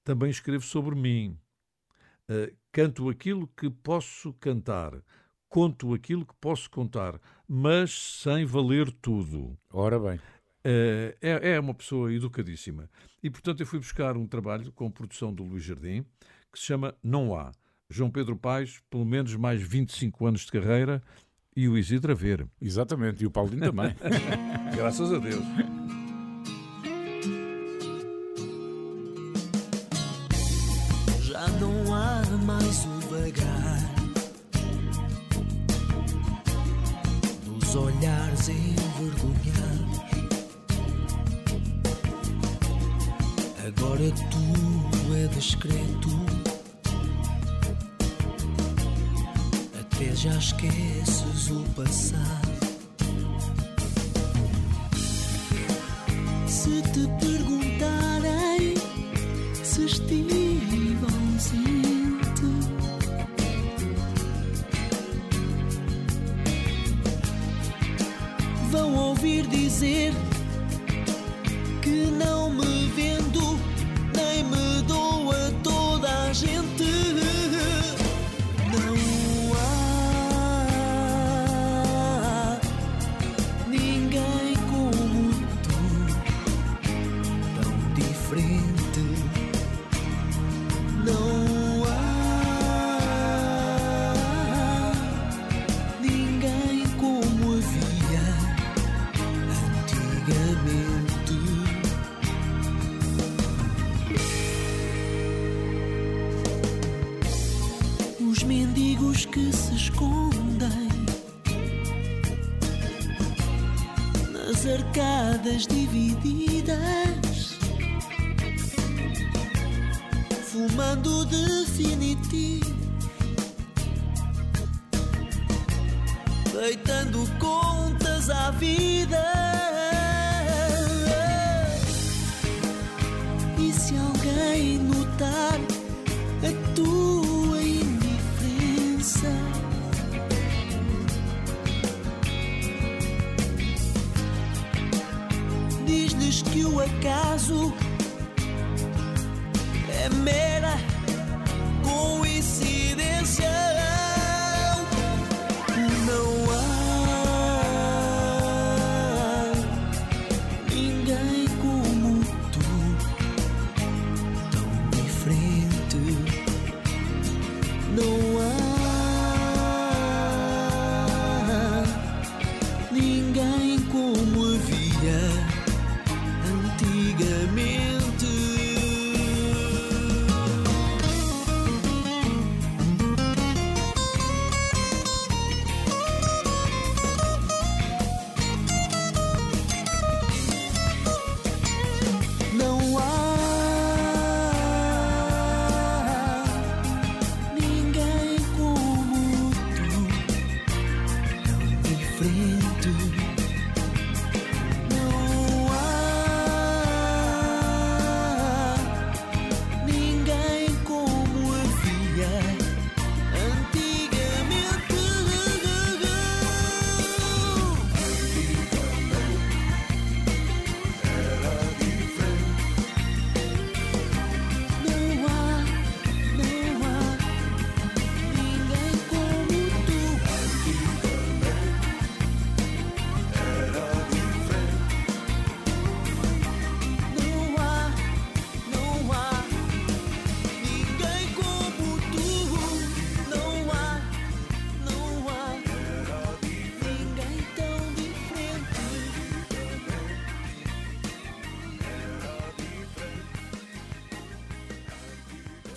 também 0.03 0.29
escrevo 0.29 0.65
sobre 0.65 0.93
mim. 0.95 1.37
Eh, 2.29 2.51
canto 2.77 3.09
aquilo 3.09 3.47
que 3.57 3.71
posso 3.71 4.31
cantar, 4.33 4.93
conto 5.49 5.95
aquilo 5.95 6.23
que 6.23 6.35
posso 6.39 6.69
contar, 6.69 7.19
mas 7.47 8.21
sem 8.21 8.45
valer 8.45 8.91
tudo. 9.01 9.57
Ora 9.73 9.99
bem. 9.99 10.19
Eh, 10.63 11.17
é, 11.19 11.53
é 11.53 11.59
uma 11.59 11.73
pessoa 11.73 12.13
educadíssima. 12.13 12.87
E, 13.23 13.31
portanto, 13.31 13.61
eu 13.61 13.65
fui 13.65 13.79
buscar 13.79 14.15
um 14.15 14.27
trabalho 14.27 14.71
com 14.71 14.91
produção 14.91 15.33
do 15.33 15.43
Luís 15.43 15.63
Jardim, 15.63 16.05
que 16.53 16.59
se 16.59 16.65
chama 16.65 16.93
Não 17.01 17.35
Há. 17.35 17.51
João 17.89 18.11
Pedro 18.11 18.37
Paes, 18.37 18.79
pelo 18.91 19.05
menos 19.05 19.35
mais 19.35 19.59
25 19.59 20.27
anos 20.27 20.41
de 20.41 20.51
carreira, 20.51 21.01
e 21.55 21.67
o 21.67 21.75
Isidro 21.75 22.11
a 22.11 22.15
ver. 22.15 22.47
Exatamente. 22.61 23.23
E 23.23 23.25
o 23.25 23.31
Paulinho 23.31 23.71
também. 23.71 23.95
Graças 24.77 25.11
a 25.11 25.17
Deus. 25.17 25.43
Dos 37.67 37.75
olhares 37.75 38.47
envergonhados. 38.47 40.01
Agora 43.65 44.11
tudo 44.31 45.15
é 45.15 45.27
discreto. 45.27 46.09
Até 49.79 50.15
já 50.15 50.37
esqueces 50.37 51.51
o 51.51 51.63
passado. 51.75 52.46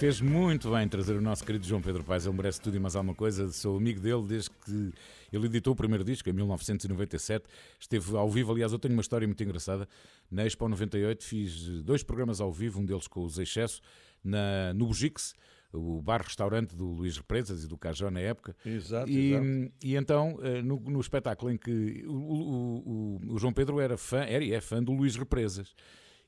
Fez 0.00 0.18
muito 0.18 0.70
bem 0.70 0.88
trazer 0.88 1.12
o 1.14 1.20
nosso 1.20 1.44
querido 1.44 1.66
João 1.66 1.82
Pedro 1.82 2.02
Paes, 2.02 2.24
ele 2.24 2.34
merece 2.34 2.58
tudo 2.58 2.74
e 2.74 2.80
mais 2.80 2.96
alguma 2.96 3.14
coisa. 3.14 3.52
Sou 3.52 3.76
amigo 3.76 4.00
dele 4.00 4.22
desde 4.26 4.48
que 4.48 4.92
ele 5.30 5.44
editou 5.44 5.74
o 5.74 5.76
primeiro 5.76 6.02
disco, 6.02 6.26
em 6.30 6.32
1997. 6.32 7.44
Esteve 7.78 8.16
ao 8.16 8.30
vivo, 8.30 8.50
aliás, 8.50 8.72
eu 8.72 8.78
tenho 8.78 8.94
uma 8.94 9.02
história 9.02 9.26
muito 9.28 9.42
engraçada. 9.44 9.86
Na 10.30 10.46
Expo 10.46 10.66
98 10.66 11.22
fiz 11.22 11.82
dois 11.82 12.02
programas 12.02 12.40
ao 12.40 12.50
vivo, 12.50 12.80
um 12.80 12.84
deles 12.86 13.06
com 13.06 13.22
os 13.22 13.38
Excesso, 13.38 13.82
na, 14.24 14.72
no 14.72 14.86
Bugix, 14.86 15.34
o 15.70 16.00
bar-restaurante 16.00 16.74
do 16.74 16.86
Luís 16.86 17.18
Represas 17.18 17.62
e 17.64 17.68
do 17.68 17.76
Cajó 17.76 18.10
na 18.10 18.20
época. 18.20 18.56
Exato, 18.64 19.10
e, 19.10 19.32
exato. 19.34 19.72
e 19.84 19.96
então, 19.96 20.38
eh, 20.42 20.62
no, 20.62 20.80
no 20.80 20.98
espetáculo 21.00 21.52
em 21.52 21.58
que 21.58 22.04
o, 22.06 22.12
o- 22.12 23.18
o- 23.26 23.34
o 23.34 23.38
João 23.38 23.52
Pedro 23.52 23.78
era 23.78 23.98
fã, 23.98 24.20
era 24.20 24.42
e 24.42 24.54
é 24.54 24.62
fã 24.62 24.82
do 24.82 24.92
Luís 24.92 25.14
Represas. 25.16 25.74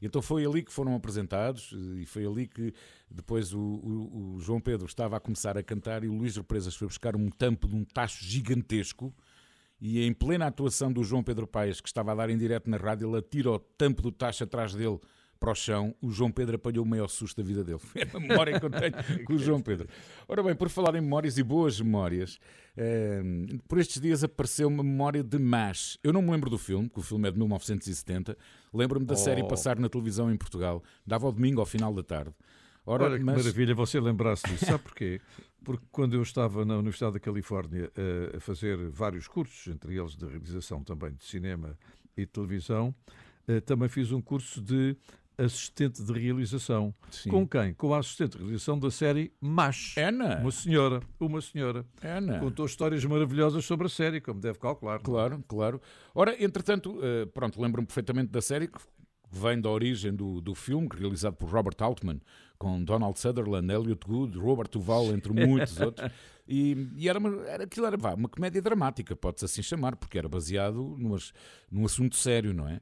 Então 0.03 0.21
foi 0.21 0.45
ali 0.45 0.63
que 0.63 0.73
foram 0.73 0.95
apresentados 0.95 1.73
e 2.01 2.05
foi 2.07 2.27
ali 2.27 2.47
que 2.49 2.75
depois 3.11 3.53
o, 3.55 3.59
o- 3.61 4.35
o 4.37 4.41
João 4.41 4.61
Pedro 4.61 4.87
estava 4.87 5.17
a 5.17 5.21
começar 5.21 5.57
a 5.57 5.63
cantar 5.63 6.03
e 6.05 6.09
o 6.09 6.15
Luís 6.15 6.37
Represas 6.37 6.75
foi 6.75 6.89
buscar 6.89 7.15
um 7.17 7.31
tampo 7.31 7.69
de 7.69 7.77
um 7.77 7.85
tacho 7.85 8.25
gigantesco 8.25 9.15
e 9.81 10.05
em 10.05 10.13
plena 10.13 10.47
atuação 10.47 10.93
do 10.93 11.03
João 11.03 11.23
Pedro 11.23 11.47
Paes, 11.47 11.81
que 11.81 11.89
estava 11.89 12.13
a 12.13 12.15
dar 12.15 12.31
em 12.31 12.39
direto 12.39 12.69
na 12.71 12.77
rádio, 12.77 13.09
ele 13.09 13.19
atira 13.19 13.51
o 13.51 13.59
tampo 13.59 14.01
do 14.03 14.13
tacho 14.13 14.45
atrás 14.45 14.75
dele 14.75 14.99
para 15.41 15.51
o 15.51 15.55
chão, 15.57 15.93
o 16.01 16.09
João 16.13 16.31
Pedro 16.31 16.55
apanhou 16.55 16.85
o 16.85 16.89
maior 16.89 17.09
susto 17.09 17.43
da 17.43 17.47
vida 17.47 17.65
dele. 17.65 17.81
É 17.97 18.17
a 18.17 18.21
memória 18.21 18.61
que 18.61 18.65
eu 18.65 18.71
tenho 18.71 19.25
com 19.25 19.33
o 19.35 19.39
João 19.39 19.61
Pedro. 19.61 19.89
Ora 20.29 20.41
bem, 20.41 20.55
por 20.55 20.69
falar 20.69 20.95
em 20.95 21.01
memórias 21.01 21.37
e 21.37 21.43
boas 21.43 21.81
memórias, 21.81 22.39
eh, 22.77 23.21
por 23.67 23.79
estes 23.79 24.01
dias 24.01 24.23
apareceu 24.23 24.69
uma 24.69 24.85
memória 24.85 25.21
de 25.25 25.37
MASH. 25.41 25.99
Eu 26.05 26.13
não 26.13 26.23
me 26.23 26.31
lembro 26.31 26.49
do 26.49 26.59
filme, 26.59 26.89
que 26.89 27.01
o 27.01 27.03
filme 27.03 27.27
é 27.29 27.33
de 27.33 27.39
1970. 27.39 28.39
Lembro-me 28.73 29.05
da 29.07 29.17
série 29.17 29.43
Oh. 29.43 29.49
passar 29.49 29.79
na 29.79 29.89
televisão 29.89 30.33
em 30.33 30.37
Portugal. 30.37 30.83
Dava 31.07 31.27
ao 31.27 31.33
domingo 31.33 31.61
ao 31.61 31.67
final 31.67 31.93
da 31.95 32.03
tarde. 32.03 32.35
Ora, 32.85 33.05
Olha 33.05 33.19
que 33.19 33.25
mas- 33.25 33.37
maravilha 33.37 33.75
você 33.75 34.01
lembrar-se 34.01 34.45
disso. 34.49 34.65
Sabe 34.67 34.83
porquê? 34.83 35.21
Porque 35.65 35.85
quando 35.93 36.15
eu 36.15 36.23
estava 36.23 36.65
na 36.65 36.77
Universidade 36.77 37.13
da 37.15 37.21
Califórnia 37.21 37.93
eh, 37.97 38.37
a 38.37 38.41
fazer 38.41 38.77
vários 38.91 39.29
cursos, 39.29 39.69
entre 39.73 39.97
eles 39.97 40.17
de 40.17 40.27
realização 40.27 40.83
também 40.83 41.13
de 41.15 41.25
cinema 41.25 41.79
e 42.17 42.27
televisão, 42.27 42.93
eh, 43.47 43.61
também 43.61 43.89
fiz 43.89 44.11
um 44.11 44.21
curso 44.21 44.61
de 44.61 44.97
assistente 45.45 46.03
de 46.03 46.13
realização. 46.13 46.95
Sim. 47.11 47.31
Com 47.31 47.47
quem? 47.47 47.75
Com 47.75 47.95
a 47.95 47.99
assistente 47.99 48.33
de 48.33 48.39
realização 48.39 48.79
da 48.79 48.91
série 48.91 49.33
MASH. 49.41 49.97
Ana. 49.99 50.39
Uma 50.41 50.51
senhora, 50.51 51.01
uma 51.19 51.41
senhora. 51.41 51.85
Ana. 52.03 52.39
Contou 52.39 52.67
histórias 52.67 53.05
maravilhosas 53.05 53.65
sobre 53.65 53.87
a 53.87 53.91
série, 53.91 54.21
como 54.21 54.41
deve 54.41 54.59
calcular. 54.59 55.01
Claro, 55.01 55.43
claro. 55.47 55.81
Ora, 56.15 56.43
entretanto, 56.43 56.99
eh, 57.03 57.27
pronto, 57.27 57.61
lembro-me 57.61 57.87
perfeitamente 57.87 58.31
da 58.31 58.41
série 58.41 58.69
que 58.69 58.79
vem 59.33 59.61
da 59.61 59.71
origem 59.71 60.15
do, 60.15 60.41
do 60.41 60.55
filme, 60.55 60.89
realizado 60.93 61.35
por 61.35 61.49
Robert 61.49 61.77
Altman, 61.81 62.21
com 62.59 62.85
Donald 62.85 63.19
Sutherland, 63.19 63.73
Elliot 63.73 64.07
Gould, 64.07 64.39
Robert 64.39 64.69
Duval, 64.71 65.07
entre 65.07 65.33
muitos 65.47 65.81
outros. 65.81 66.11
E, 66.55 66.91
e 66.99 67.09
era, 67.09 67.19
uma, 67.19 67.47
era 67.47 67.65
aquilo 67.65 67.87
era 67.87 67.97
vá, 67.97 68.13
uma 68.13 68.29
comédia 68.29 68.61
dramática, 68.61 69.17
pode-se 69.17 69.47
assim 69.47 69.63
chamar, 69.63 69.97
porque 69.97 70.19
era 70.19 70.29
baseado 70.29 70.97
numas, 70.99 71.33
num 71.71 71.87
assunto 71.87 72.15
sério, 72.15 72.53
não 72.53 72.69
é? 72.69 72.79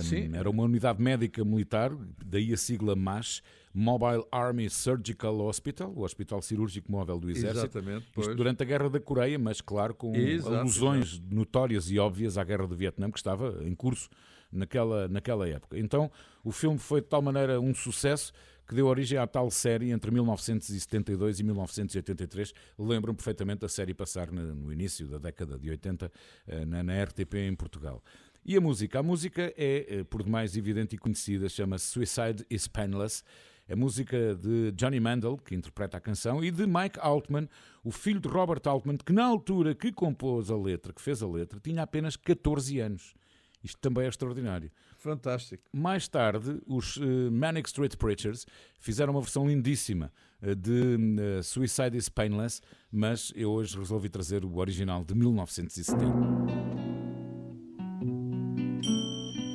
Sim. 0.00 0.34
Era 0.34 0.50
uma 0.50 0.64
unidade 0.64 1.02
médica 1.02 1.42
militar, 1.42 1.92
daí 2.22 2.52
a 2.52 2.58
sigla 2.58 2.94
MASH, 2.94 3.42
Mobile 3.72 4.22
Army 4.30 4.68
Surgical 4.68 5.40
Hospital, 5.40 5.94
o 5.96 6.02
Hospital 6.02 6.42
Cirúrgico 6.42 6.92
Móvel 6.92 7.18
do 7.18 7.30
Exército. 7.30 7.78
Exatamente, 7.78 8.02
Isto 8.02 8.12
pois. 8.14 8.36
durante 8.36 8.62
a 8.62 8.66
Guerra 8.66 8.90
da 8.90 9.00
Coreia, 9.00 9.38
mas 9.38 9.62
claro, 9.62 9.94
com 9.94 10.14
Exato, 10.14 10.54
alusões 10.54 11.18
notórias 11.30 11.90
e 11.90 11.98
óbvias 11.98 12.36
à 12.36 12.44
Guerra 12.44 12.66
do 12.66 12.76
Vietnã, 12.76 13.10
que 13.10 13.18
estava 13.18 13.62
em 13.64 13.74
curso 13.74 14.10
naquela, 14.52 15.08
naquela 15.08 15.48
época. 15.48 15.78
Então, 15.78 16.10
o 16.44 16.52
filme 16.52 16.78
foi 16.78 17.00
de 17.00 17.06
tal 17.06 17.22
maneira 17.22 17.58
um 17.60 17.74
sucesso 17.74 18.32
que 18.66 18.74
deu 18.74 18.86
origem 18.86 19.18
à 19.18 19.26
tal 19.26 19.50
série 19.50 19.90
entre 19.90 20.10
1972 20.10 21.40
e 21.40 21.42
1983. 21.44 22.52
Lembro-me 22.78 23.16
perfeitamente 23.16 23.60
da 23.60 23.68
série 23.68 23.94
passar 23.94 24.30
no 24.30 24.72
início 24.72 25.06
da 25.06 25.18
década 25.18 25.58
de 25.58 25.70
80 25.70 26.10
eh, 26.46 26.64
na, 26.64 27.04
RTP 27.04 27.34
em 27.34 27.54
Portugal. 27.54 28.02
E 28.44 28.56
a 28.56 28.60
música? 28.60 28.98
A 28.98 29.02
música 29.02 29.52
é, 29.56 29.86
eh, 29.88 30.04
por 30.04 30.22
demais, 30.22 30.56
evidente 30.56 30.96
e 30.96 30.98
conhecida, 30.98 31.48
chama-se 31.48 31.86
Suicide 31.86 32.44
is 32.50 32.66
Painless. 32.66 33.22
É 33.68 33.74
música 33.74 34.36
de 34.36 34.70
Johnny 34.72 35.00
Mandel, 35.00 35.36
que 35.36 35.54
interpreta 35.54 35.96
a 35.96 36.00
canção, 36.00 36.42
e 36.44 36.52
de 36.52 36.64
Mike 36.66 37.00
Altman, 37.00 37.48
o 37.82 37.90
filho 37.90 38.20
de 38.20 38.28
Robert 38.28 38.62
Altman, 38.64 38.96
que 38.96 39.12
na 39.12 39.24
altura 39.24 39.74
que 39.74 39.90
compôs 39.90 40.50
a 40.50 40.56
letra, 40.56 40.92
que 40.92 41.02
fez 41.02 41.20
a 41.20 41.26
letra, 41.26 41.58
tinha 41.58 41.82
apenas 41.82 42.14
14 42.14 42.78
anos. 42.78 43.16
Isto 43.62 43.78
também 43.80 44.04
é 44.04 44.08
extraordinário. 44.08 44.70
Fantástico. 44.98 45.64
Mais 45.72 46.08
tarde, 46.08 46.60
os 46.66 46.98
eh, 46.98 47.30
Manic 47.30 47.68
Street 47.68 47.96
Preachers 47.96 48.46
fizeram 48.78 49.12
uma 49.12 49.20
versão 49.20 49.48
lindíssima 49.48 50.12
eh, 50.40 50.54
de 50.54 50.96
eh, 51.20 51.42
Suicide 51.42 51.96
is 51.96 52.08
Painless, 52.08 52.60
mas 52.90 53.32
eu 53.34 53.50
hoje 53.50 53.76
resolvi 53.78 54.08
trazer 54.08 54.44
o 54.44 54.58
original 54.58 55.04
de 55.04 55.14
1970. 55.14 56.12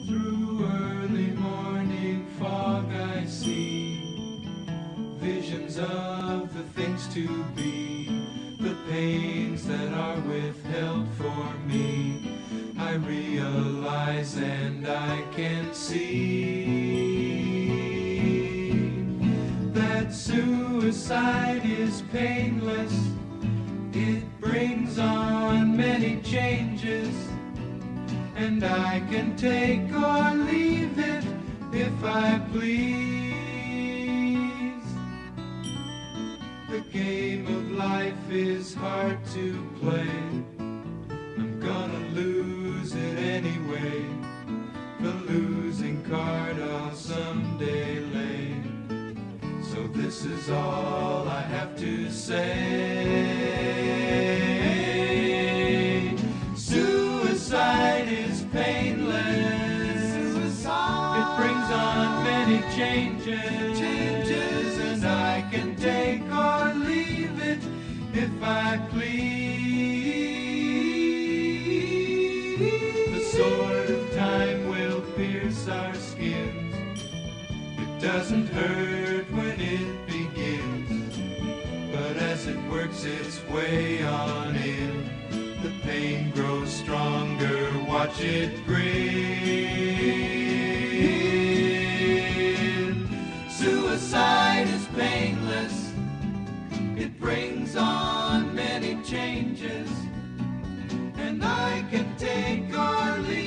Through 0.07 0.65
early 0.65 1.31
morning 1.37 2.25
fog, 2.37 2.91
I 2.91 3.25
see 3.25 4.01
visions 5.21 5.77
of 5.77 6.53
the 6.53 6.63
things 6.75 7.07
to 7.13 7.45
be, 7.55 8.07
the 8.59 8.75
pains 8.89 9.65
that 9.67 9.93
are 9.93 10.19
withheld 10.21 11.07
for 11.17 11.53
me. 11.65 12.10
Realize 13.53 14.37
and 14.37 14.87
I 14.87 15.23
can 15.35 15.73
see 15.73 17.01
that 19.73 20.13
suicide 20.13 21.65
is 21.65 22.03
painless. 22.13 22.93
It 23.91 24.23
brings 24.39 24.97
on 24.97 25.75
many 25.75 26.21
changes 26.21 27.13
and 28.37 28.63
I 28.63 29.01
can 29.11 29.35
take 29.35 29.91
or 29.93 30.33
leave 30.33 30.97
it 30.97 31.25
if 31.73 32.03
I 32.05 32.39
please. 32.53 33.11
The 36.69 36.79
game 36.91 37.47
of 37.47 37.71
life 37.71 38.29
is 38.29 38.73
hard 38.73 39.25
to 39.33 39.69
play. 39.81 40.30
Anyway. 43.43 44.05
The 44.99 45.13
losing 45.31 46.03
card 46.03 46.59
I'll 46.61 46.93
someday 46.93 47.99
lay. 47.99 48.61
So 49.63 49.87
this 49.87 50.25
is 50.25 50.49
all 50.49 51.27
I 51.27 51.41
have 51.41 51.75
to 51.77 52.11
say. 52.11 52.37
Suicide 56.55 58.07
is 58.07 58.43
painless. 58.51 59.19
It 60.13 61.27
brings 61.37 61.69
on 61.71 62.23
many 62.23 62.61
changes. 62.75 63.79
Changes, 63.79 64.77
and 64.77 65.05
I 65.05 65.41
can 65.51 65.75
take 65.75 66.21
or 66.31 66.73
leave 66.75 67.39
it 67.41 67.59
if 68.13 68.43
I 68.43 68.77
Doesn't 78.31 78.47
hurt 78.53 79.29
when 79.33 79.59
it 79.59 80.07
begins, 80.07 81.17
but 81.91 82.15
as 82.15 82.47
it 82.47 82.57
works 82.69 83.03
its 83.03 83.43
way 83.49 84.01
on 84.03 84.55
in, 84.55 85.03
the 85.61 85.69
pain 85.81 86.31
grows 86.31 86.71
stronger. 86.71 87.69
Watch 87.89 88.21
it 88.21 88.65
grin. 88.65 88.87
Suicide 93.49 94.69
is 94.69 94.87
painless. 94.95 95.91
It 96.95 97.19
brings 97.19 97.75
on 97.75 98.55
many 98.55 98.95
changes, 99.03 99.89
and 101.17 101.43
I 101.43 101.85
can 101.91 102.15
take 102.15 102.73
or 102.73 103.17
leave 103.23 103.40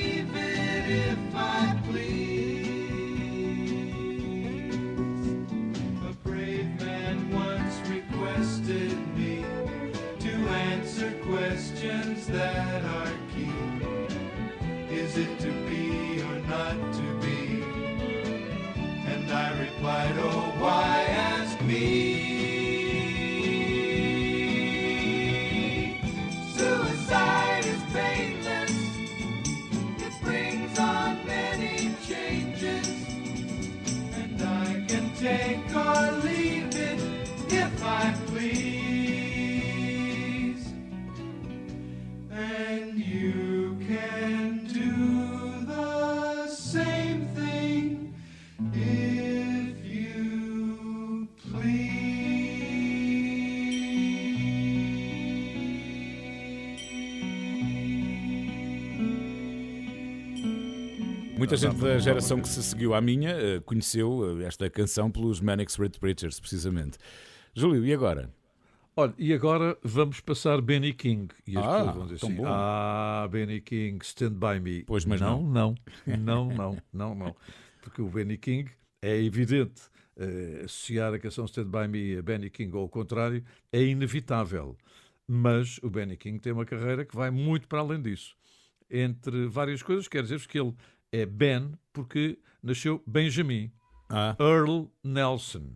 I 19.87 20.07
replied, 20.07 20.17
Oh, 20.17 20.53
why 20.59 21.14
Muita 61.37 61.57
gente 61.57 61.75
da 61.81 61.97
geração 61.99 62.41
que 62.41 62.47
se 62.47 62.63
seguiu 62.63 62.93
à 62.93 63.01
minha 63.01 63.31
eh, 63.31 63.59
conheceu 63.59 64.39
eh, 64.41 64.45
esta 64.45 64.69
canção 64.69 65.11
pelos 65.11 65.41
Manic 65.41 65.69
Street 65.69 65.97
Preachers, 65.99 66.39
precisamente. 66.39 66.97
Júlio, 67.53 67.85
e 67.85 67.93
agora? 67.93 68.29
Olha, 68.95 69.13
e 69.17 69.33
agora 69.33 69.77
vamos 69.83 70.21
passar 70.21 70.61
Benny 70.61 70.93
King. 70.93 71.27
E 71.45 71.57
as 71.57 71.65
Ah, 71.65 71.69
pessoas 71.77 71.95
vão 71.95 72.03
dizer 72.07 72.15
assim: 72.15 72.35
bom. 72.35 72.43
Ah, 72.47 73.27
Benny 73.29 73.59
King, 73.61 74.03
Stand 74.05 74.33
By 74.33 74.59
Me. 74.61 74.83
Pois, 74.85 75.03
mas 75.05 75.19
não, 75.19 75.41
não, 75.43 75.75
não, 76.07 76.47
não, 76.47 76.77
não, 76.93 77.15
não. 77.15 77.35
Porque 77.81 78.01
o 78.01 78.07
Benny 78.09 78.37
King 78.37 78.71
é 79.01 79.21
evidente. 79.21 79.81
eh, 80.17 80.61
associar 80.63 81.13
a 81.13 81.19
canção 81.19 81.43
Stand 81.45 81.65
By 81.69 81.87
Me 81.89 82.17
a 82.17 82.21
Benny 82.21 82.49
King 82.49 82.73
ou 82.73 82.83
ao 82.83 82.89
contrário 82.89 83.43
é 83.71 83.83
inevitável. 83.83 84.77
Mas 85.27 85.79
o 85.83 85.89
Benny 85.89 86.15
King 86.15 86.39
tem 86.39 86.53
uma 86.53 86.65
carreira 86.65 87.03
que 87.03 87.15
vai 87.15 87.29
muito 87.29 87.67
para 87.67 87.79
além 87.79 88.01
disso. 88.01 88.33
Entre 88.89 89.47
várias 89.47 89.81
coisas, 89.83 90.07
quer 90.07 90.21
dizer 90.23 90.39
que 90.47 90.57
ele 90.59 90.73
é 91.11 91.25
Ben 91.25 91.73
porque 91.93 92.39
nasceu 92.61 93.01
Benjamin. 93.07 93.71
Ah, 94.09 94.35
Earl 94.39 94.85
Nelson. 95.03 95.71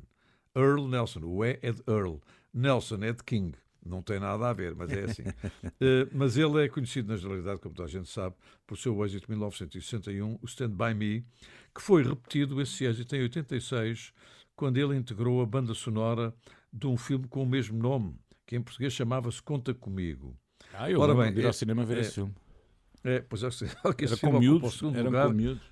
Earl 0.56 0.88
Nelson. 0.88 1.22
O 1.24 1.44
E 1.46 1.60
é 1.62 1.72
de 1.72 1.82
Earl. 1.88 2.18
Nelson 2.54 2.98
é 3.04 3.14
de 3.14 3.24
King. 3.24 3.56
Não 3.86 4.02
tem 4.02 4.20
nada 4.20 4.50
a 4.50 4.54
ver, 4.54 4.76
mas 4.76 4.92
é 4.92 5.04
assim. 5.06 5.24
Eh, 5.82 6.08
mas 6.12 6.36
ele 6.38 6.64
é 6.66 6.68
conhecido, 6.68 7.08
na 7.08 7.16
generalidade, 7.18 7.62
como 7.62 7.74
toda 7.74 7.88
a 7.88 7.92
gente 7.92 8.10
sabe, 8.10 8.36
por 8.68 8.78
seu 8.78 9.04
êxito 9.06 9.26
de 9.28 9.32
1961, 9.32 10.38
o 10.42 10.46
Stand 10.46 10.72
By 10.72 10.94
Me, 10.94 11.26
que 11.74 11.82
foi 11.82 12.04
repetido, 12.04 12.62
esse 12.62 12.84
êxito, 12.86 13.16
em 13.16 13.22
86, 13.22 14.12
quando 14.56 14.78
ele 14.78 14.96
integrou 14.98 15.42
a 15.42 15.46
banda 15.46 15.74
sonora 15.74 16.34
de 16.72 16.86
um 16.88 16.98
filme 16.98 17.28
com 17.30 17.42
o 17.44 17.46
mesmo 17.46 17.82
nome, 17.82 18.16
que 18.46 18.58
em 18.58 18.62
português 18.62 18.92
chamava-se 18.92 19.42
Conta 19.42 19.74
Comigo. 19.74 20.36
ah 20.74 20.92
eu 20.92 21.00
Ora 21.00 21.16
bem, 21.16 21.34
ir 21.40 21.46
ao 21.46 21.50
é- 21.52 21.54
cinema 21.54 21.86
ver 21.86 21.98
é- 21.98 22.02
esse 22.02 22.16
filme. 22.16 22.36
É, 23.04 23.20
pois 23.22 23.44
é, 23.44 23.50
que 23.50 24.06
esse 24.06 24.14
Era 24.14 24.18
filme 24.18 24.38
o 24.38 24.40
miúdos, 24.40 24.74
segundo 24.74 24.96
era 24.98 25.06
lugar 25.06 25.28
com 25.28 25.34
miúdos. 25.34 25.64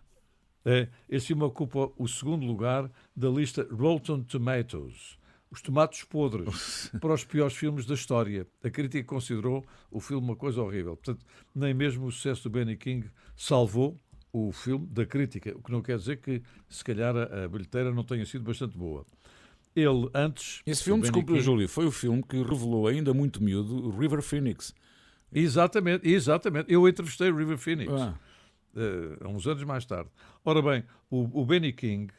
É, 0.66 0.90
esse 1.08 1.28
filme 1.28 1.44
ocupa 1.44 1.92
o 1.98 2.08
segundo 2.08 2.46
lugar 2.46 2.92
da 3.16 3.30
lista 3.30 3.66
Rotten 3.72 4.24
Tomatoes. 4.24 5.18
Os 5.50 5.62
tomates 5.62 6.04
podres 6.04 6.92
para 7.00 7.14
os 7.14 7.24
piores 7.24 7.56
filmes 7.56 7.86
da 7.86 7.94
história. 7.94 8.46
A 8.62 8.70
crítica 8.70 9.02
considerou 9.08 9.66
o 9.90 10.02
filme 10.02 10.22
uma 10.28 10.36
coisa 10.36 10.62
horrível. 10.62 10.98
Portanto, 10.98 11.26
nem 11.56 11.74
mesmo 11.74 12.06
o 12.06 12.12
sucesso 12.12 12.44
do 12.44 12.50
Benny 12.50 12.76
King 12.76 13.10
salvou 13.34 13.98
o 14.34 14.52
filme 14.52 14.86
da 14.88 15.06
crítica, 15.06 15.56
o 15.58 15.64
que 15.64 15.72
não 15.72 15.82
quer 15.82 15.98
dizer 15.98 16.18
que, 16.18 16.42
se 16.68 16.84
calhar, 16.84 17.16
a, 17.16 17.48
bilheteira 17.48 17.94
não 17.94 18.04
tenha 18.04 18.26
sido 18.26 18.44
bastante 18.44 18.78
boa. 18.78 19.06
Ele, 19.74 20.10
antes. 20.14 20.62
Esse 20.66 20.82
o 20.82 20.86
filme, 20.86 21.02
desculpe, 21.04 21.32
King- 21.32 21.40
Júlio, 21.42 21.70
foi 21.70 21.86
o 21.86 21.92
filme 21.92 22.22
que 22.22 22.38
revelou 22.44 22.86
ainda 22.88 23.14
muito 23.14 23.42
miúdo 23.42 23.88
o 23.88 23.98
River 23.98 24.22
Phoenix. 24.22 24.76
Exatamente, 25.34 26.08
exatamente. 26.08 26.72
Eu 26.72 26.88
entrevistei 26.88 27.30
o 27.30 27.36
River 27.36 27.58
Phoenix. 27.58 27.92
Ah, 27.92 28.16
eh, 28.76 29.18
há 29.24 29.28
uns 29.28 29.46
anos 29.48 29.64
mais 29.64 29.86
tarde. 29.86 30.10
Ora 30.44 30.62
bem, 30.62 30.84
o, 31.10 31.42
o 31.42 31.46
Benny 31.46 31.74
King 31.74 32.12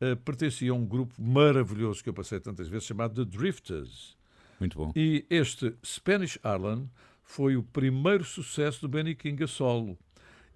eh, 0.00 0.14
pertencia 0.14 0.70
a 0.70 0.74
um 0.74 0.84
grupo 0.84 1.14
maravilhoso 1.20 2.02
que 2.02 2.08
eu 2.08 2.14
passei 2.14 2.40
tantas 2.40 2.68
vezes, 2.68 2.86
chamado 2.86 3.24
The 3.24 3.36
Drifters. 3.38 4.16
muito 4.58 4.78
bom. 4.78 4.92
E 4.94 5.24
este 5.28 5.74
Spanish 5.84 6.38
Harlan 6.42 6.86
foi 7.22 7.56
o 7.56 7.62
primeiro 7.62 8.24
sucesso 8.24 8.80
do 8.82 8.88
Benny 8.88 9.14
King 9.14 9.42
a 9.44 9.46
solo. 9.46 9.98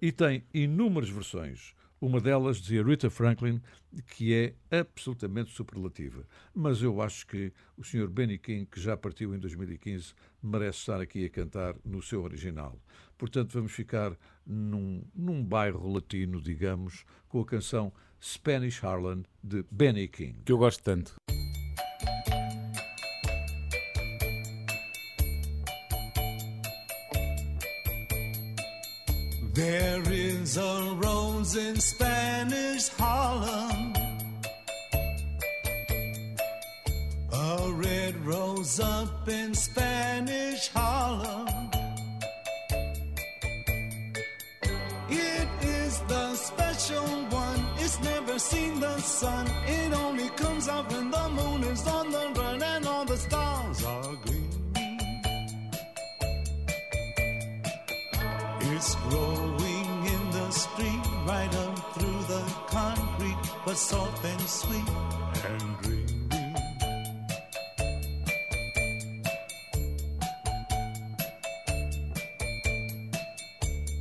E 0.01 0.11
tem 0.11 0.43
inúmeras 0.53 1.09
versões. 1.09 1.75
Uma 2.01 2.19
delas 2.19 2.57
dizia 2.57 2.81
Rita 2.81 3.11
Franklin, 3.11 3.61
que 4.15 4.33
é 4.33 4.55
absolutamente 4.79 5.51
superlativa. 5.51 6.25
Mas 6.51 6.81
eu 6.81 6.99
acho 6.99 7.27
que 7.27 7.53
o 7.77 7.83
Sr. 7.83 8.07
Benny 8.07 8.39
King, 8.39 8.65
que 8.65 8.81
já 8.81 8.97
partiu 8.97 9.35
em 9.35 9.37
2015, 9.37 10.15
merece 10.41 10.79
estar 10.79 10.99
aqui 10.99 11.23
a 11.25 11.29
cantar 11.29 11.75
no 11.85 12.01
seu 12.01 12.23
original. 12.23 12.81
Portanto, 13.19 13.53
vamos 13.53 13.71
ficar 13.71 14.17
num, 14.43 15.03
num 15.13 15.45
bairro 15.45 15.93
latino, 15.93 16.41
digamos, 16.41 17.05
com 17.29 17.39
a 17.39 17.45
canção 17.45 17.93
Spanish 18.19 18.83
Harlan 18.83 19.21
de 19.43 19.63
Benny 19.69 20.07
King. 20.07 20.39
Que 20.43 20.53
eu 20.53 20.57
gosto 20.57 20.81
tanto. 20.81 21.13
There 29.53 30.01
is 30.11 30.20
a 30.41 30.95
rose 30.95 31.55
in 31.55 31.79
Spanish 31.79 32.87
Harlem, 32.87 33.93
a 37.31 37.71
red 37.73 38.15
rose 38.25 38.79
up 38.79 39.29
in 39.29 39.53
Spanish 39.53 40.67
Harlem. 40.69 41.69
It 45.09 45.47
is 45.61 45.99
the 46.07 46.33
special 46.33 47.05
one, 47.29 47.63
it's 47.77 47.99
never 48.01 48.39
seen 48.39 48.79
the 48.79 48.97
sun. 48.99 49.45
It 49.67 49.93
only 49.93 50.29
comes 50.29 50.67
out 50.67 50.91
when 50.91 51.11
the 51.11 51.29
moon 51.29 51.63
is 51.65 51.85
on 51.87 52.11
the 52.11 52.40
soft 63.75 64.25
and 64.25 64.41
sweet 64.41 64.89
and 65.45 65.77
dreamy. 65.81 66.11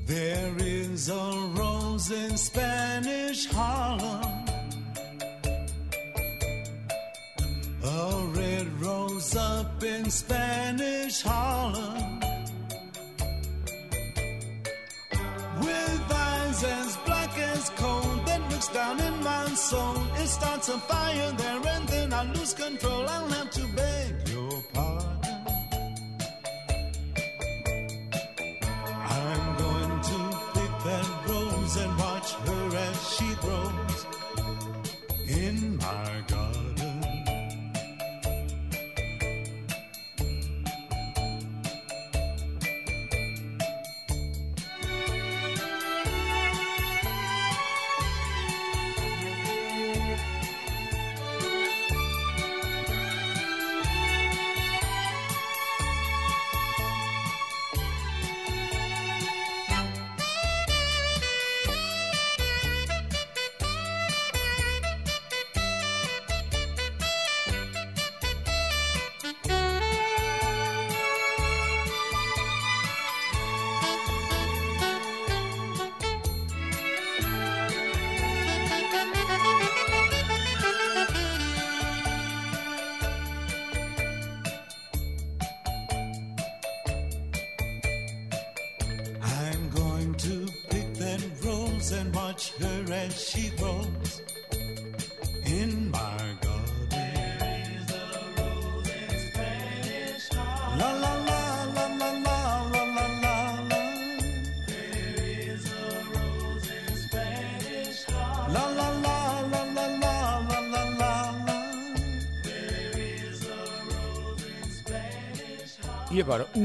There 0.06 0.54
is 0.58 1.08
a 1.08 1.52
rose 1.54 2.10
in 2.10 2.36
Spanish 2.36 3.46
Harlem, 3.46 4.44
a 7.84 8.32
red 8.34 8.66
rose 8.80 9.36
up 9.36 9.82
in 9.84 10.10
Spanish 10.10 11.22
Harlem. 11.22 12.09
Soul. 19.70 19.96
It 20.22 20.26
starts 20.26 20.68
a 20.68 20.78
fire 20.90 21.32
there 21.40 21.62
and 21.74 21.88
then 21.88 22.12
I 22.12 22.22
lose 22.34 22.54
control. 22.54 23.04
I'll 23.08 23.28
have 23.38 23.50
to 23.58 23.64
beg 23.76 23.89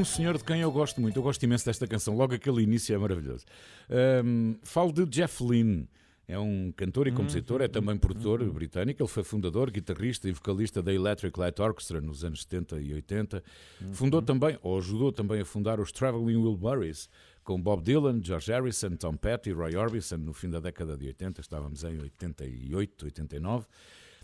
senhor 0.06 0.38
de 0.38 0.44
quem 0.44 0.62
eu 0.62 0.72
gosto 0.72 1.02
muito, 1.02 1.18
eu 1.18 1.24
gosto 1.24 1.44
imenso 1.44 1.66
desta 1.66 1.88
canção, 1.88 2.16
logo 2.16 2.34
aquele 2.34 2.62
início 2.62 2.94
é 2.96 2.98
maravilhoso. 2.98 3.46
Ahm, 3.90 4.56
falo 4.64 4.92
de 4.92 5.06
Jeff 5.06 5.44
Lynne. 5.44 5.88
É 6.28 6.40
um 6.40 6.72
cantor 6.76 7.08
e 7.08 7.12
compositor, 7.12 7.62
é 7.62 7.68
também 7.68 7.96
produtor 7.98 8.44
britânico. 8.52 9.00
Ele 9.02 9.10
foi 9.10 9.24
fundador, 9.24 9.70
guitarrista 9.70 10.28
e 10.28 10.32
vocalista 10.32 10.82
da 10.82 10.92
Electric 10.92 11.40
Light 11.40 11.62
Orchestra 11.62 12.02
nos 12.02 12.24
anos 12.24 12.42
70 12.42 12.80
e 12.80 12.94
80. 12.96 13.44
Fundou 13.94 14.24
também, 14.24 14.58
ou 14.64 14.78
ajudou 14.80 15.12
também 15.12 15.42
a 15.42 15.46
fundar 15.46 15.80
os 15.80 15.92
Traveling 15.92 16.38
Wilburys, 16.38 17.10
com 17.44 17.62
Bob 17.62 17.84
Dylan, 17.84 18.22
George 18.24 18.52
Harrison, 18.52 18.96
Tom 18.96 19.16
Petty, 19.16 19.52
Roy 19.52 19.76
Orbison, 19.76 20.18
no 20.18 20.34
fim 20.34 20.50
da 20.50 20.60
década 20.60 20.98
de 20.98 21.06
80. 21.06 21.42
Estávamos 21.42 21.84
em 21.84 22.00
88, 22.00 23.06
89. 23.06 23.68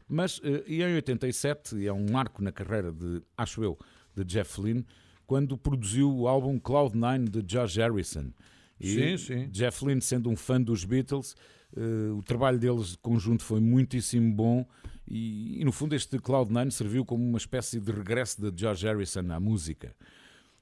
Mas 0.09 0.41
eh, 0.43 0.63
e 0.65 0.81
em 0.81 0.95
87, 0.95 1.75
e 1.75 1.87
é 1.87 1.93
um 1.93 2.07
marco 2.11 2.41
na 2.41 2.51
carreira 2.51 2.91
de, 2.91 3.21
acho 3.37 3.63
eu, 3.63 3.77
de 4.15 4.25
Jeff 4.25 4.59
Lynne, 4.59 4.85
quando 5.31 5.57
produziu 5.57 6.13
o 6.13 6.27
álbum 6.27 6.59
Cloud9 6.59 7.29
de 7.29 7.41
George 7.49 7.79
Harrison. 7.79 8.33
Sim, 8.81 9.13
E 9.13 9.17
sim. 9.17 9.47
Jeff 9.49 9.85
Lynne, 9.85 10.01
sendo 10.01 10.29
um 10.29 10.35
fã 10.35 10.61
dos 10.61 10.83
Beatles, 10.83 11.37
eh, 11.73 12.11
o 12.13 12.21
trabalho 12.21 12.59
deles 12.59 12.87
de 12.87 12.97
conjunto 12.97 13.41
foi 13.41 13.61
muitíssimo 13.61 14.29
bom 14.33 14.65
e, 15.07 15.61
e, 15.61 15.63
no 15.63 15.71
fundo 15.71 15.95
este 15.95 16.17
Cloud9 16.17 16.71
serviu 16.71 17.05
como 17.05 17.23
uma 17.23 17.37
espécie 17.37 17.79
de 17.79 17.93
regresso 17.93 18.41
de 18.41 18.59
George 18.59 18.85
Harrison 18.85 19.31
à 19.31 19.39
música. 19.39 19.95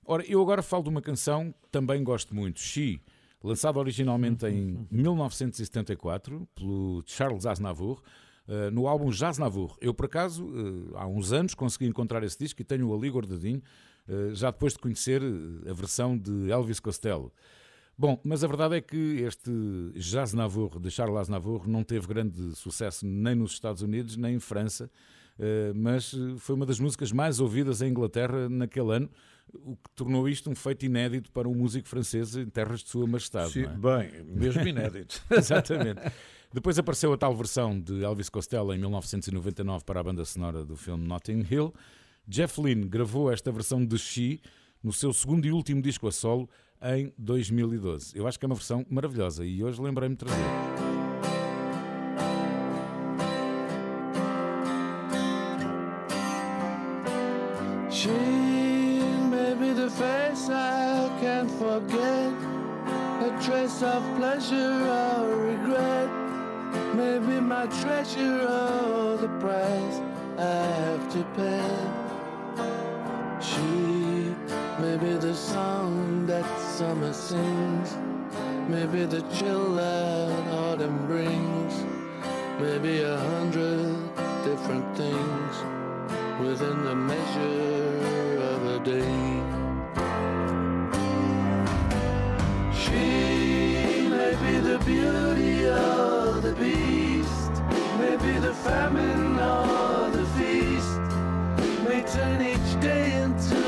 Ora, 0.05 0.23
eu 0.27 0.39
agora 0.39 0.61
falo 0.61 0.83
de 0.83 0.89
uma 0.89 1.01
canção 1.01 1.51
que 1.63 1.69
também 1.71 2.03
gosto 2.03 2.35
muito, 2.35 2.59
She, 2.59 3.01
lançada 3.43 3.79
originalmente 3.79 4.45
em 4.45 4.85
1974 4.91 6.47
pelo 6.53 7.01
Charles 7.07 7.47
Aznavour, 7.47 8.03
eh, 8.49 8.71
no 8.71 8.87
álbum 8.87 9.11
Jazz 9.11 9.37
Navour. 9.37 9.77
Eu, 9.79 9.93
por 9.93 10.05
acaso, 10.05 10.43
eh, 10.43 10.95
há 10.95 11.05
uns 11.05 11.31
anos 11.31 11.53
consegui 11.53 11.85
encontrar 11.85 12.23
esse 12.23 12.37
disco 12.37 12.59
e 12.59 12.65
tenho-o 12.65 12.95
ali 12.95 13.07
guardadinho, 13.07 13.61
eh, 13.61 13.98
já 14.33 14.51
depois 14.51 14.73
de 14.73 14.79
conhecer 14.79 15.21
eh, 15.21 15.69
a 15.69 15.73
versão 15.73 16.17
de 16.17 16.51
Elvis 16.51 16.79
Costello. 16.79 17.31
Bom, 17.97 18.19
mas 18.23 18.43
a 18.43 18.47
verdade 18.47 18.77
é 18.77 18.81
que 18.81 18.95
este 19.21 19.51
Jazz 19.95 20.33
Navour 20.33 20.79
de 20.79 20.89
Charles 20.89 21.27
Navour 21.27 21.67
não 21.67 21.83
teve 21.83 22.07
grande 22.07 22.55
sucesso 22.55 23.05
nem 23.05 23.35
nos 23.35 23.51
Estados 23.51 23.81
Unidos 23.81 24.15
nem 24.15 24.35
em 24.35 24.39
França, 24.39 24.89
eh, 25.37 25.73
mas 25.75 26.13
eh, 26.13 26.37
foi 26.37 26.55
uma 26.55 26.65
das 26.65 26.79
músicas 26.79 27.11
mais 27.11 27.39
ouvidas 27.39 27.81
em 27.81 27.89
Inglaterra 27.89 28.47
naquele 28.49 28.95
ano, 28.95 29.09
o 29.53 29.75
que 29.75 29.89
tornou 29.95 30.29
isto 30.29 30.49
um 30.49 30.55
feito 30.55 30.85
inédito 30.85 31.31
para 31.31 31.47
um 31.49 31.53
músico 31.53 31.87
francês 31.87 32.35
em 32.35 32.45
terras 32.45 32.81
de 32.81 32.89
sua 32.89 33.05
majestade. 33.05 33.51
Sim, 33.51 33.63
não 33.63 33.99
é? 33.99 34.07
bem, 34.07 34.23
mesmo 34.23 34.61
inédito. 34.67 35.21
Exatamente. 35.29 36.01
Depois 36.51 36.79
apareceu 36.79 37.13
a 37.13 37.17
tal 37.17 37.35
versão 37.35 37.79
de 37.79 38.03
Elvis 38.03 38.29
Costello 38.29 38.73
em 38.73 38.77
1999 38.77 39.83
para 39.85 39.99
a 39.99 40.03
banda 40.03 40.25
sonora 40.25 40.65
do 40.65 40.75
filme 40.75 41.07
Notting 41.07 41.45
Hill. 41.49 41.73
Jeff 42.29 42.61
Lynne 42.61 42.87
gravou 42.87 43.31
esta 43.31 43.51
versão 43.51 43.83
de 43.83 43.97
She 43.97 44.39
no 44.83 44.93
seu 44.93 45.11
segundo 45.11 45.47
e 45.47 45.51
último 45.51 45.81
disco 45.81 46.07
a 46.07 46.11
solo 46.11 46.47
em 46.79 47.11
2012. 47.17 48.15
Eu 48.15 48.27
acho 48.27 48.37
que 48.37 48.45
é 48.45 48.47
uma 48.47 48.55
versão 48.55 48.85
maravilhosa 48.87 49.43
e 49.43 49.63
hoje 49.63 49.81
lembrei-me 49.81 50.15
de 50.15 50.19
trazer. 50.19 50.37
She 57.89 58.09
may 59.31 59.55
be 59.55 59.73
the 59.73 59.89
face 59.89 60.51
I 60.51 61.09
can't 61.19 61.49
forget, 61.57 62.31
a 63.25 63.41
trace 63.41 63.83
of 63.83 64.03
pleasure 64.17 64.85
or 64.87 65.35
regret. 65.47 66.09
Maybe 66.93 67.41
my 67.41 67.65
treasure 67.81 68.43
or 68.43 69.17
the 69.17 69.29
price 69.39 69.99
I 70.37 70.43
have 70.43 71.09
to 71.13 71.23
pay. 71.35 71.78
May 75.01 75.13
be 75.13 75.17
the 75.17 75.35
song 75.35 76.25
that 76.25 76.45
summer 76.59 77.13
sings, 77.13 77.95
maybe 78.67 79.05
the 79.05 79.21
chill 79.37 79.75
that 79.75 80.47
autumn 80.51 81.05
brings, 81.05 81.73
maybe 82.59 83.01
a 83.01 83.17
hundred 83.17 83.95
different 84.43 84.85
things 84.97 85.55
within 86.41 86.83
the 86.83 86.95
measure 86.95 88.39
of 88.53 88.65
a 88.65 88.79
day. 88.83 89.41
She 92.73 94.09
may 94.09 94.35
be 94.43 94.59
the 94.59 94.79
beauty 94.85 95.65
or 95.65 96.41
the 96.41 96.55
beast, 96.59 97.53
may 97.99 98.17
be 98.17 98.39
the 98.39 98.53
famine 98.53 99.39
or 99.39 100.09
the 100.09 100.25
feast, 100.37 101.01
may 101.87 102.01
turn 102.01 102.41
each 102.41 102.81
day 102.81 103.13
into 103.21 103.58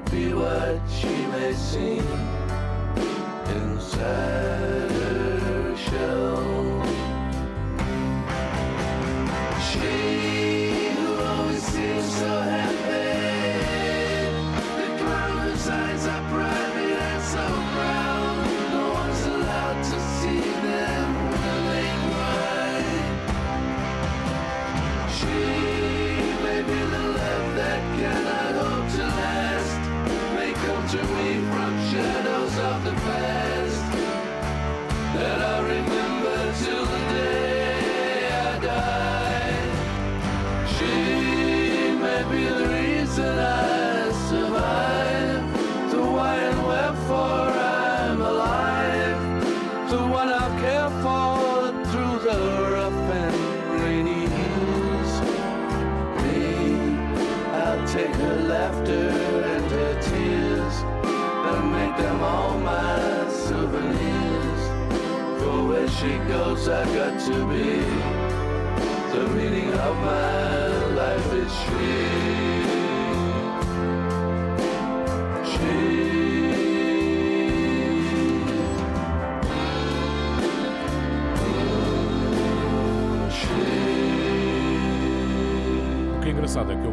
be 0.00 0.32
what 0.32 0.80
she 0.88 1.08
may 1.08 1.52
seem. 1.52 2.06
Inside 3.46 4.51
goes, 66.84 66.92
I 66.92 66.94
got 66.94 67.20
to 67.20 67.46
be. 67.48 67.80
The 69.12 69.28
meaning 69.34 69.72
of 69.72 69.96
my 69.96 70.86
life 70.94 71.32
is 71.32 71.52
she. 71.52 72.11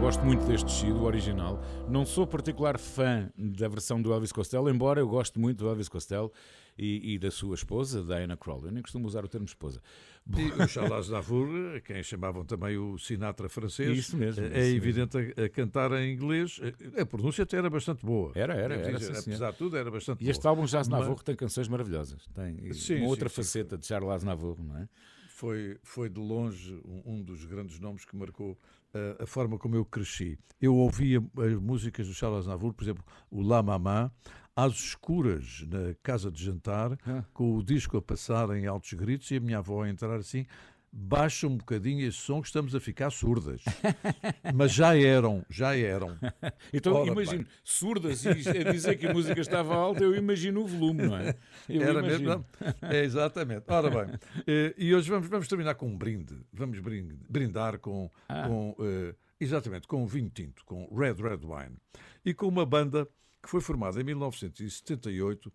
Gosto 0.10 0.26
muito 0.26 0.44
deste 0.48 0.92
do 0.92 1.04
original. 1.04 1.62
Não 1.88 2.04
sou 2.04 2.26
particular 2.26 2.80
fã 2.80 3.32
da 3.38 3.68
versão 3.68 4.02
do 4.02 4.12
Elvis 4.12 4.32
Costello, 4.32 4.68
embora 4.68 5.00
eu 5.00 5.08
goste 5.08 5.38
muito 5.38 5.60
do 5.60 5.70
Elvis 5.70 5.88
Costello 5.88 6.32
e, 6.76 7.14
e 7.14 7.20
da 7.20 7.30
sua 7.30 7.54
esposa, 7.54 8.02
Diana 8.02 8.36
Krall. 8.36 8.66
Eu 8.66 8.72
nem 8.72 8.82
costumo 8.82 9.06
usar 9.06 9.24
o 9.24 9.28
termo 9.28 9.46
esposa. 9.46 9.80
E 10.36 10.64
o 10.64 10.68
Charles 10.68 11.10
Navour, 11.10 11.80
quem 11.86 12.02
chamavam 12.02 12.44
também 12.44 12.76
o 12.76 12.98
Sinatra 12.98 13.48
francês, 13.48 13.96
Isso 13.96 14.18
mesmo, 14.18 14.44
é 14.46 14.66
isso 14.66 14.78
evidente 14.78 15.16
a, 15.16 15.44
a 15.44 15.48
cantar 15.50 15.92
em 15.92 16.12
inglês. 16.12 16.60
A 17.00 17.06
pronúncia 17.06 17.44
até 17.44 17.58
era 17.58 17.70
bastante 17.70 18.04
boa. 18.04 18.32
Era, 18.34 18.56
era, 18.56 18.78
era, 18.78 18.98
dizer, 18.98 19.14
sim, 19.14 19.30
apesar 19.30 19.52
de 19.52 19.58
tudo, 19.60 19.78
era 19.78 19.92
bastante 19.92 20.26
E 20.26 20.30
este 20.32 20.42
boa. 20.42 20.54
álbum 20.54 20.66
Jazz 20.66 20.88
Mas 20.88 21.02
Navour 21.02 21.22
tem 21.22 21.36
canções 21.36 21.68
maravilhosas. 21.68 22.26
Tem 22.34 22.58
e 22.64 22.74
Sim, 22.74 22.96
uma 22.96 23.02
sim, 23.02 23.06
outra 23.06 23.30
sim, 23.30 23.36
faceta 23.36 23.78
de 23.78 23.86
Charles 23.86 24.24
Navour, 24.24 24.58
não 24.64 24.76
é? 24.76 24.90
Foi, 25.28 25.78
foi 25.84 26.10
de 26.10 26.20
longe 26.20 26.82
um, 26.84 27.14
um 27.14 27.24
dos 27.24 27.46
grandes 27.46 27.80
nomes 27.80 28.04
que 28.06 28.16
marcou 28.16 28.58
a 29.20 29.26
forma 29.26 29.58
como 29.58 29.76
eu 29.76 29.86
cresci. 29.86 30.38
Eu 30.62 30.76
ouvia 30.76 31.24
as 31.38 31.54
músicas 31.62 32.08
do 32.08 32.14
Charles 32.14 32.46
Navour, 32.48 32.74
por 32.74 32.84
exemplo, 32.84 33.04
o 33.32 33.42
La 33.42 33.62
Mamá, 33.64 34.12
às 34.56 34.74
escuras 34.74 35.66
na 35.70 35.94
casa 36.04 36.30
de 36.30 36.44
jantar, 36.44 36.98
Ah. 37.06 37.24
com 37.34 37.56
o 37.56 37.64
disco 37.64 37.96
a 37.98 38.02
passar 38.02 38.50
em 38.58 38.66
altos 38.68 38.92
gritos 38.94 39.32
e 39.32 39.36
a 39.38 39.40
minha 39.40 39.60
avó 39.60 39.84
a 39.84 39.90
entrar 39.90 40.16
assim 40.18 40.46
baixa 40.92 41.48
um 41.48 41.56
bocadinho 41.58 42.06
esse 42.08 42.18
som 42.18 42.42
que 42.42 42.48
estamos 42.48 42.74
a 42.74 42.80
ficar 42.80 43.10
surdas. 43.12 43.62
Mas 44.56 44.72
já 44.74 44.98
eram, 44.98 45.46
já 45.50 45.76
eram. 45.78 46.18
Então 46.74 46.94
Ora 46.94 47.12
imagino, 47.12 47.44
bem. 47.44 47.48
surdas 47.64 48.26
e 48.26 48.30
a 48.30 48.72
dizer 48.72 48.96
que 48.98 49.08
a 49.08 49.14
música 49.14 49.40
estava 49.40 49.74
alta, 49.76 50.04
eu 50.04 50.16
imagino 50.16 50.62
o 50.62 50.68
volume, 50.68 51.04
não 51.08 51.18
é? 51.18 51.36
Eu 51.68 51.82
Era 51.82 52.00
imagino. 52.00 52.30
mesmo? 52.30 52.46
não? 52.82 52.90
É, 52.90 53.04
exatamente. 53.04 53.64
Ora 53.68 53.90
bem, 54.06 54.20
eh, 54.48 54.74
e 54.78 54.94
hoje 54.94 55.10
vamos, 55.10 55.28
vamos 55.28 55.48
terminar 55.48 55.76
com 55.76 55.88
um 55.88 55.98
brinde. 55.98 56.36
Vamos 56.54 56.80
brin- 56.80 57.20
brindar 57.30 57.80
com, 57.80 58.10
Ah. 58.28 58.48
com 58.48 58.76
eh, 58.80 59.16
exatamente, 59.40 59.88
com 59.88 60.06
vinho 60.08 60.30
tinto, 60.30 60.64
com 60.66 60.86
Red 60.96 61.14
Red 61.14 61.40
Wine. 61.44 61.78
E 62.26 62.34
com 62.34 62.48
uma 62.48 62.66
banda 62.66 63.08
que 63.42 63.50
foi 63.50 63.62
formada 63.62 64.00
em 64.02 64.04
1978 64.04 65.52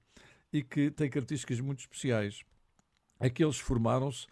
e 0.52 0.62
que 0.62 0.90
tem 0.90 1.09
características 1.11 1.61
muito 1.61 1.81
especiais. 1.81 2.43
Aqueles 3.20 3.59
formaram-se 3.59 4.27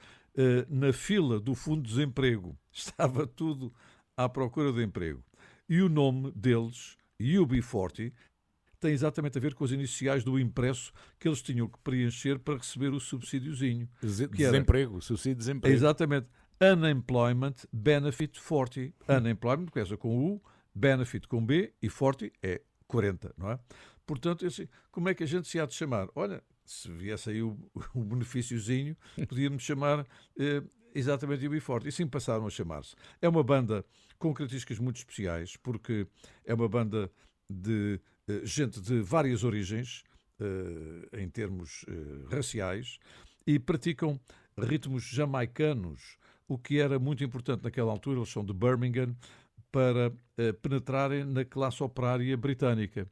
na 0.69 0.93
fila 0.93 1.39
do 1.39 1.55
Fundo 1.55 1.83
de 1.83 1.89
Desemprego. 1.89 2.59
Estava 2.73 3.27
tudo 3.27 3.73
à 4.17 4.29
procura 4.29 4.73
de 4.73 4.83
emprego. 4.83 5.23
E 5.69 5.81
o 5.81 5.89
nome 5.89 6.33
deles, 6.33 6.97
UB40, 7.21 8.13
tem 8.81 8.93
exatamente 8.93 9.39
a 9.39 9.41
ver 9.41 9.55
com 9.55 9.65
as 9.65 9.71
iniciais 9.71 10.25
do 10.25 10.39
impresso 10.39 10.93
que 11.19 11.29
eles 11.29 11.41
tinham 11.41 11.69
que 11.69 11.79
preencher 11.79 12.39
para 12.41 12.57
receber 12.57 12.93
o 12.93 12.99
subsídiozinho. 12.99 13.89
Desemprego, 14.03 15.01
subsídio 15.01 15.37
de 15.37 15.39
desemprego. 15.39 15.75
Exatamente. 15.75 16.27
Unemployment 16.61 17.55
Benefit 17.73 18.41
40. 18.41 18.93
Unemployment 19.09 19.67
começa 19.67 19.97
com 19.97 20.35
U, 20.35 20.43
Benefit 20.75 21.29
com 21.29 21.45
B 21.45 21.73
e 21.81 21.89
40 21.89 22.33
é 22.43 22.61
40, 22.87 23.35
não 23.39 23.51
é? 23.51 23.59
Portanto, 24.05 24.45
assim, 24.45 24.69
como 24.91 25.09
é 25.09 25.15
que 25.15 25.23
a 25.23 25.27
gente 25.27 25.49
se 25.49 25.59
há 25.59 25.67
de 25.67 25.75
chamar? 25.75 26.09
Olha, 26.15 26.43
se 26.65 26.91
viesse 26.91 27.31
aí 27.31 27.43
o, 27.43 27.57
o 27.95 28.03
benefíciozinho, 28.03 28.97
podíamos 29.29 29.63
chamar 29.63 30.07
eh, 30.39 30.63
exatamente 30.95 31.47
UB40. 31.47 31.85
E 31.85 31.89
assim 31.89 32.07
passaram 32.07 32.47
a 32.47 32.51
chamar-se. 32.51 32.95
É 33.21 33.29
uma 33.29 33.43
banda 33.43 33.85
com 34.19 34.33
características 34.33 34.79
muito 34.79 34.97
especiais, 34.97 35.57
porque 35.57 36.07
é 36.45 36.55
uma 36.55 36.69
banda 36.69 37.11
de 37.49 38.01
eh, 38.29 38.41
gente 38.45 38.81
de 38.81 39.01
várias 39.01 39.45
origens, 39.45 40.05
eh, 40.41 41.23
em 41.23 41.29
termos 41.29 41.85
eh, 41.89 42.35
raciais, 42.35 42.99
e 43.47 43.59
praticam 43.59 44.21
ritmos 44.57 45.05
jamaicanos, 45.05 46.17
o 46.47 46.59
que 46.59 46.79
era 46.79 46.99
muito 46.99 47.25
importante 47.25 47.65
naquela 47.65 47.91
altura, 47.91 48.19
eles 48.19 48.31
são 48.31 48.45
de 48.45 48.53
Birmingham, 48.53 49.17
para 49.71 50.13
eh, 50.37 50.53
penetrarem 50.53 51.25
na 51.25 51.45
classe 51.45 51.83
operária 51.83 52.37
britânica. 52.37 53.11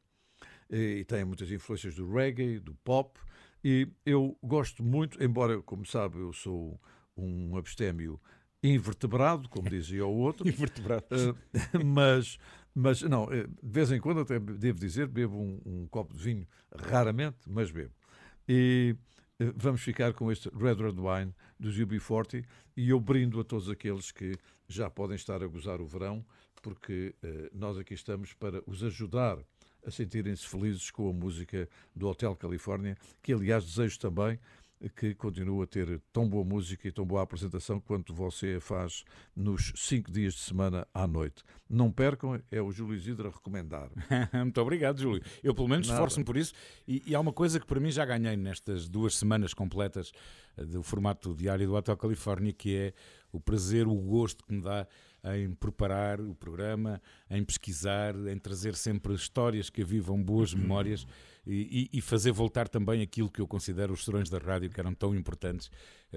E 0.69 1.03
têm 1.03 1.25
muitas 1.25 1.51
influências 1.51 1.95
do 1.95 2.09
reggae, 2.09 2.59
do 2.59 2.73
pop, 2.75 3.19
e 3.63 3.87
eu 4.05 4.37
gosto 4.41 4.83
muito, 4.83 5.21
embora, 5.23 5.61
como 5.61 5.85
sabe, 5.85 6.19
eu 6.19 6.33
sou 6.33 6.79
um 7.15 7.55
abstémio 7.57 8.19
invertebrado, 8.63 9.49
como 9.49 9.69
dizia 9.69 10.05
o 10.05 10.15
outro. 10.17 10.47
Invertebrado. 10.49 11.05
Eh, 11.11 11.83
mas, 11.83 12.37
mas, 12.73 13.01
não, 13.01 13.31
eh, 13.31 13.47
de 13.47 13.69
vez 13.69 13.91
em 13.91 13.99
quando, 13.99 14.21
até 14.21 14.39
devo 14.39 14.79
dizer, 14.79 15.07
bebo 15.07 15.37
um, 15.37 15.61
um 15.65 15.87
copo 15.87 16.15
de 16.15 16.23
vinho, 16.23 16.47
raramente, 16.75 17.37
mas 17.47 17.71
bebo. 17.71 17.93
E 18.47 18.95
eh, 19.41 19.51
vamos 19.55 19.81
ficar 19.81 20.13
com 20.13 20.31
este 20.31 20.49
Red 20.49 20.75
Red 20.75 20.95
Wine 20.99 21.33
dos 21.59 21.77
UB40 21.79 22.45
e 22.77 22.89
eu 22.89 22.99
brindo 22.99 23.39
a 23.39 23.43
todos 23.43 23.69
aqueles 23.69 24.11
que 24.11 24.37
já 24.67 24.89
podem 24.89 25.15
estar 25.15 25.41
a 25.41 25.47
gozar 25.47 25.81
o 25.81 25.85
verão, 25.85 26.23
porque 26.61 27.15
eh, 27.23 27.49
nós 27.53 27.77
aqui 27.77 27.95
estamos 27.95 28.33
para 28.33 28.61
os 28.67 28.83
ajudar 28.83 29.37
a 29.85 29.91
sentirem-se 29.91 30.47
felizes 30.47 30.91
com 30.91 31.09
a 31.09 31.13
música 31.13 31.67
do 31.95 32.07
Hotel 32.07 32.35
Califórnia, 32.35 32.97
que 33.21 33.33
aliás 33.33 33.65
desejo 33.65 33.99
também 33.99 34.39
que 34.89 35.13
continue 35.13 35.63
a 35.63 35.67
ter 35.67 36.01
tão 36.11 36.27
boa 36.27 36.43
música 36.43 36.87
e 36.87 36.91
tão 36.91 37.05
boa 37.05 37.21
apresentação 37.21 37.79
quanto 37.79 38.13
você 38.13 38.59
faz 38.59 39.03
nos 39.35 39.71
cinco 39.75 40.11
dias 40.11 40.33
de 40.33 40.39
semana 40.39 40.87
à 40.93 41.05
noite. 41.05 41.43
Não 41.69 41.91
percam, 41.91 42.41
é 42.49 42.61
o 42.61 42.71
Júlio 42.71 42.95
Isidro 42.95 43.27
a 43.27 43.31
recomendar. 43.31 43.89
Muito 44.33 44.59
obrigado, 44.59 44.99
Júlio. 44.99 45.21
Eu, 45.43 45.53
pelo 45.53 45.67
menos, 45.67 45.87
esforço-me 45.87 46.25
por 46.25 46.35
isso. 46.35 46.53
E, 46.87 47.03
e 47.05 47.15
há 47.15 47.19
uma 47.19 47.33
coisa 47.33 47.59
que 47.59 47.67
para 47.67 47.79
mim 47.79 47.91
já 47.91 48.05
ganhei 48.05 48.35
nestas 48.35 48.89
duas 48.89 49.15
semanas 49.15 49.53
completas 49.53 50.11
eh, 50.57 50.65
do 50.65 50.81
formato 50.81 51.35
diário 51.35 51.67
do 51.67 51.75
Hotel 51.75 51.95
Califórnia, 51.95 52.51
que 52.51 52.75
é 52.75 52.93
o 53.31 53.39
prazer, 53.39 53.87
o 53.87 53.95
gosto 53.95 54.43
que 54.43 54.53
me 54.53 54.61
dá 54.61 54.87
em 55.23 55.53
preparar 55.53 56.19
o 56.19 56.33
programa, 56.33 57.01
em 57.29 57.43
pesquisar, 57.43 58.15
em 58.27 58.37
trazer 58.37 58.75
sempre 58.75 59.13
histórias 59.13 59.69
que 59.69 59.81
avivam 59.81 60.21
boas 60.21 60.53
memórias 60.53 61.05
e, 61.45 61.89
e- 61.93 62.01
fazer 62.01 62.31
voltar 62.31 62.67
também 62.67 63.01
aquilo 63.01 63.29
que 63.29 63.41
eu 63.41 63.47
considero 63.47 63.93
os 63.93 64.03
serões 64.05 64.29
da 64.29 64.37
rádio 64.37 64.69
que 64.69 64.79
eram 64.79 64.93
tão 64.93 65.15
importantes, 65.15 65.69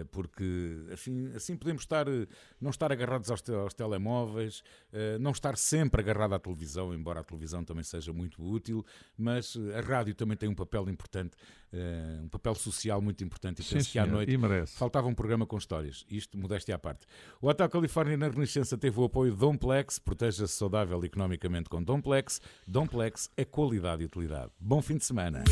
porque 0.02 0.86
assim, 0.92 1.30
assim 1.36 1.56
podemos 1.56 1.82
estar, 1.82 2.08
eh, 2.08 2.26
não 2.60 2.70
estar 2.70 2.90
agarrados 2.90 3.30
aos, 3.30 3.40
te- 3.40 3.52
aos 3.52 3.74
telemóveis, 3.74 4.62
eh, 4.92 5.18
não 5.18 5.30
estar 5.30 5.56
sempre 5.56 6.00
agarrado 6.00 6.32
à 6.34 6.38
televisão, 6.38 6.92
embora 6.92 7.20
a 7.20 7.22
televisão 7.22 7.64
também 7.64 7.84
seja 7.84 8.12
muito 8.12 8.42
útil, 8.42 8.84
mas 9.16 9.54
eh, 9.56 9.78
a 9.78 9.80
rádio 9.82 10.14
também 10.14 10.36
tem 10.36 10.48
um 10.48 10.54
papel 10.54 10.88
importante, 10.88 11.36
eh, 11.72 12.18
um 12.22 12.28
papel 12.28 12.54
social 12.54 13.00
muito 13.00 13.22
importante. 13.22 13.60
E 13.60 13.64
Sim, 13.64 13.74
penso 13.76 13.92
que 13.92 13.98
à 13.98 14.06
noite 14.06 14.32
e 14.34 14.66
faltava 14.66 15.06
um 15.06 15.14
programa 15.14 15.46
com 15.46 15.56
histórias. 15.58 16.04
Isto, 16.10 16.36
modéstia 16.38 16.74
à 16.74 16.78
parte. 16.78 17.06
O 17.40 17.48
Hotel 17.48 17.68
Califórnia 17.68 18.16
na 18.16 18.28
Renascença 18.28 18.76
teve 18.78 18.98
o 18.98 19.04
apoio 19.04 19.32
de 19.32 19.38
Domplex, 19.38 19.98
proteja-se 19.98 20.52
saudável 20.54 21.04
economicamente 21.04 21.68
com 21.68 21.82
Domplex. 21.82 22.40
Domplex 22.66 23.30
é 23.36 23.44
qualidade 23.44 24.02
e 24.02 24.06
utilidade. 24.06 24.50
Bom 24.58 24.80
fim 24.80 24.96
de 24.96 25.04
semana. 25.04 25.44